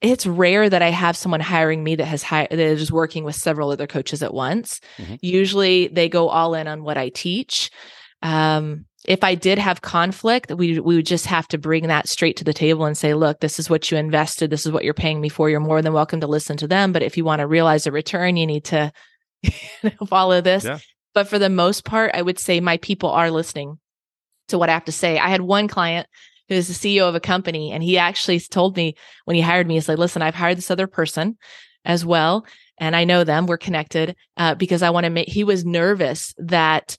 it's 0.00 0.26
rare 0.26 0.68
that 0.68 0.82
I 0.82 0.90
have 0.90 1.16
someone 1.16 1.40
hiring 1.40 1.82
me 1.82 1.96
that 1.96 2.04
has 2.04 2.22
hi- 2.22 2.48
that 2.50 2.58
is 2.58 2.92
working 2.92 3.24
with 3.24 3.34
several 3.34 3.70
other 3.70 3.86
coaches 3.86 4.22
at 4.22 4.34
once. 4.34 4.80
Mm-hmm. 4.98 5.14
Usually 5.22 5.88
they 5.88 6.08
go 6.08 6.28
all 6.28 6.54
in 6.54 6.68
on 6.68 6.82
what 6.82 6.98
I 6.98 7.08
teach. 7.08 7.70
Um, 8.22 8.86
if 9.06 9.22
I 9.22 9.34
did 9.34 9.58
have 9.58 9.82
conflict, 9.82 10.52
we 10.52 10.80
we 10.80 10.96
would 10.96 11.06
just 11.06 11.26
have 11.26 11.48
to 11.48 11.58
bring 11.58 11.86
that 11.86 12.08
straight 12.08 12.36
to 12.38 12.44
the 12.44 12.52
table 12.52 12.84
and 12.84 12.98
say, 12.98 13.14
look, 13.14 13.40
this 13.40 13.58
is 13.58 13.70
what 13.70 13.90
you 13.90 13.96
invested. 13.96 14.50
This 14.50 14.66
is 14.66 14.72
what 14.72 14.84
you're 14.84 14.94
paying 14.94 15.20
me 15.20 15.28
for. 15.28 15.48
You're 15.48 15.60
more 15.60 15.80
than 15.80 15.92
welcome 15.92 16.20
to 16.20 16.26
listen 16.26 16.56
to 16.58 16.68
them. 16.68 16.92
But 16.92 17.02
if 17.02 17.16
you 17.16 17.24
want 17.24 17.40
to 17.40 17.46
realize 17.46 17.86
a 17.86 17.92
return, 17.92 18.36
you 18.36 18.46
need 18.46 18.64
to 18.64 18.92
follow 20.08 20.40
this. 20.40 20.64
Yeah. 20.64 20.78
But 21.14 21.28
for 21.28 21.38
the 21.38 21.48
most 21.48 21.84
part, 21.84 22.10
I 22.14 22.20
would 22.20 22.38
say 22.38 22.60
my 22.60 22.76
people 22.78 23.10
are 23.10 23.30
listening 23.30 23.78
to 24.48 24.58
what 24.58 24.68
I 24.68 24.74
have 24.74 24.84
to 24.84 24.92
say. 24.92 25.18
I 25.18 25.28
had 25.28 25.40
one 25.40 25.68
client 25.68 26.08
who's 26.48 26.68
the 26.68 26.74
CEO 26.74 27.08
of 27.08 27.14
a 27.14 27.20
company. 27.20 27.72
And 27.72 27.82
he 27.82 27.98
actually 27.98 28.40
told 28.40 28.76
me 28.76 28.94
when 29.24 29.36
he 29.36 29.42
hired 29.42 29.66
me, 29.66 29.74
he's 29.74 29.88
like, 29.88 29.98
listen, 29.98 30.22
I've 30.22 30.34
hired 30.34 30.58
this 30.58 30.70
other 30.70 30.86
person 30.86 31.36
as 31.84 32.04
well. 32.04 32.46
And 32.78 32.94
I 32.94 33.04
know 33.04 33.24
them, 33.24 33.46
we're 33.46 33.56
connected 33.56 34.16
uh, 34.36 34.54
because 34.54 34.82
I 34.82 34.90
want 34.90 35.04
to 35.04 35.10
make, 35.10 35.28
he 35.28 35.44
was 35.44 35.64
nervous 35.64 36.34
that 36.38 36.98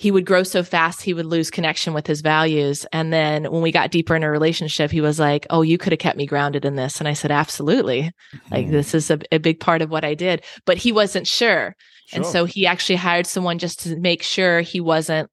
he 0.00 0.10
would 0.10 0.24
grow 0.24 0.42
so 0.42 0.62
fast 0.62 1.02
he 1.02 1.12
would 1.12 1.26
lose 1.26 1.50
connection 1.50 1.92
with 1.92 2.06
his 2.06 2.22
values 2.22 2.86
and 2.90 3.12
then 3.12 3.44
when 3.44 3.60
we 3.60 3.70
got 3.70 3.90
deeper 3.90 4.16
in 4.16 4.22
a 4.22 4.30
relationship 4.30 4.90
he 4.90 5.02
was 5.02 5.18
like 5.20 5.46
oh 5.50 5.60
you 5.60 5.76
could 5.76 5.92
have 5.92 5.98
kept 5.98 6.16
me 6.16 6.24
grounded 6.24 6.64
in 6.64 6.74
this 6.74 7.00
and 7.00 7.06
i 7.06 7.12
said 7.12 7.30
absolutely 7.30 8.04
mm-hmm. 8.04 8.54
like 8.54 8.70
this 8.70 8.94
is 8.94 9.10
a, 9.10 9.18
a, 9.30 9.38
big 9.38 9.60
part 9.60 9.82
of 9.82 9.90
what 9.90 10.02
i 10.02 10.14
did 10.14 10.42
but 10.64 10.78
he 10.78 10.90
wasn't 10.90 11.26
sure. 11.26 11.76
sure 12.06 12.16
and 12.16 12.24
so 12.24 12.46
he 12.46 12.66
actually 12.66 12.96
hired 12.96 13.26
someone 13.26 13.58
just 13.58 13.80
to 13.80 13.94
make 13.96 14.22
sure 14.22 14.62
he 14.62 14.80
wasn't 14.80 15.30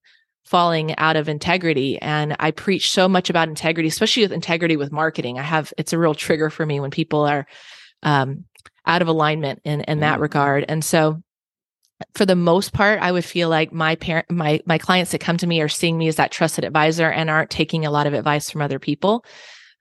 falling 0.48 0.96
out 0.98 1.18
of 1.18 1.28
integrity. 1.28 2.00
And 2.02 2.36
I 2.40 2.52
preach 2.52 2.92
so 2.92 3.10
much 3.10 3.30
about 3.30 3.50
integrity, 3.50 3.90
especially 3.90 4.24
with 4.24 4.32
integrity 4.32 4.78
with 4.78 4.94
marketing. 4.94 5.38
I 5.38 5.44
have, 5.44 5.74
it's 5.78 5.92
a 5.92 6.00
real 6.00 6.16
trigger 6.16 6.50
for 6.50 6.66
me 6.66 6.80
when 6.80 6.90
people 6.90 7.22
are 7.22 7.46
um, 8.02 8.46
out 8.86 9.02
of 9.02 9.10
alignment 9.10 9.60
in, 9.66 9.82
in 9.82 10.00
that 10.00 10.20
mm. 10.20 10.22
regard. 10.22 10.64
And 10.70 10.86
so 10.86 11.22
for 12.16 12.26
the 12.26 12.36
most 12.36 12.72
part, 12.72 13.02
I 13.02 13.12
would 13.12 13.26
feel 13.26 13.50
like 13.50 13.74
my 13.74 13.96
parent, 13.96 14.32
my, 14.32 14.62
my 14.66 14.78
clients 14.78 15.12
that 15.12 15.20
come 15.20 15.36
to 15.38 15.48
me 15.48 15.60
are 15.62 15.68
seeing 15.68 15.98
me 15.98 16.08
as 16.08 16.16
that 16.16 16.32
trusted 16.32 16.64
advisor 16.64 17.10
and 17.10 17.30
aren't 17.30 17.50
taking 17.50 17.86
a 17.86 17.92
lot 17.92 18.08
of 18.08 18.14
advice 18.14 18.50
from 18.50 18.62
other 18.62 18.80
people. 18.80 19.26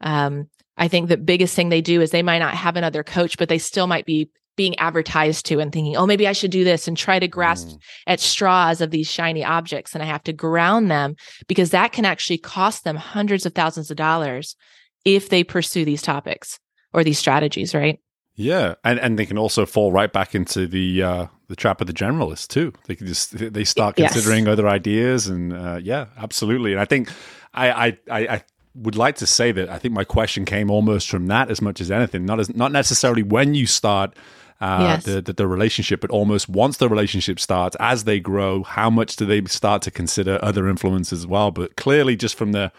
Um, 0.00 0.48
I 0.76 0.88
think 0.88 1.08
the 1.08 1.16
biggest 1.16 1.54
thing 1.54 1.68
they 1.68 1.80
do 1.80 2.00
is 2.00 2.10
they 2.10 2.22
might 2.22 2.40
not 2.40 2.54
have 2.54 2.76
another 2.76 3.04
coach, 3.04 3.38
but 3.38 3.48
they 3.48 3.58
still 3.58 3.86
might 3.86 4.04
be 4.04 4.30
being 4.56 4.78
advertised 4.78 5.46
to 5.46 5.60
and 5.60 5.72
thinking, 5.72 5.96
oh, 5.96 6.06
maybe 6.06 6.26
I 6.26 6.32
should 6.32 6.50
do 6.50 6.64
this 6.64 6.88
and 6.88 6.96
try 6.96 7.18
to 7.18 7.28
grasp 7.28 7.68
mm. 7.68 7.78
at 8.06 8.20
straws 8.20 8.80
of 8.80 8.90
these 8.90 9.10
shiny 9.10 9.44
objects. 9.44 9.94
And 9.94 10.02
I 10.02 10.06
have 10.06 10.24
to 10.24 10.32
ground 10.32 10.90
them 10.90 11.16
because 11.46 11.70
that 11.70 11.92
can 11.92 12.04
actually 12.04 12.38
cost 12.38 12.84
them 12.84 12.96
hundreds 12.96 13.46
of 13.46 13.54
thousands 13.54 13.90
of 13.90 13.96
dollars 13.96 14.56
if 15.04 15.28
they 15.28 15.44
pursue 15.44 15.84
these 15.84 16.02
topics 16.02 16.58
or 16.92 17.04
these 17.04 17.18
strategies, 17.18 17.74
right? 17.74 18.00
Yeah, 18.34 18.74
and 18.84 19.00
and 19.00 19.18
they 19.18 19.24
can 19.24 19.38
also 19.38 19.64
fall 19.64 19.92
right 19.92 20.12
back 20.12 20.34
into 20.34 20.66
the 20.66 21.02
uh, 21.02 21.26
the 21.48 21.56
trap 21.56 21.80
of 21.80 21.86
the 21.86 21.94
generalist 21.94 22.48
too. 22.48 22.72
They 22.86 22.94
can 22.94 23.06
just 23.06 23.36
they 23.52 23.64
start 23.64 23.96
considering 23.96 24.44
yes. 24.44 24.52
other 24.52 24.68
ideas, 24.68 25.26
and 25.26 25.54
uh, 25.54 25.80
yeah, 25.82 26.06
absolutely. 26.18 26.72
And 26.72 26.80
I 26.80 26.84
think 26.84 27.10
I, 27.54 27.70
I 27.70 27.98
I 28.10 28.42
would 28.74 28.96
like 28.96 29.16
to 29.16 29.26
say 29.26 29.52
that 29.52 29.70
I 29.70 29.78
think 29.78 29.94
my 29.94 30.04
question 30.04 30.44
came 30.44 30.70
almost 30.70 31.08
from 31.08 31.28
that 31.28 31.50
as 31.50 31.62
much 31.62 31.80
as 31.80 31.90
anything. 31.90 32.26
Not 32.26 32.38
as 32.38 32.54
not 32.54 32.72
necessarily 32.72 33.22
when 33.22 33.54
you 33.54 33.66
start 33.66 34.14
uh, 34.60 34.78
yes. 34.80 35.04
the, 35.04 35.20
the, 35.20 35.32
the 35.32 35.46
relationship, 35.46 36.00
but 36.00 36.10
almost 36.10 36.48
once 36.48 36.78
the 36.78 36.88
relationship 36.88 37.38
starts, 37.38 37.76
as 37.78 38.04
they 38.04 38.20
grow, 38.20 38.62
how 38.62 38.88
much 38.88 39.16
do 39.16 39.26
they 39.26 39.44
start 39.44 39.82
to 39.82 39.90
consider 39.90 40.38
other 40.42 40.68
influences 40.68 41.20
as 41.20 41.26
well? 41.26 41.50
But 41.50 41.76
clearly, 41.76 42.16
just 42.16 42.36
from 42.36 42.52
the 42.52 42.72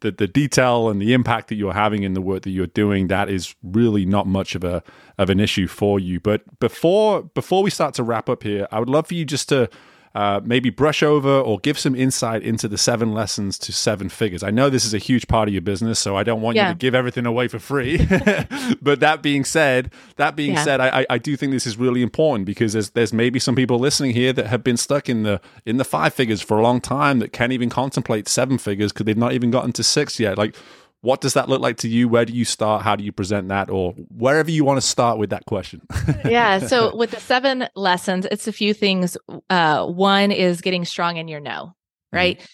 the, 0.00 0.12
the 0.12 0.26
detail 0.26 0.90
and 0.90 1.00
the 1.00 1.14
impact 1.14 1.48
that 1.48 1.54
you're 1.54 1.72
having 1.72 2.02
in 2.02 2.12
the 2.12 2.20
work 2.20 2.42
that 2.42 2.50
you're 2.50 2.66
doing, 2.66 3.08
that 3.08 3.30
is 3.30 3.54
really 3.62 4.04
not 4.04 4.26
much 4.26 4.54
of 4.54 4.62
a 4.62 4.82
of 5.18 5.30
an 5.30 5.40
issue 5.40 5.66
for 5.66 5.98
you. 5.98 6.20
But 6.20 6.58
before 6.58 7.22
before 7.22 7.62
we 7.62 7.70
start 7.70 7.94
to 7.94 8.02
wrap 8.02 8.28
up 8.28 8.42
here, 8.42 8.66
I 8.70 8.78
would 8.78 8.90
love 8.90 9.06
for 9.06 9.14
you 9.14 9.24
just 9.24 9.48
to 9.50 9.70
uh, 10.16 10.40
maybe 10.42 10.70
brush 10.70 11.02
over 11.02 11.28
or 11.28 11.58
give 11.58 11.78
some 11.78 11.94
insight 11.94 12.42
into 12.42 12.66
the 12.68 12.78
seven 12.78 13.12
lessons 13.12 13.58
to 13.58 13.70
seven 13.70 14.08
figures. 14.08 14.42
I 14.42 14.50
know 14.50 14.70
this 14.70 14.86
is 14.86 14.94
a 14.94 14.98
huge 14.98 15.28
part 15.28 15.46
of 15.46 15.52
your 15.52 15.60
business, 15.60 15.98
so 15.98 16.16
I 16.16 16.22
don't 16.22 16.40
want 16.40 16.56
yeah. 16.56 16.68
you 16.68 16.74
to 16.74 16.78
give 16.78 16.94
everything 16.94 17.26
away 17.26 17.48
for 17.48 17.58
free. 17.58 17.98
but 18.80 19.00
that 19.00 19.18
being 19.20 19.44
said, 19.44 19.92
that 20.16 20.34
being 20.34 20.54
yeah. 20.54 20.64
said, 20.64 20.80
I, 20.80 21.04
I 21.10 21.18
do 21.18 21.36
think 21.36 21.52
this 21.52 21.66
is 21.66 21.76
really 21.76 22.00
important 22.00 22.46
because 22.46 22.72
there's 22.72 22.90
there's 22.90 23.12
maybe 23.12 23.38
some 23.38 23.54
people 23.54 23.78
listening 23.78 24.12
here 24.12 24.32
that 24.32 24.46
have 24.46 24.64
been 24.64 24.78
stuck 24.78 25.10
in 25.10 25.22
the 25.22 25.38
in 25.66 25.76
the 25.76 25.84
five 25.84 26.14
figures 26.14 26.40
for 26.40 26.56
a 26.58 26.62
long 26.62 26.80
time 26.80 27.18
that 27.18 27.34
can't 27.34 27.52
even 27.52 27.68
contemplate 27.68 28.26
seven 28.26 28.56
figures 28.56 28.94
because 28.94 29.04
they've 29.04 29.18
not 29.18 29.34
even 29.34 29.50
gotten 29.50 29.72
to 29.72 29.82
six 29.82 30.18
yet. 30.18 30.38
Like 30.38 30.56
what 31.06 31.20
does 31.20 31.34
that 31.34 31.48
look 31.48 31.60
like 31.60 31.76
to 31.78 31.88
you? 31.88 32.08
Where 32.08 32.24
do 32.24 32.32
you 32.32 32.44
start? 32.44 32.82
How 32.82 32.96
do 32.96 33.04
you 33.04 33.12
present 33.12 33.46
that? 33.48 33.70
Or 33.70 33.92
wherever 33.92 34.50
you 34.50 34.64
want 34.64 34.80
to 34.80 34.86
start 34.86 35.18
with 35.18 35.30
that 35.30 35.46
question. 35.46 35.80
yeah. 36.24 36.58
So, 36.58 36.94
with 36.96 37.12
the 37.12 37.20
seven 37.20 37.68
lessons, 37.76 38.26
it's 38.28 38.48
a 38.48 38.52
few 38.52 38.74
things. 38.74 39.16
Uh, 39.48 39.86
one 39.86 40.32
is 40.32 40.60
getting 40.60 40.84
strong 40.84 41.16
in 41.16 41.28
your 41.28 41.38
no, 41.38 41.76
right? 42.12 42.38
Mm-hmm. 42.38 42.46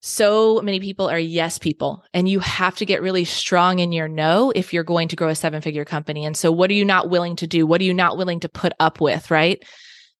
so 0.00 0.62
many 0.62 0.80
people 0.80 1.10
are 1.10 1.18
yes 1.18 1.58
people 1.58 2.02
and 2.14 2.28
you 2.28 2.40
have 2.40 2.76
to 2.76 2.86
get 2.86 3.02
really 3.02 3.24
strong 3.24 3.80
in 3.80 3.92
your 3.92 4.08
no 4.08 4.52
if 4.54 4.72
you're 4.72 4.84
going 4.84 5.08
to 5.08 5.16
grow 5.16 5.28
a 5.28 5.34
seven 5.34 5.60
figure 5.60 5.84
company 5.84 6.24
and 6.24 6.36
so 6.36 6.52
what 6.52 6.70
are 6.70 6.74
you 6.74 6.84
not 6.84 7.10
willing 7.10 7.34
to 7.34 7.48
do 7.48 7.66
what 7.66 7.80
are 7.80 7.84
you 7.84 7.92
not 7.92 8.16
willing 8.16 8.38
to 8.38 8.48
put 8.48 8.72
up 8.78 9.00
with 9.00 9.28
right 9.28 9.64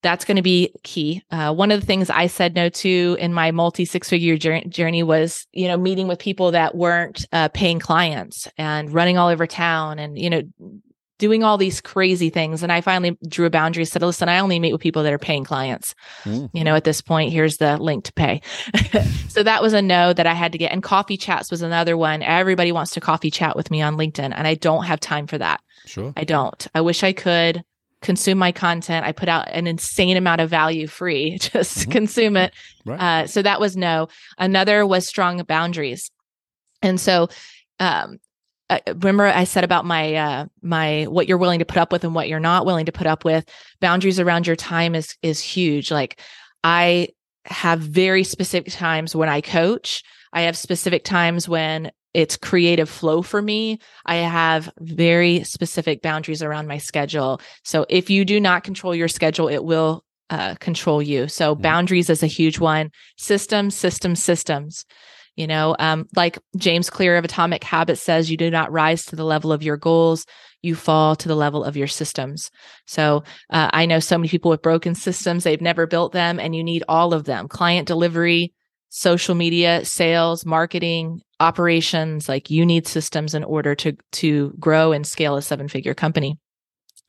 that's 0.03 0.25
going 0.25 0.37
to 0.37 0.43
be 0.43 0.73
key 0.83 1.23
uh, 1.31 1.53
one 1.53 1.71
of 1.71 1.81
the 1.81 1.87
things 1.87 2.11
i 2.11 2.27
said 2.27 2.55
no 2.55 2.69
to 2.69 3.17
in 3.19 3.33
my 3.33 3.51
multi 3.51 3.85
six 3.85 4.09
figure 4.09 4.37
journey 4.37 5.03
was 5.03 5.47
you 5.53 5.69
know 5.69 5.77
meeting 5.77 6.09
with 6.09 6.19
people 6.19 6.51
that 6.53 6.75
weren't 6.75 7.27
uh, 7.33 7.49
paying 7.49 7.79
clients 7.79 8.49
and 8.57 8.93
running 8.93 9.19
all 9.19 9.29
over 9.29 9.47
town 9.47 9.99
and 9.99 10.19
you 10.19 10.31
know 10.31 10.43
doing 11.19 11.43
all 11.43 11.59
these 11.59 11.81
crazy 11.81 12.31
things. 12.31 12.63
And 12.63 12.73
I 12.73 12.81
finally 12.81 13.19
drew 13.27 13.47
a 13.47 13.51
boundary, 13.51 13.85
said, 13.85 14.03
listen, 14.03 14.29
I 14.29 14.39
only 14.39 14.59
meet 14.59 14.73
with 14.73 14.81
people 14.81 15.03
that 15.03 15.13
are 15.13 15.19
paying 15.19 15.45
clients. 15.45 15.95
Mm. 16.25 16.49
You 16.53 16.65
know, 16.65 16.75
at 16.75 16.85
this 16.85 17.01
point, 17.01 17.33
here's 17.33 17.59
the 17.59 17.77
link 17.77 18.05
to 18.05 18.13
pay. 18.13 18.41
so 19.29 19.43
that 19.43 19.61
was 19.61 19.73
a 19.73 19.83
no 19.83 20.13
that 20.13 20.27
I 20.27 20.35
had 20.35 20.53
to 20.53 20.59
get. 20.59 20.73
And 20.73 20.83
coffee 20.83 21.17
chats 21.17 21.51
was 21.51 21.63
another 21.63 21.97
one. 21.97 22.23
Everybody 22.23 22.73
wants 22.73 22.93
to 22.93 23.01
coffee 23.01 23.31
chat 23.31 23.57
with 23.57 23.71
me 23.71 23.83
on 23.83 23.97
LinkedIn, 23.97 24.33
and 24.35 24.47
I 24.47 24.55
don't 24.55 24.85
have 24.85 25.01
time 25.01 25.27
for 25.27 25.39
that. 25.39 25.61
Sure. 25.87 26.13
I 26.17 26.25
don't. 26.25 26.67
I 26.75 26.81
wish 26.81 27.03
I 27.03 27.13
could 27.13 27.65
consume 28.03 28.39
my 28.39 28.53
content. 28.53 29.05
I 29.05 29.13
put 29.13 29.29
out 29.29 29.49
an 29.51 29.67
insane 29.67 30.17
amount 30.17 30.41
of 30.41 30.51
value 30.51 30.87
free, 30.87 31.39
just 31.41 31.79
mm-hmm. 31.79 31.91
consume 31.91 32.37
it. 32.37 32.53
Right. 32.85 33.01
Uh, 33.01 33.27
so 33.27 33.43
that 33.43 33.61
was 33.61 33.77
no. 33.77 34.09
Another 34.39 34.87
was 34.87 35.07
strong 35.07 35.43
boundaries. 35.45 36.11
And 36.83 37.01
so 37.01 37.29
um, 37.81 38.19
remember 38.87 39.27
I 39.27 39.45
said 39.45 39.65
about 39.65 39.85
my 39.85 40.15
uh, 40.15 40.47
my 40.63 41.05
what 41.05 41.27
you're 41.27 41.39
willing 41.39 41.59
to 41.61 41.65
put 41.65 41.79
up 41.79 41.93
with 41.93 42.05
and 42.05 42.15
what 42.15 42.29
you're 42.29 42.41
not 42.41 42.67
willing 42.67 42.87
to 42.87 42.93
put 42.93 43.07
up 43.07 43.25
with. 43.25 43.45
Boundaries 43.81 44.21
around 44.21 44.47
your 44.47 44.57
time 44.57 44.95
is 44.95 45.17
is 45.23 45.41
huge. 45.41 45.91
Like 45.91 46.21
I 46.63 47.09
have 47.47 47.81
very 47.81 48.25
specific 48.25 48.73
times 48.73 49.17
when 49.17 49.29
I 49.29 49.41
coach. 49.41 50.03
I 50.33 50.43
have 50.43 50.57
specific 50.57 51.05
times 51.05 51.49
when 51.49 51.91
it's 52.19 52.37
creative 52.37 52.89
flow 52.89 53.23
for 53.23 53.41
me. 53.41 53.79
I 54.05 54.17
have 54.17 54.69
very 54.81 55.45
specific 55.45 56.03
boundaries 56.03 56.43
around 56.43 56.67
my 56.67 56.79
schedule. 56.79 57.41
So 57.63 57.87
if 57.89 58.11
you 58.11 58.25
do 58.25 58.41
not 58.41 58.65
control 58.65 58.93
your 58.93 59.07
schedule, 59.07 59.47
it 59.47 59.63
will 59.63 60.03
uh, 60.29 60.57
control 60.57 61.01
you. 61.01 61.29
So 61.29 61.55
mm-hmm. 61.55 61.63
boundaries 61.63 62.11
is 62.11 62.25
a 62.25 62.27
huge 62.27 62.59
one. 62.59 62.91
Systems, 63.19 63.77
systems, 63.77 64.21
systems. 64.21 64.85
You 65.37 65.47
know, 65.47 65.77
um, 65.79 66.09
like 66.17 66.41
James 66.57 66.91
Clear 66.91 67.17
of 67.17 67.25
Atomic 67.25 67.63
Habits 67.63 68.03
says, 68.03 68.29
you 68.29 68.37
do 68.37 68.51
not 68.51 68.73
rise 68.73 69.05
to 69.05 69.15
the 69.15 69.25
level 69.25 69.53
of 69.53 69.63
your 69.63 69.77
goals, 69.77 70.27
you 70.61 70.75
fall 70.75 71.15
to 71.15 71.29
the 71.29 71.37
level 71.37 71.63
of 71.63 71.77
your 71.77 71.87
systems. 71.87 72.51
So 72.89 73.23
uh, 73.49 73.71
I 73.73 73.87
know 73.87 74.01
so 74.01 74.19
many 74.19 74.29
people 74.29 74.51
with 74.51 74.61
broken 74.61 74.97
systems, 74.97 75.45
they've 75.45 75.61
never 75.61 75.87
built 75.87 76.11
them, 76.11 76.41
and 76.41 76.57
you 76.57 76.65
need 76.65 76.83
all 76.89 77.15
of 77.15 77.23
them 77.23 77.47
client 77.47 77.87
delivery, 77.87 78.53
social 78.89 79.37
media, 79.37 79.85
sales, 79.85 80.45
marketing, 80.45 81.23
operations. 81.41 82.29
Like 82.29 82.51
you 82.51 82.67
need 82.67 82.87
systems 82.87 83.35
in 83.35 83.45
order 83.45 83.75
to, 83.77 83.97
to 84.13 84.55
grow 84.59 84.93
and 84.93 85.07
scale 85.07 85.37
a 85.37 85.43
seven 85.43 85.69
figure 85.69 85.95
company. 85.95 86.39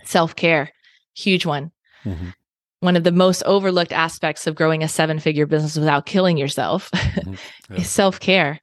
Self 0.03 0.35
care, 0.35 0.71
huge 1.13 1.45
one. 1.45 1.71
Mm-hmm 2.05 2.29
one 2.81 2.95
of 2.95 3.03
the 3.03 3.11
most 3.11 3.43
overlooked 3.43 3.91
aspects 3.91 4.47
of 4.47 4.55
growing 4.55 4.83
a 4.83 4.87
seven 4.87 5.19
figure 5.19 5.45
business 5.45 5.75
without 5.75 6.05
killing 6.05 6.37
yourself 6.37 6.89
mm-hmm. 6.91 7.33
yeah. 7.73 7.81
is 7.81 7.89
self 7.89 8.19
care. 8.19 8.59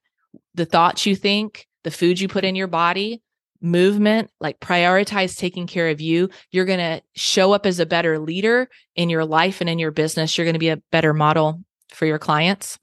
The 0.55 0.65
thoughts 0.65 1.07
you 1.07 1.15
think, 1.15 1.67
the 1.85 1.91
food 1.91 2.19
you 2.19 2.29
put 2.29 2.45
in 2.45 2.55
your 2.55 2.67
body, 2.67 3.23
movement, 3.61 4.31
like 4.41 4.61
prioritize 4.61 5.37
taking 5.37 5.67
care 5.67 5.89
of 5.89 6.01
you. 6.01 6.31
You're 6.51 6.65
going 6.65 6.79
to 6.79 7.03
show 7.15 7.53
up 7.53 7.67
as 7.67 7.79
a 7.79 7.87
better 7.87 8.19
leader 8.19 8.69
in 8.95 9.11
your 9.11 9.25
life 9.25 9.61
and 9.61 9.69
in 9.69 9.79
your 9.79 9.91
business. 9.91 10.37
You're 10.37 10.47
going 10.47 10.55
to 10.55 10.59
be 10.59 10.69
a 10.69 10.83
better 10.91 11.13
model 11.13 11.63
for 11.91 12.07
your 12.07 12.19
clients. 12.19 12.79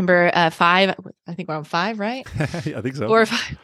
Number 0.00 0.30
uh, 0.32 0.48
five, 0.48 0.94
I 1.26 1.34
think 1.34 1.50
we're 1.50 1.56
on 1.56 1.64
five, 1.64 1.98
right? 1.98 2.26
I 2.40 2.46
think 2.80 2.96
so. 2.96 3.06
Four 3.06 3.20
or 3.20 3.26
five. 3.26 3.58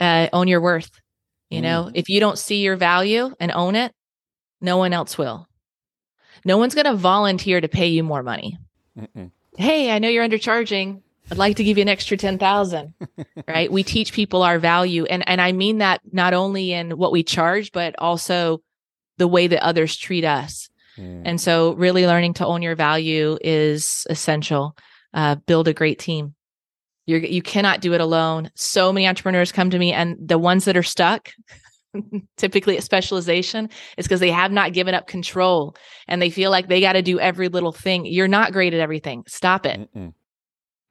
Uh, 0.00 0.26
own 0.32 0.48
your 0.48 0.60
worth. 0.60 0.90
You 1.48 1.60
mm. 1.60 1.62
know, 1.62 1.90
if 1.94 2.08
you 2.08 2.18
don't 2.18 2.36
see 2.36 2.56
your 2.56 2.74
value 2.74 3.32
and 3.38 3.52
own 3.52 3.76
it, 3.76 3.92
no 4.60 4.78
one 4.78 4.92
else 4.92 5.16
will. 5.16 5.46
No 6.44 6.58
one's 6.58 6.74
going 6.74 6.86
to 6.86 6.96
volunteer 6.96 7.60
to 7.60 7.68
pay 7.68 7.86
you 7.86 8.02
more 8.02 8.24
money. 8.24 8.58
Mm-mm. 8.98 9.30
Hey, 9.56 9.92
I 9.92 10.00
know 10.00 10.08
you're 10.08 10.26
undercharging. 10.26 11.02
I'd 11.30 11.38
like 11.38 11.54
to 11.58 11.62
give 11.62 11.78
you 11.78 11.82
an 11.82 11.88
extra 11.88 12.16
10,000. 12.16 12.92
right? 13.46 13.70
We 13.70 13.84
teach 13.84 14.12
people 14.12 14.42
our 14.42 14.58
value 14.58 15.04
and 15.04 15.22
and 15.28 15.40
I 15.40 15.52
mean 15.52 15.78
that 15.78 16.00
not 16.10 16.34
only 16.34 16.72
in 16.72 16.98
what 16.98 17.12
we 17.12 17.22
charge 17.22 17.70
but 17.70 17.94
also 17.98 18.60
the 19.18 19.28
way 19.28 19.46
that 19.46 19.62
others 19.62 19.96
treat 19.96 20.24
us. 20.24 20.68
Mm. 20.98 21.22
And 21.24 21.40
so 21.40 21.74
really 21.74 22.08
learning 22.08 22.34
to 22.34 22.46
own 22.46 22.60
your 22.60 22.74
value 22.74 23.38
is 23.40 24.04
essential. 24.10 24.74
Uh, 25.12 25.34
build 25.34 25.68
a 25.68 25.74
great 25.74 25.98
team. 25.98 26.34
You're, 27.06 27.20
you 27.20 27.42
cannot 27.42 27.80
do 27.80 27.94
it 27.94 28.00
alone. 28.00 28.50
So 28.54 28.92
many 28.92 29.08
entrepreneurs 29.08 29.50
come 29.50 29.70
to 29.70 29.78
me 29.78 29.92
and 29.92 30.16
the 30.20 30.38
ones 30.38 30.66
that 30.66 30.76
are 30.76 30.82
stuck, 30.82 31.30
typically 32.36 32.76
at 32.76 32.84
specialization 32.84 33.68
is 33.96 34.06
because 34.06 34.20
they 34.20 34.30
have 34.30 34.52
not 34.52 34.72
given 34.72 34.94
up 34.94 35.08
control 35.08 35.74
and 36.06 36.22
they 36.22 36.30
feel 36.30 36.50
like 36.50 36.68
they 36.68 36.80
got 36.80 36.92
to 36.92 37.02
do 37.02 37.18
every 37.18 37.48
little 37.48 37.72
thing. 37.72 38.06
You're 38.06 38.28
not 38.28 38.52
great 38.52 38.74
at 38.74 38.80
everything. 38.80 39.24
Stop 39.26 39.66
it. 39.66 39.80
Mm-mm. 39.94 40.12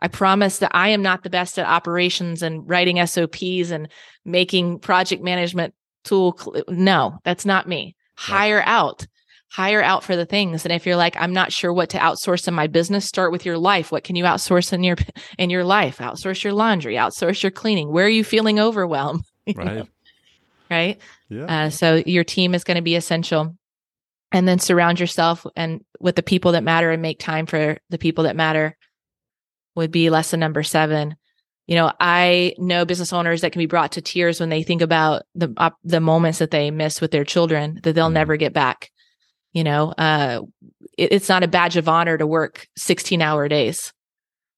I 0.01 0.07
promise 0.07 0.59
that 0.59 0.71
I 0.73 0.89
am 0.89 1.01
not 1.01 1.23
the 1.23 1.29
best 1.29 1.59
at 1.59 1.65
operations 1.65 2.41
and 2.41 2.67
writing 2.67 3.05
SOPs 3.05 3.71
and 3.71 3.89
making 4.25 4.79
project 4.79 5.21
management 5.23 5.73
tool. 6.03 6.37
Cl- 6.37 6.63
no, 6.69 7.19
that's 7.23 7.45
not 7.45 7.67
me. 7.67 7.95
Hire 8.15 8.63
out. 8.65 9.05
Hire 9.51 9.81
out 9.81 10.03
for 10.03 10.15
the 10.15 10.25
things. 10.25 10.63
And 10.63 10.71
if 10.71 10.85
you're 10.85 10.95
like, 10.95 11.15
I'm 11.17 11.33
not 11.33 11.51
sure 11.51 11.73
what 11.73 11.89
to 11.89 11.97
outsource 11.97 12.47
in 12.47 12.53
my 12.53 12.67
business, 12.67 13.05
start 13.05 13.31
with 13.31 13.45
your 13.45 13.57
life. 13.57 13.91
What 13.91 14.03
can 14.03 14.15
you 14.15 14.23
outsource 14.23 14.71
in 14.73 14.83
your 14.83 14.97
in 15.37 15.49
your 15.49 15.63
life? 15.63 15.97
Outsource 15.97 16.43
your 16.43 16.53
laundry, 16.53 16.95
outsource 16.95 17.41
your 17.41 17.51
cleaning. 17.51 17.91
Where 17.91 18.05
are 18.05 18.09
you 18.09 18.23
feeling 18.23 18.59
overwhelmed? 18.59 19.23
right. 19.55 19.65
Know? 19.65 19.87
right? 20.69 20.99
Yeah. 21.29 21.45
Uh, 21.45 21.69
so 21.69 22.01
your 22.05 22.23
team 22.23 22.53
is 22.53 22.63
going 22.63 22.75
to 22.75 22.81
be 22.81 22.95
essential. 22.95 23.55
And 24.31 24.47
then 24.47 24.59
surround 24.59 24.99
yourself 24.99 25.43
and 25.55 25.83
with 25.99 26.15
the 26.15 26.21
people 26.21 26.51
that 26.51 26.63
matter 26.63 26.91
and 26.91 27.01
make 27.01 27.17
time 27.17 27.47
for 27.47 27.79
the 27.89 27.97
people 27.97 28.25
that 28.25 28.35
matter 28.35 28.77
would 29.75 29.89
be 29.89 30.11
lesson 30.11 30.39
number 30.39 30.61
seven. 30.61 31.15
You 31.65 31.75
know, 31.75 31.91
I 31.99 32.53
know 32.59 32.85
business 32.85 33.11
owners 33.11 33.41
that 33.41 33.51
can 33.51 33.59
be 33.59 33.65
brought 33.65 33.93
to 33.93 34.01
tears 34.01 34.39
when 34.39 34.49
they 34.49 34.61
think 34.61 34.83
about 34.83 35.23
the 35.33 35.51
uh, 35.57 35.71
the 35.83 35.99
moments 35.99 36.39
that 36.39 36.51
they 36.51 36.69
miss 36.69 37.01
with 37.01 37.09
their 37.09 37.23
children 37.23 37.79
that 37.83 37.93
they'll 37.93 38.09
mm 38.09 38.13
never 38.13 38.37
get 38.37 38.53
back. 38.53 38.91
You 39.53 39.63
know, 39.63 39.91
uh, 39.97 40.41
it, 40.97 41.13
it's 41.13 41.29
not 41.29 41.43
a 41.43 41.47
badge 41.47 41.77
of 41.77 41.89
honor 41.89 42.17
to 42.17 42.27
work 42.27 42.67
16 42.77 43.21
hour 43.21 43.47
days, 43.47 43.93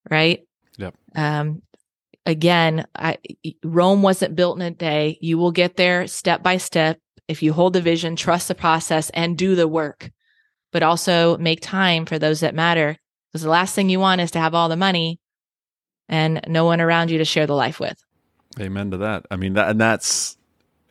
right? 0.09 0.41
Yep. 0.77 0.95
Um, 1.15 1.61
again, 2.25 2.85
I, 2.95 3.17
Rome 3.63 4.01
wasn't 4.01 4.35
built 4.35 4.57
in 4.57 4.61
a 4.63 4.71
day. 4.71 5.17
You 5.21 5.37
will 5.37 5.51
get 5.51 5.77
there 5.77 6.07
step 6.07 6.43
by 6.43 6.57
step 6.57 6.99
if 7.27 7.41
you 7.41 7.53
hold 7.53 7.73
the 7.73 7.81
vision, 7.81 8.15
trust 8.15 8.47
the 8.47 8.55
process, 8.55 9.09
and 9.11 9.37
do 9.37 9.55
the 9.55 9.67
work. 9.67 10.11
But 10.71 10.83
also 10.83 11.37
make 11.37 11.61
time 11.61 12.05
for 12.05 12.17
those 12.17 12.41
that 12.41 12.55
matter. 12.55 12.97
Because 13.31 13.43
the 13.43 13.49
last 13.49 13.75
thing 13.75 13.89
you 13.89 13.99
want 13.99 14.21
is 14.21 14.31
to 14.31 14.39
have 14.39 14.53
all 14.53 14.69
the 14.69 14.75
money 14.75 15.19
and 16.09 16.41
no 16.47 16.65
one 16.65 16.81
around 16.81 17.09
you 17.09 17.17
to 17.17 17.25
share 17.25 17.47
the 17.47 17.55
life 17.55 17.79
with. 17.79 17.97
Amen 18.59 18.91
to 18.91 18.97
that. 18.97 19.25
I 19.31 19.37
mean, 19.37 19.53
that, 19.53 19.69
and 19.69 19.79
that's 19.79 20.37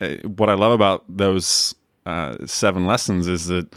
uh, 0.01 0.15
what 0.37 0.49
I 0.49 0.55
love 0.55 0.73
about 0.73 1.05
those 1.09 1.75
uh, 2.07 2.37
seven 2.47 2.87
lessons 2.87 3.27
is 3.29 3.47
that 3.47 3.73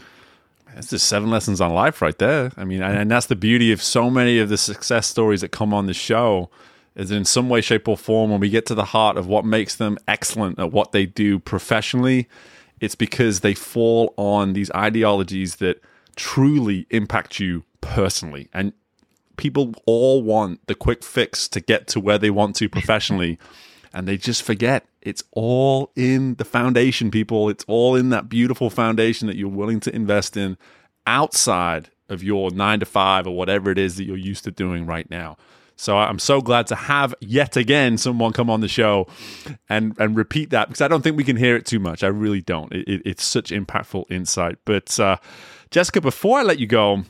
it's 0.76 0.90
just 0.90 1.08
seven 1.08 1.30
lessons 1.30 1.60
on 1.60 1.72
life 1.72 2.02
right 2.02 2.16
there. 2.18 2.52
I 2.56 2.64
mean, 2.64 2.82
and, 2.82 2.96
and 2.96 3.10
that's 3.10 3.26
the 3.26 3.36
beauty 3.36 3.72
of 3.72 3.82
so 3.82 4.10
many 4.10 4.38
of 4.38 4.48
the 4.48 4.58
success 4.58 5.06
stories 5.06 5.40
that 5.40 5.50
come 5.50 5.72
on 5.74 5.86
the 5.86 5.94
show 5.94 6.50
is 6.94 7.10
in 7.10 7.24
some 7.24 7.48
way, 7.48 7.60
shape, 7.60 7.88
or 7.88 7.96
form, 7.96 8.30
when 8.30 8.40
we 8.40 8.48
get 8.48 8.66
to 8.66 8.74
the 8.74 8.84
heart 8.84 9.16
of 9.16 9.26
what 9.26 9.44
makes 9.44 9.76
them 9.76 9.98
excellent 10.06 10.58
at 10.58 10.72
what 10.72 10.92
they 10.92 11.06
do 11.06 11.38
professionally, 11.38 12.28
it's 12.80 12.94
because 12.94 13.40
they 13.40 13.54
fall 13.54 14.14
on 14.16 14.52
these 14.52 14.70
ideologies 14.72 15.56
that 15.56 15.82
truly 16.16 16.86
impact 16.90 17.40
you 17.40 17.64
personally. 17.80 18.48
And 18.52 18.72
people 19.36 19.74
all 19.86 20.22
want 20.22 20.64
the 20.66 20.74
quick 20.74 21.02
fix 21.02 21.48
to 21.48 21.60
get 21.60 21.86
to 21.88 22.00
where 22.00 22.18
they 22.18 22.30
want 22.30 22.56
to 22.56 22.68
professionally. 22.68 23.38
And 23.94 24.08
they 24.08 24.16
just 24.16 24.42
forget 24.42 24.84
it's 25.00 25.22
all 25.30 25.92
in 25.94 26.34
the 26.34 26.44
foundation, 26.44 27.10
people. 27.10 27.48
It's 27.48 27.64
all 27.68 27.94
in 27.94 28.10
that 28.10 28.28
beautiful 28.28 28.68
foundation 28.68 29.28
that 29.28 29.36
you're 29.36 29.48
willing 29.48 29.80
to 29.80 29.94
invest 29.94 30.36
in 30.36 30.58
outside 31.06 31.90
of 32.08 32.22
your 32.22 32.50
nine 32.50 32.80
to 32.80 32.86
five 32.86 33.26
or 33.26 33.36
whatever 33.36 33.70
it 33.70 33.78
is 33.78 33.96
that 33.96 34.04
you're 34.04 34.16
used 34.16 34.44
to 34.44 34.50
doing 34.50 34.84
right 34.84 35.08
now. 35.10 35.36
So 35.76 35.96
I'm 35.96 36.18
so 36.18 36.40
glad 36.40 36.66
to 36.68 36.74
have 36.74 37.14
yet 37.20 37.56
again 37.56 37.98
someone 37.98 38.32
come 38.32 38.48
on 38.48 38.60
the 38.60 38.68
show 38.68 39.06
and 39.68 39.96
and 39.98 40.16
repeat 40.16 40.50
that 40.50 40.68
because 40.68 40.80
I 40.80 40.88
don't 40.88 41.02
think 41.02 41.16
we 41.16 41.24
can 41.24 41.36
hear 41.36 41.56
it 41.56 41.66
too 41.66 41.80
much. 41.80 42.04
I 42.04 42.08
really 42.08 42.40
don't. 42.40 42.72
It, 42.72 42.88
it, 42.88 43.02
it's 43.04 43.24
such 43.24 43.50
impactful 43.50 44.10
insight. 44.10 44.58
But 44.64 44.98
uh, 45.00 45.16
Jessica, 45.70 46.00
before 46.00 46.38
I 46.38 46.42
let 46.42 46.58
you 46.58 46.66
go, 46.66 47.02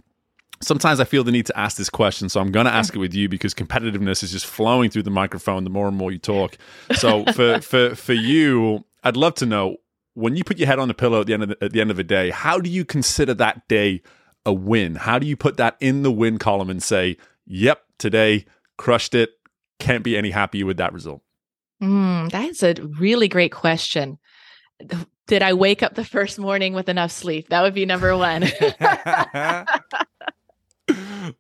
sometimes 0.64 1.00
I 1.00 1.04
feel 1.04 1.24
the 1.24 1.32
need 1.32 1.46
to 1.46 1.58
ask 1.58 1.76
this 1.76 1.90
question, 1.90 2.28
so 2.28 2.40
I'm 2.40 2.50
going 2.50 2.66
to 2.66 2.72
ask 2.72 2.94
it 2.94 2.98
with 2.98 3.14
you 3.14 3.28
because 3.28 3.54
competitiveness 3.54 4.22
is 4.22 4.32
just 4.32 4.46
flowing 4.46 4.90
through 4.90 5.04
the 5.04 5.10
microphone 5.10 5.64
the 5.64 5.70
more 5.70 5.88
and 5.88 5.96
more 5.96 6.10
you 6.10 6.18
talk. 6.18 6.56
So 6.96 7.24
for 7.34 7.60
for 7.60 7.94
for 7.94 8.12
you, 8.12 8.84
I'd 9.02 9.16
love 9.16 9.34
to 9.36 9.46
know 9.46 9.76
when 10.14 10.36
you 10.36 10.44
put 10.44 10.58
your 10.58 10.66
head 10.66 10.78
on 10.78 10.88
the 10.88 10.94
pillow 10.94 11.20
at 11.20 11.26
the 11.26 11.34
end 11.34 11.42
of 11.42 11.48
the, 11.50 11.64
at 11.64 11.72
the 11.72 11.80
end 11.80 11.90
of 11.90 11.98
a 11.98 12.04
day, 12.04 12.30
how 12.30 12.58
do 12.58 12.70
you 12.70 12.84
consider 12.84 13.34
that 13.34 13.66
day 13.68 14.02
a 14.46 14.52
win? 14.52 14.94
How 14.94 15.18
do 15.18 15.26
you 15.26 15.36
put 15.36 15.56
that 15.56 15.76
in 15.80 16.02
the 16.02 16.12
win 16.12 16.38
column 16.38 16.70
and 16.70 16.82
say, 16.82 17.16
"Yep, 17.46 17.82
today 17.98 18.46
crushed 18.76 19.14
it. 19.14 19.30
Can't 19.78 20.04
be 20.04 20.16
any 20.16 20.30
happier 20.30 20.66
with 20.66 20.76
that 20.78 20.92
result. 20.92 21.22
Mm, 21.82 22.30
that's 22.30 22.62
a 22.62 22.74
really 22.98 23.28
great 23.28 23.52
question. 23.52 24.18
Did 25.26 25.42
I 25.42 25.54
wake 25.54 25.82
up 25.82 25.94
the 25.94 26.04
first 26.04 26.38
morning 26.38 26.74
with 26.74 26.88
enough 26.88 27.10
sleep? 27.10 27.48
That 27.48 27.62
would 27.62 27.74
be 27.74 27.86
number 27.86 28.16
one. 28.16 28.42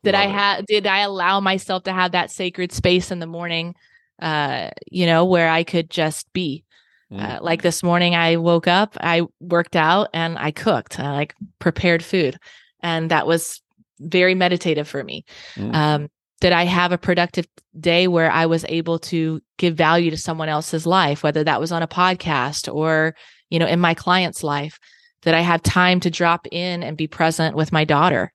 did 0.02 0.14
Love 0.14 0.22
I 0.22 0.26
have 0.26 0.66
did 0.66 0.86
I 0.86 1.00
allow 1.00 1.40
myself 1.40 1.84
to 1.84 1.92
have 1.92 2.12
that 2.12 2.30
sacred 2.30 2.72
space 2.72 3.10
in 3.10 3.18
the 3.18 3.26
morning 3.26 3.74
uh 4.20 4.70
you 4.90 5.06
know 5.06 5.24
where 5.24 5.50
I 5.50 5.64
could 5.64 5.90
just 5.90 6.32
be 6.32 6.64
mm. 7.12 7.20
uh, 7.20 7.42
like 7.42 7.62
this 7.62 7.82
morning 7.82 8.14
I 8.14 8.36
woke 8.36 8.68
up 8.68 8.96
I 9.00 9.22
worked 9.40 9.76
out 9.76 10.08
and 10.12 10.38
I 10.38 10.50
cooked 10.50 10.98
I 10.98 11.12
like 11.12 11.34
prepared 11.58 12.04
food 12.04 12.36
and 12.80 13.10
that 13.10 13.26
was 13.26 13.60
very 14.00 14.34
meditative 14.34 14.88
for 14.88 15.02
me 15.02 15.24
mm. 15.56 15.74
um 15.74 16.08
did 16.40 16.52
I 16.52 16.64
have 16.64 16.92
a 16.92 16.98
productive 16.98 17.46
day 17.80 18.06
where 18.06 18.30
I 18.30 18.44
was 18.44 18.66
able 18.68 18.98
to 18.98 19.40
give 19.56 19.76
value 19.76 20.10
to 20.10 20.16
someone 20.18 20.50
else's 20.50 20.86
life, 20.86 21.22
whether 21.22 21.42
that 21.42 21.58
was 21.58 21.72
on 21.72 21.82
a 21.82 21.88
podcast 21.88 22.70
or, 22.70 23.14
you 23.48 23.58
know, 23.58 23.66
in 23.66 23.80
my 23.80 23.94
client's 23.94 24.42
life? 24.42 24.78
Did 25.22 25.32
I 25.32 25.40
have 25.40 25.62
time 25.62 26.00
to 26.00 26.10
drop 26.10 26.46
in 26.52 26.82
and 26.82 26.98
be 26.98 27.06
present 27.06 27.56
with 27.56 27.72
my 27.72 27.84
daughter, 27.84 28.30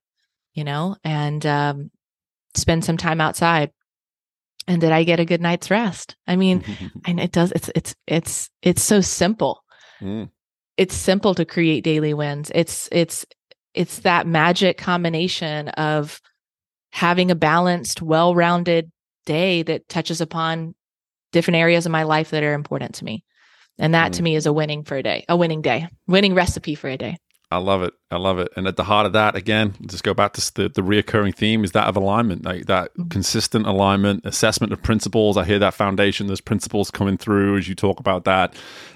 you 0.53 0.63
know, 0.63 0.95
and 1.03 1.45
um, 1.45 1.91
spend 2.55 2.85
some 2.85 2.97
time 2.97 3.21
outside? 3.21 3.71
And 4.67 4.81
did 4.81 4.91
I 4.91 5.03
get 5.03 5.19
a 5.19 5.25
good 5.25 5.41
night's 5.41 5.71
rest? 5.71 6.15
I 6.27 6.35
mean, 6.35 6.63
and 7.05 7.19
it 7.19 7.31
does, 7.31 7.51
it's, 7.53 7.71
it's, 7.75 7.95
it's, 8.07 8.49
it's 8.61 8.83
so 8.83 9.01
simple. 9.01 9.63
Mm. 10.01 10.29
It's 10.77 10.95
simple 10.95 11.35
to 11.35 11.45
create 11.45 11.83
daily 11.83 12.13
wins. 12.13 12.51
It's, 12.53 12.87
it's, 12.91 13.25
it's 13.73 13.99
that 13.99 14.27
magic 14.27 14.77
combination 14.77 15.69
of 15.69 16.21
having 16.91 17.31
a 17.31 17.35
balanced, 17.35 18.01
well 18.01 18.33
rounded 18.35 18.91
day 19.25 19.63
that 19.63 19.87
touches 19.89 20.21
upon 20.21 20.75
different 21.31 21.57
areas 21.57 21.85
of 21.85 21.91
my 21.91 22.03
life 22.03 22.31
that 22.31 22.43
are 22.43 22.53
important 22.53 22.95
to 22.95 23.05
me. 23.05 23.23
And 23.77 23.93
that 23.93 24.11
mm. 24.11 24.15
to 24.15 24.23
me 24.23 24.35
is 24.35 24.45
a 24.45 24.53
winning 24.53 24.83
for 24.83 24.97
a 24.97 25.03
day, 25.03 25.25
a 25.29 25.37
winning 25.37 25.61
day, 25.61 25.87
winning 26.07 26.33
recipe 26.33 26.75
for 26.75 26.89
a 26.89 26.97
day. 26.97 27.17
I 27.51 27.57
love 27.57 27.81
it. 27.81 27.93
I 28.11 28.17
love 28.17 28.37
it. 28.37 28.49
And 28.55 28.67
at 28.67 28.75
the 28.75 28.83
heart 28.83 29.07
of 29.07 29.13
that, 29.13 29.35
again, 29.35 29.73
just 29.87 30.03
go 30.03 30.13
back 30.13 30.33
to 30.33 30.53
the, 30.53 30.69
the 30.69 30.81
reoccurring 30.81 31.35
theme 31.35 31.63
is 31.63 31.71
that 31.71 31.87
of 31.87 31.95
alignment, 31.95 32.45
like 32.45 32.67
that 32.67 32.93
mm-hmm. 32.93 33.09
consistent 33.09 33.65
alignment, 33.65 34.23
assessment 34.25 34.71
of 34.71 34.83
principles. 34.83 35.35
I 35.35 35.45
hear 35.45 35.57
that 35.59 35.73
foundation, 35.73 36.27
those 36.27 36.41
principles 36.41 36.91
coming 36.91 37.17
through 37.17 37.57
as 37.57 37.67
you 37.67 37.73
talk 37.73 37.99
about 37.99 38.25
that. 38.25 38.53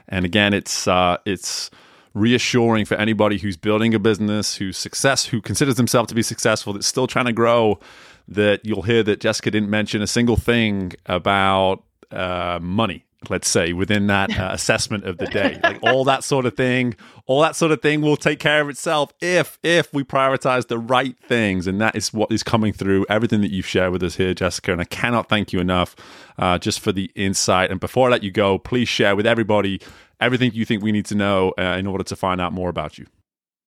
And 0.07 0.23
again, 0.23 0.53
it's, 0.53 0.87
uh, 0.87 1.17
it's, 1.25 1.69
reassuring 2.13 2.85
for 2.85 2.95
anybody 2.95 3.37
who's 3.39 3.57
building 3.57 3.93
a 3.93 3.99
business, 3.99 4.55
who's 4.55 4.77
success, 4.77 5.25
who 5.25 5.41
considers 5.41 5.75
themselves 5.75 6.09
to 6.09 6.15
be 6.15 6.21
successful, 6.21 6.73
that's 6.73 6.87
still 6.87 7.07
trying 7.07 7.25
to 7.25 7.33
grow. 7.33 7.79
That 8.27 8.61
you'll 8.63 8.83
hear 8.83 9.03
that 9.03 9.19
Jessica 9.19 9.51
didn't 9.51 9.69
mention 9.69 10.01
a 10.01 10.07
single 10.07 10.37
thing 10.37 10.93
about 11.07 11.83
uh, 12.11 12.59
money 12.61 13.05
let's 13.29 13.47
say 13.47 13.73
within 13.73 14.07
that 14.07 14.37
uh, 14.37 14.49
assessment 14.53 15.05
of 15.05 15.17
the 15.17 15.27
day. 15.27 15.59
Like 15.63 15.79
all 15.83 16.03
that 16.05 16.23
sort 16.23 16.45
of 16.45 16.55
thing 16.55 16.95
all 17.25 17.41
that 17.41 17.55
sort 17.55 17.71
of 17.71 17.81
thing 17.81 18.01
will 18.01 18.17
take 18.17 18.39
care 18.39 18.61
of 18.61 18.69
itself 18.69 19.13
if 19.21 19.57
if 19.63 19.93
we 19.93 20.03
prioritize 20.03 20.67
the 20.67 20.77
right 20.77 21.17
things. 21.17 21.67
And 21.67 21.79
that 21.81 21.95
is 21.95 22.13
what 22.13 22.31
is 22.31 22.43
coming 22.43 22.73
through 22.73 23.05
everything 23.09 23.41
that 23.41 23.51
you've 23.51 23.65
shared 23.65 23.91
with 23.91 24.03
us 24.03 24.15
here 24.15 24.33
jessica. 24.33 24.71
And 24.71 24.81
i 24.81 24.85
cannot 24.85 25.29
thank 25.29 25.53
you 25.53 25.59
enough 25.59 25.95
uh, 26.37 26.57
just 26.57 26.79
for 26.79 26.91
the 26.91 27.11
insight. 27.15 27.71
And 27.71 27.79
before 27.79 28.07
i 28.07 28.11
let 28.11 28.23
you 28.23 28.31
go 28.31 28.57
please 28.57 28.89
share 28.89 29.15
with 29.15 29.25
everybody 29.25 29.81
everything 30.19 30.51
you 30.53 30.65
think 30.65 30.83
we 30.83 30.91
need 30.91 31.05
to 31.05 31.15
know 31.15 31.53
uh, 31.57 31.75
in 31.77 31.87
order 31.87 32.03
to 32.03 32.15
find 32.15 32.39
out 32.39 32.53
more 32.53 32.69
about 32.69 32.97
you. 32.97 33.05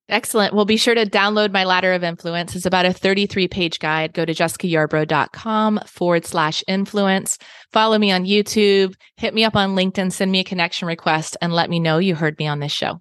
Excellent. 0.09 0.55
Well, 0.55 0.65
be 0.65 0.77
sure 0.77 0.95
to 0.95 1.05
download 1.05 1.53
my 1.53 1.65
ladder 1.65 1.93
of 1.93 2.05
influence. 2.05 2.55
It's 2.55 2.67
about 2.67 2.87
a 2.87 2.93
33 2.93 3.49
page 3.49 3.79
guide. 3.81 4.13
Go 4.13 4.25
to 4.25 4.33
jessicayarbrough.com 4.33 5.81
forward 5.87 6.25
slash 6.25 6.63
influence. 6.69 7.39
Follow 7.73 7.99
me 7.99 8.13
on 8.13 8.25
YouTube, 8.25 8.95
hit 9.17 9.35
me 9.35 9.45
up 9.45 9.57
on 9.57 9.75
LinkedIn, 9.75 10.13
send 10.13 10.31
me 10.31 10.41
a 10.41 10.45
connection 10.45 10.87
request, 10.87 11.37
and 11.43 11.53
let 11.53 11.69
me 11.69 11.81
know 11.81 11.99
you 11.99 12.15
heard 12.15 12.39
me 12.39 12.47
on 12.47 12.61
this 12.61 12.73
show. 12.73 13.01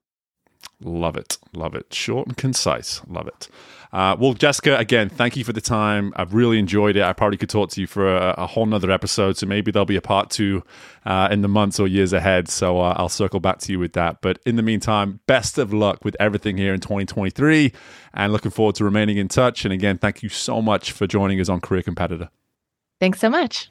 Love 0.82 1.16
it. 1.16 1.38
Love 1.54 1.76
it. 1.76 1.94
Short 1.94 2.28
and 2.28 2.38
concise. 2.38 3.02
Love 3.08 3.28
it. 3.28 3.50
Uh, 3.96 4.14
well, 4.20 4.34
Jessica, 4.34 4.78
again, 4.78 5.08
thank 5.08 5.38
you 5.38 5.46
for 5.46 5.54
the 5.54 5.62
time. 5.62 6.12
I've 6.18 6.34
really 6.34 6.60
enjoyed 6.60 6.98
it. 6.98 7.04
I 7.04 7.14
probably 7.14 7.38
could 7.38 7.48
talk 7.48 7.70
to 7.70 7.80
you 7.80 7.88
for 7.88 8.14
a, 8.14 8.36
a 8.40 8.46
whole 8.46 8.66
nother 8.66 8.92
episode, 8.92 9.38
so 9.38 9.46
maybe 9.46 9.72
there'll 9.72 9.86
be 9.86 9.96
a 9.96 10.02
part 10.02 10.30
two 10.30 10.64
uh, 11.06 11.30
in 11.32 11.44
the 11.44 11.48
months 11.48 11.80
or 11.80 11.88
years 11.88 12.12
ahead. 12.12 12.50
So 12.50 12.82
uh, 12.82 12.94
I'll 12.98 13.08
circle 13.08 13.40
back 13.40 13.60
to 13.60 13.72
you 13.72 13.80
with 13.80 13.94
that. 13.94 14.18
But 14.20 14.40
in 14.46 14.58
the 14.58 14.64
meantime, 14.64 15.22
best 15.28 15.58
of 15.58 15.72
luck 15.72 16.04
with 16.04 16.18
everything 16.20 16.58
here 16.58 16.74
in 16.74 16.82
2023 16.82 17.72
and 18.14 18.34
looking 18.34 18.52
forward 18.52 18.76
to 18.76 18.84
remaining 18.84 19.16
in 19.16 19.30
touch. 19.30 19.64
And 19.64 19.74
again, 19.74 19.98
thank 19.98 20.22
you 20.22 20.28
so 20.28 20.62
much 20.62 20.92
for 20.92 21.08
joining 21.08 21.40
us 21.40 21.48
on 21.48 21.62
Career 21.62 21.82
Competitor. 21.82 22.28
Thanks 23.00 23.22
so 23.22 23.30
much. 23.30 23.70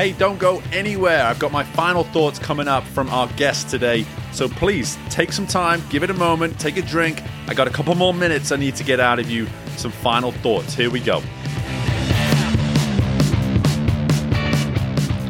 Hey, 0.00 0.12
don't 0.12 0.38
go 0.38 0.62
anywhere. 0.72 1.26
I've 1.26 1.38
got 1.38 1.52
my 1.52 1.62
final 1.62 2.04
thoughts 2.04 2.38
coming 2.38 2.66
up 2.66 2.84
from 2.84 3.10
our 3.10 3.26
guest 3.34 3.68
today. 3.68 4.06
So 4.32 4.48
please 4.48 4.96
take 5.10 5.30
some 5.30 5.46
time, 5.46 5.82
give 5.90 6.02
it 6.02 6.08
a 6.08 6.14
moment, 6.14 6.58
take 6.58 6.78
a 6.78 6.82
drink. 6.82 7.22
I 7.48 7.52
got 7.52 7.68
a 7.68 7.70
couple 7.70 7.94
more 7.94 8.14
minutes 8.14 8.50
I 8.50 8.56
need 8.56 8.76
to 8.76 8.82
get 8.82 8.98
out 8.98 9.18
of 9.18 9.28
you. 9.28 9.46
Some 9.76 9.90
final 9.90 10.32
thoughts. 10.32 10.72
Here 10.72 10.88
we 10.88 11.00
go. 11.00 11.18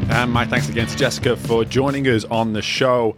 And 0.09 0.31
my 0.31 0.47
thanks 0.47 0.69
again 0.69 0.87
to 0.87 0.97
Jessica 0.97 1.37
for 1.37 1.65
joining 1.65 2.07
us 2.07 2.25
on 2.27 2.53
the 2.53 2.63
show. 2.63 3.17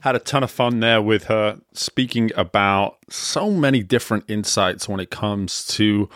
Had 0.00 0.16
a 0.16 0.20
ton 0.20 0.42
of 0.42 0.50
fun 0.50 0.80
there 0.80 1.02
with 1.02 1.24
her 1.24 1.60
speaking 1.74 2.30
about 2.34 2.96
so 3.10 3.50
many 3.50 3.82
different 3.82 4.24
insights 4.26 4.88
when 4.88 5.00
it 5.00 5.10
comes 5.10 5.66
to 5.66 6.08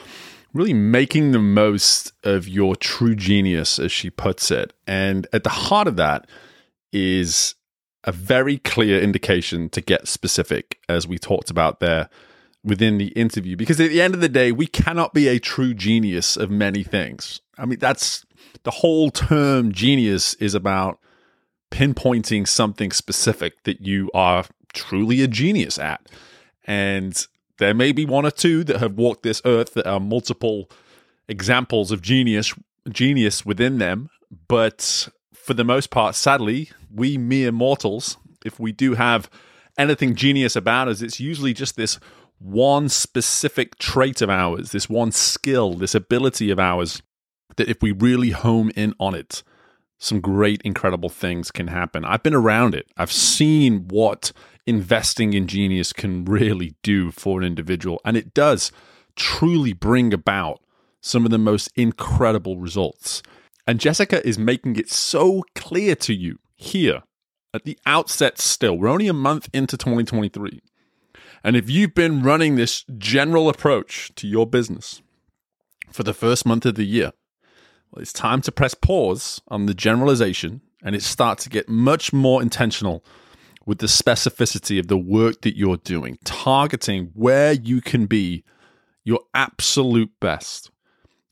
really 0.59 0.75
making 0.75 1.31
the 1.31 1.39
most 1.39 2.13
of 2.25 2.49
your 2.49 2.75
true 2.77 3.15
genius, 3.15 3.79
as 3.79 3.93
she 3.93 4.11
puts 4.11 4.51
it. 4.51 4.73
And 4.87 5.27
at 5.33 5.45
the 5.45 5.51
heart 5.51 5.87
of 5.87 5.97
that 5.97 6.29
is 6.93 7.55
a 8.05 8.13
very 8.13 8.59
clear 8.59 9.01
indication 9.01 9.69
to 9.71 9.81
get 9.81 10.09
specific, 10.09 10.79
as 10.89 11.07
we 11.07 11.19
talked 11.19 11.51
about 11.51 11.81
there 11.81 12.09
within 12.65 12.99
the 12.99 13.09
interview. 13.09 13.57
Because 13.57 13.81
at 13.81 13.91
the 13.91 14.03
end 14.03 14.15
of 14.15 14.21
the 14.21 14.29
day, 14.29 14.51
we 14.51 14.67
cannot 14.67 15.15
be 15.15 15.29
a 15.29 15.39
true 15.39 15.75
genius 15.75 16.37
of 16.37 16.51
many 16.51 16.83
things. 16.83 17.41
I 17.57 17.65
mean, 17.65 17.79
that's 17.79 18.25
the 18.65 18.71
whole 18.71 19.11
term 19.11 19.73
genius 19.73 20.35
is 20.35 20.55
about 20.55 20.99
pinpointing 21.71 22.49
something 22.49 22.91
specific 22.91 23.63
that 23.65 23.81
you 23.81 24.11
are 24.13 24.45
truly 24.73 25.23
a 25.23 25.29
genius 25.29 25.79
at. 25.79 26.09
And 26.67 27.27
there 27.59 27.75
may 27.75 27.93
be 27.93 28.05
one 28.05 28.25
or 28.25 28.31
two 28.31 28.65
that 28.65 28.81
have 28.81 28.95
walked 28.95 29.23
this 29.23 29.43
earth 29.45 29.75
that 29.75 29.87
are 29.87 30.01
multiple 30.01 30.71
examples 31.29 31.91
of 31.91 32.03
genius 32.03 32.55
genius 32.89 33.45
within 33.45 33.79
them, 33.79 34.09
but 34.49 35.09
for 35.35 35.55
the 35.55 35.65
most 35.65 35.91
part, 35.91 36.15
sadly, 36.15 36.71
we 36.93 37.19
mere 37.19 37.53
mortals, 37.53 38.17
if 38.45 38.59
we 38.59 38.73
do 38.73 38.95
have 38.95 39.31
anything 39.77 40.15
genius 40.15 40.57
about 40.57 40.89
us, 40.89 41.03
it's 41.03 41.21
usually 41.21 41.53
just 41.53 41.77
this 41.77 41.99
one 42.39 42.89
specific 42.89 43.79
trait 43.79 44.23
of 44.23 44.31
ours, 44.31 44.73
this 44.73 44.89
one 44.89 45.13
skill, 45.13 45.75
this 45.75 45.95
ability 45.95 46.51
of 46.51 46.59
ours, 46.59 47.03
that 47.57 47.69
if 47.69 47.83
we 47.83 47.93
really 47.93 48.31
home 48.31 48.71
in 48.77 48.95
on 48.99 49.15
it, 49.15 49.43
some 49.99 50.21
great, 50.21 50.63
incredible 50.63 51.09
things 51.09 51.51
can 51.51 51.67
happen. 51.69 52.05
I've 52.05 52.23
been 52.23 52.35
around 52.35 52.75
it. 52.75 52.87
I've 52.97 53.11
seen 53.11 53.89
what 53.89 54.33
investing 54.69 55.33
in 55.33 55.47
genius 55.47 55.93
can 55.93 56.25
really 56.25 56.75
do 56.83 57.11
for 57.11 57.41
an 57.41 57.47
individual. 57.47 58.01
And 58.05 58.17
it 58.17 58.35
does 58.35 58.71
truly 59.17 59.73
bring 59.73 60.13
about 60.13 60.61
some 61.01 61.25
of 61.25 61.31
the 61.31 61.39
most 61.39 61.71
incredible 61.75 62.59
results. 62.59 63.23
And 63.67 63.81
Jessica 63.81 64.27
is 64.27 64.39
making 64.39 64.77
it 64.77 64.91
so 64.91 65.43
clear 65.55 65.95
to 65.97 66.15
you 66.15 66.39
here 66.55 67.03
at 67.55 67.65
the 67.65 67.79
outset, 67.87 68.39
still. 68.39 68.77
We're 68.77 68.89
only 68.89 69.09
a 69.09 69.15
month 69.15 69.49
into 69.53 69.77
2023. 69.77 70.61
And 71.43 71.57
if 71.57 71.71
you've 71.71 71.95
been 71.95 72.23
running 72.23 72.57
this 72.57 72.85
general 72.99 73.49
approach 73.49 74.13
to 74.17 74.27
your 74.27 74.47
business 74.47 75.01
for 75.91 76.03
the 76.03 76.15
first 76.15 76.45
month 76.45 76.67
of 76.67 76.75
the 76.75 76.85
year, 76.85 77.13
well, 77.91 78.03
it's 78.03 78.13
time 78.13 78.43
to 78.43 78.53
press 78.53 78.75
pause 78.75 79.41
on 79.49 79.67
the 79.67 79.75
generalization 79.75 80.61
and 80.83 80.95
it 80.95 81.03
starts 81.03 81.45
to 81.45 81.51
get 81.51 81.69
much 81.69 82.13
more 82.13 82.43
intentional 82.43 83.05
with 83.69 83.81
the 83.81 83.87
specificity 83.87 84.81
of 84.81 84.89
the 84.89 84.97
work 84.97 85.43
that 85.43 85.55
you're 85.55 85.77
doing, 85.77 86.17
targeting 86.25 87.11
where 87.13 87.53
you 87.53 87.83
can 87.83 88.07
be 88.07 88.43
your 89.05 89.21
absolute 89.35 90.11
best 90.23 90.71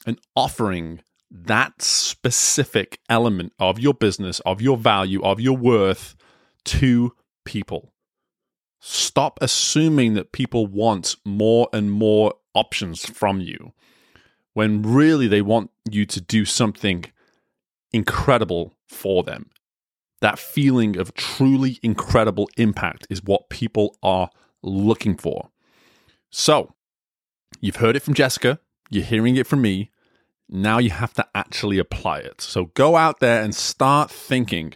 and 0.06 0.20
offering 0.36 1.00
that 1.30 1.80
specific 1.80 3.00
element 3.08 3.54
of 3.58 3.78
your 3.78 3.94
business, 3.94 4.40
of 4.40 4.60
your 4.60 4.76
value, 4.76 5.22
of 5.22 5.40
your 5.40 5.56
worth 5.56 6.14
to 6.62 7.10
people. 7.46 7.94
Stop 8.80 9.38
assuming 9.40 10.12
that 10.12 10.32
people 10.32 10.66
want 10.66 11.16
more 11.24 11.70
and 11.72 11.90
more 11.90 12.34
options 12.52 13.06
from 13.06 13.40
you 13.40 13.72
when 14.52 14.82
really 14.82 15.26
they 15.26 15.40
want 15.40 15.70
you 15.90 16.04
to 16.04 16.20
do 16.20 16.44
something 16.44 17.02
incredible 17.94 18.74
for 18.86 19.22
them 19.22 19.48
that 20.20 20.38
feeling 20.38 20.96
of 20.96 21.14
truly 21.14 21.78
incredible 21.82 22.48
impact 22.56 23.06
is 23.10 23.22
what 23.22 23.50
people 23.50 23.96
are 24.02 24.30
looking 24.62 25.16
for. 25.16 25.50
So, 26.30 26.74
you've 27.60 27.76
heard 27.76 27.96
it 27.96 28.02
from 28.02 28.14
Jessica, 28.14 28.58
you're 28.90 29.04
hearing 29.04 29.36
it 29.36 29.46
from 29.46 29.62
me. 29.62 29.90
Now 30.48 30.78
you 30.78 30.90
have 30.90 31.12
to 31.14 31.26
actually 31.34 31.78
apply 31.78 32.18
it. 32.18 32.40
So 32.40 32.66
go 32.66 32.96
out 32.96 33.18
there 33.18 33.42
and 33.42 33.54
start 33.54 34.10
thinking 34.10 34.74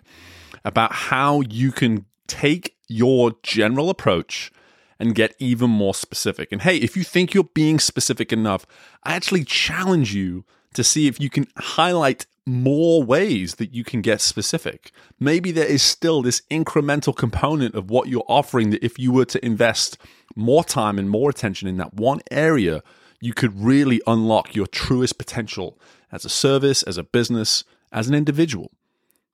about 0.65 0.93
how 0.93 1.43
you 1.43 1.71
can 1.71 2.07
take 2.27 2.77
your 2.89 3.33
general 3.43 3.89
approach 3.89 4.51
and 4.99 5.15
get 5.15 5.35
even 5.39 5.71
more 5.71 5.95
specific. 5.95 6.51
And 6.53 6.63
hey, 6.63 6.77
if 6.77 6.97
you 6.97 7.05
think 7.05 7.33
you're 7.33 7.45
being 7.45 7.79
specific 7.79 8.33
enough, 8.33 8.67
I 9.05 9.15
actually 9.15 9.45
challenge 9.45 10.13
you 10.13 10.45
to 10.75 10.85
see 10.85 11.07
if 11.07 11.21
you 11.21 11.31
can 11.31 11.47
highlight 11.57 12.27
more 12.47 13.03
ways 13.03 13.57
that 13.57 13.73
you 13.73 13.85
can 13.85 14.01
get 14.01 14.21
specific. 14.21 14.93
Maybe 15.19 15.53
there 15.53 15.67
is 15.67 15.83
still 15.83 16.23
this 16.23 16.43
incremental 16.51 17.15
component 17.15 17.75
of 17.75 17.91
what 17.91 18.09
you're 18.09 18.25
offering 18.29 18.71
that 18.71 18.85
if 18.85 18.99
you 18.99 19.13
were 19.13 19.27
to 19.27 19.45
invest 19.45 19.99
more 20.35 20.65
time 20.65 20.99
and 20.99 21.11
more 21.11 21.31
attention 21.31 21.69
in 21.69 21.77
that 21.77 21.95
one 21.95 22.21
area, 22.31 22.83
you 23.21 23.35
could 23.35 23.61
really 23.61 24.01
unlock 24.07 24.55
your 24.55 24.67
truest 24.67 25.19
potential 25.19 25.79
as 26.11 26.25
a 26.25 26.29
service, 26.29 26.83
as 26.83 26.97
a 26.97 27.05
business, 27.05 27.65
as 27.93 28.09
an 28.09 28.15
individual. 28.15 28.71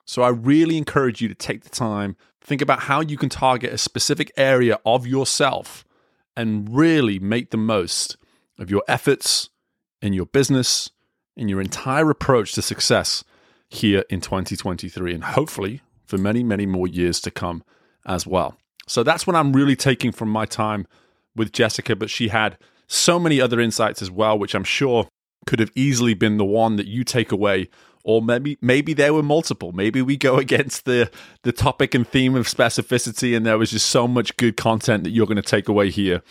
So 0.05 0.23
I 0.23 0.29
really 0.29 0.77
encourage 0.77 1.21
you 1.21 1.29
to 1.29 1.35
take 1.35 1.63
the 1.63 1.71
time, 1.71 2.17
think 2.41 2.61
about 2.61 2.81
how 2.81 3.01
you 3.01 3.17
can 3.17 3.29
target 3.29 3.73
a 3.73 3.79
specific 3.79 4.31
area 4.37 4.79
of 4.85 5.07
yourself 5.07 5.85
and 6.37 6.69
really 6.75 7.19
make 7.19 7.51
the 7.51 7.57
most 7.57 8.17
of 8.59 8.71
your 8.71 8.83
efforts 8.87 9.51
in 10.03 10.13
your 10.13 10.27
business, 10.27 10.91
in 11.37 11.49
your 11.49 11.61
entire 11.61 12.11
approach 12.11 12.53
to 12.53 12.62
success 12.62 13.24
here 13.68 14.05
in 14.09 14.20
2023 14.20 15.14
and 15.14 15.24
hopefully 15.24 15.82
for 16.05 16.18
many, 16.18 16.43
many 16.43 16.66
more 16.66 16.87
years 16.87 17.20
to 17.20 17.30
come 17.30 17.62
as 18.07 18.26
well. 18.26 18.57
So 18.87 19.03
that's 19.03 19.26
what 19.26 19.37
I'm 19.37 19.53
really 19.53 19.76
taking 19.76 20.12
from 20.12 20.28
my 20.28 20.47
time 20.47 20.87
with 21.34 21.53
Jessica, 21.53 21.97
but 21.97 22.09
she 22.09 22.28
had 22.28 22.57
so 22.87 23.18
many 23.18 23.41
other 23.41 23.61
insights 23.61 24.01
as 24.01 24.11
well, 24.11 24.39
which 24.39 24.55
I'm 24.55 24.64
sure 24.64 25.09
could 25.47 25.59
have 25.59 25.72
easily 25.74 26.14
been 26.14 26.39
the 26.39 26.45
one 26.45 26.76
that 26.76 26.87
you 26.87 27.05
take 27.05 27.32
away 27.32 27.68
or 28.07 28.22
maybe 28.22 28.57
maybe 28.62 28.95
there 28.95 29.12
were 29.12 29.22
multiple 29.22 29.72
maybe 29.72 30.01
we 30.01 30.16
go 30.16 30.37
against 30.39 30.87
the 30.87 31.11
the 31.43 31.53
topic 31.53 31.95
and 31.95 32.09
theme 32.09 32.34
of 32.34 32.47
specificity 32.47 33.37
and 33.37 33.45
there 33.45 33.59
was 33.59 33.70
just 33.70 33.87
so 33.87 34.09
much 34.09 34.37
good 34.37 34.57
content 34.57 35.05
that 35.05 35.11
you're 35.11 35.26
going 35.26 35.37
to 35.37 35.43
take 35.43 35.68
away 35.68 35.91
here 35.91 36.22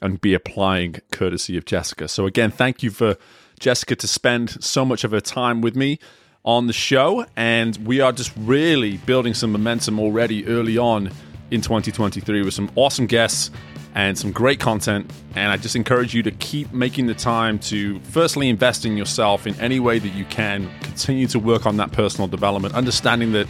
and 0.00 0.20
be 0.20 0.32
applying 0.32 0.96
courtesy 1.12 1.56
of 1.56 1.64
Jessica 1.66 2.08
so 2.08 2.26
again 2.26 2.50
thank 2.50 2.82
you 2.82 2.90
for 2.90 3.16
Jessica 3.64 3.96
to 3.96 4.06
spend 4.06 4.62
so 4.62 4.84
much 4.84 5.04
of 5.04 5.12
her 5.12 5.22
time 5.22 5.62
with 5.62 5.74
me 5.74 5.98
on 6.44 6.66
the 6.66 6.74
show 6.74 7.24
and 7.34 7.74
we 7.78 7.98
are 7.98 8.12
just 8.12 8.30
really 8.36 8.98
building 8.98 9.32
some 9.32 9.52
momentum 9.52 9.98
already 9.98 10.46
early 10.46 10.76
on 10.76 11.10
in 11.50 11.62
2023 11.62 12.42
with 12.42 12.52
some 12.52 12.70
awesome 12.74 13.06
guests 13.06 13.50
and 13.94 14.18
some 14.18 14.32
great 14.32 14.60
content. 14.60 15.10
And 15.34 15.50
I 15.50 15.56
just 15.56 15.76
encourage 15.76 16.12
you 16.12 16.22
to 16.24 16.30
keep 16.30 16.74
making 16.74 17.06
the 17.06 17.14
time 17.14 17.58
to 17.60 17.98
firstly 18.00 18.50
invest 18.50 18.84
in 18.84 18.98
yourself 18.98 19.46
in 19.46 19.58
any 19.58 19.80
way 19.80 19.98
that 19.98 20.12
you 20.14 20.26
can, 20.26 20.70
continue 20.82 21.26
to 21.28 21.38
work 21.38 21.64
on 21.64 21.78
that 21.78 21.90
personal 21.90 22.28
development, 22.28 22.74
understanding 22.74 23.32
that 23.32 23.46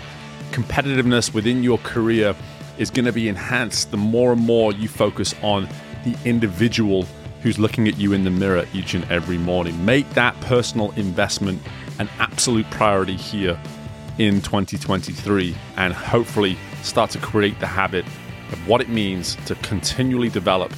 competitiveness 0.52 1.34
within 1.34 1.64
your 1.64 1.78
career 1.78 2.36
is 2.78 2.88
going 2.88 3.06
to 3.06 3.12
be 3.12 3.28
enhanced 3.28 3.90
the 3.90 3.96
more 3.96 4.30
and 4.30 4.42
more 4.42 4.72
you 4.72 4.86
focus 4.86 5.34
on 5.42 5.68
the 6.04 6.16
individual 6.24 7.04
who's 7.44 7.58
looking 7.58 7.86
at 7.86 7.98
you 7.98 8.14
in 8.14 8.24
the 8.24 8.30
mirror 8.30 8.66
each 8.72 8.94
and 8.94 9.04
every 9.10 9.36
morning. 9.36 9.84
Make 9.84 10.08
that 10.14 10.34
personal 10.40 10.92
investment 10.92 11.60
an 11.98 12.08
absolute 12.18 12.68
priority 12.70 13.16
here 13.16 13.60
in 14.16 14.40
2023 14.40 15.54
and 15.76 15.92
hopefully 15.92 16.56
start 16.82 17.10
to 17.10 17.18
create 17.18 17.60
the 17.60 17.66
habit 17.66 18.06
of 18.50 18.66
what 18.66 18.80
it 18.80 18.88
means 18.88 19.36
to 19.44 19.54
continually 19.56 20.30
develop 20.30 20.72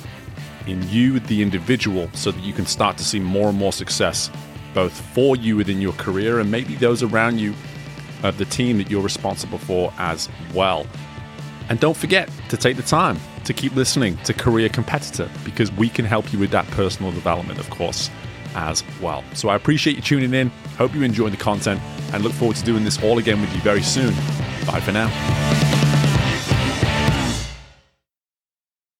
in 0.67 0.83
you, 0.89 1.21
the 1.21 1.41
individual, 1.41 2.11
so 2.15 2.33
that 2.33 2.43
you 2.43 2.53
can 2.53 2.67
start 2.67 2.99
to 2.99 3.05
see 3.05 3.21
more 3.21 3.49
and 3.49 3.57
more 3.57 3.73
success, 3.73 4.29
both 4.75 4.93
for 4.93 5.37
you 5.37 5.57
within 5.57 5.81
your 5.81 5.93
career 5.93 6.41
and 6.41 6.51
maybe 6.51 6.75
those 6.75 7.05
around 7.05 7.39
you 7.39 7.55
of 8.25 8.39
the 8.39 8.45
team 8.45 8.79
that 8.79 8.91
you're 8.91 9.03
responsible 9.03 9.59
for 9.59 9.93
as 9.99 10.29
well. 10.53 10.85
And 11.69 11.81
don't 11.81 11.97
forget 11.97 12.31
to 12.49 12.57
take 12.57 12.77
the 12.77 12.83
time 12.83 13.19
to 13.45 13.53
keep 13.53 13.75
listening 13.75 14.17
to 14.19 14.33
Career 14.33 14.69
Competitor 14.69 15.29
because 15.45 15.73
we 15.73 15.89
can 15.89 16.05
help 16.05 16.33
you 16.33 16.39
with 16.39 16.51
that 16.51 16.67
personal 16.69 17.13
development, 17.13 17.59
of 17.59 17.69
course, 17.71 18.11
as 18.55 18.85
well. 19.01 19.25
So 19.35 19.49
I 19.49 19.57
appreciate 19.57 19.97
you 19.97 20.03
tuning 20.03 20.35
in. 20.35 20.49
Hope 20.79 20.95
you 20.95 21.03
enjoy 21.03 21.31
the 21.31 21.37
content 21.37 21.81
and 22.13 22.23
look 22.23 22.33
forward 22.33 22.57
to 22.57 22.65
doing 22.65 22.85
this 22.85 23.03
all 23.03 23.19
again 23.19 23.41
with 23.41 23.53
you 23.55 23.61
very 23.61 23.83
soon. 23.83 24.15
Bye 24.67 24.81
for 24.81 24.93
now. 24.93 25.76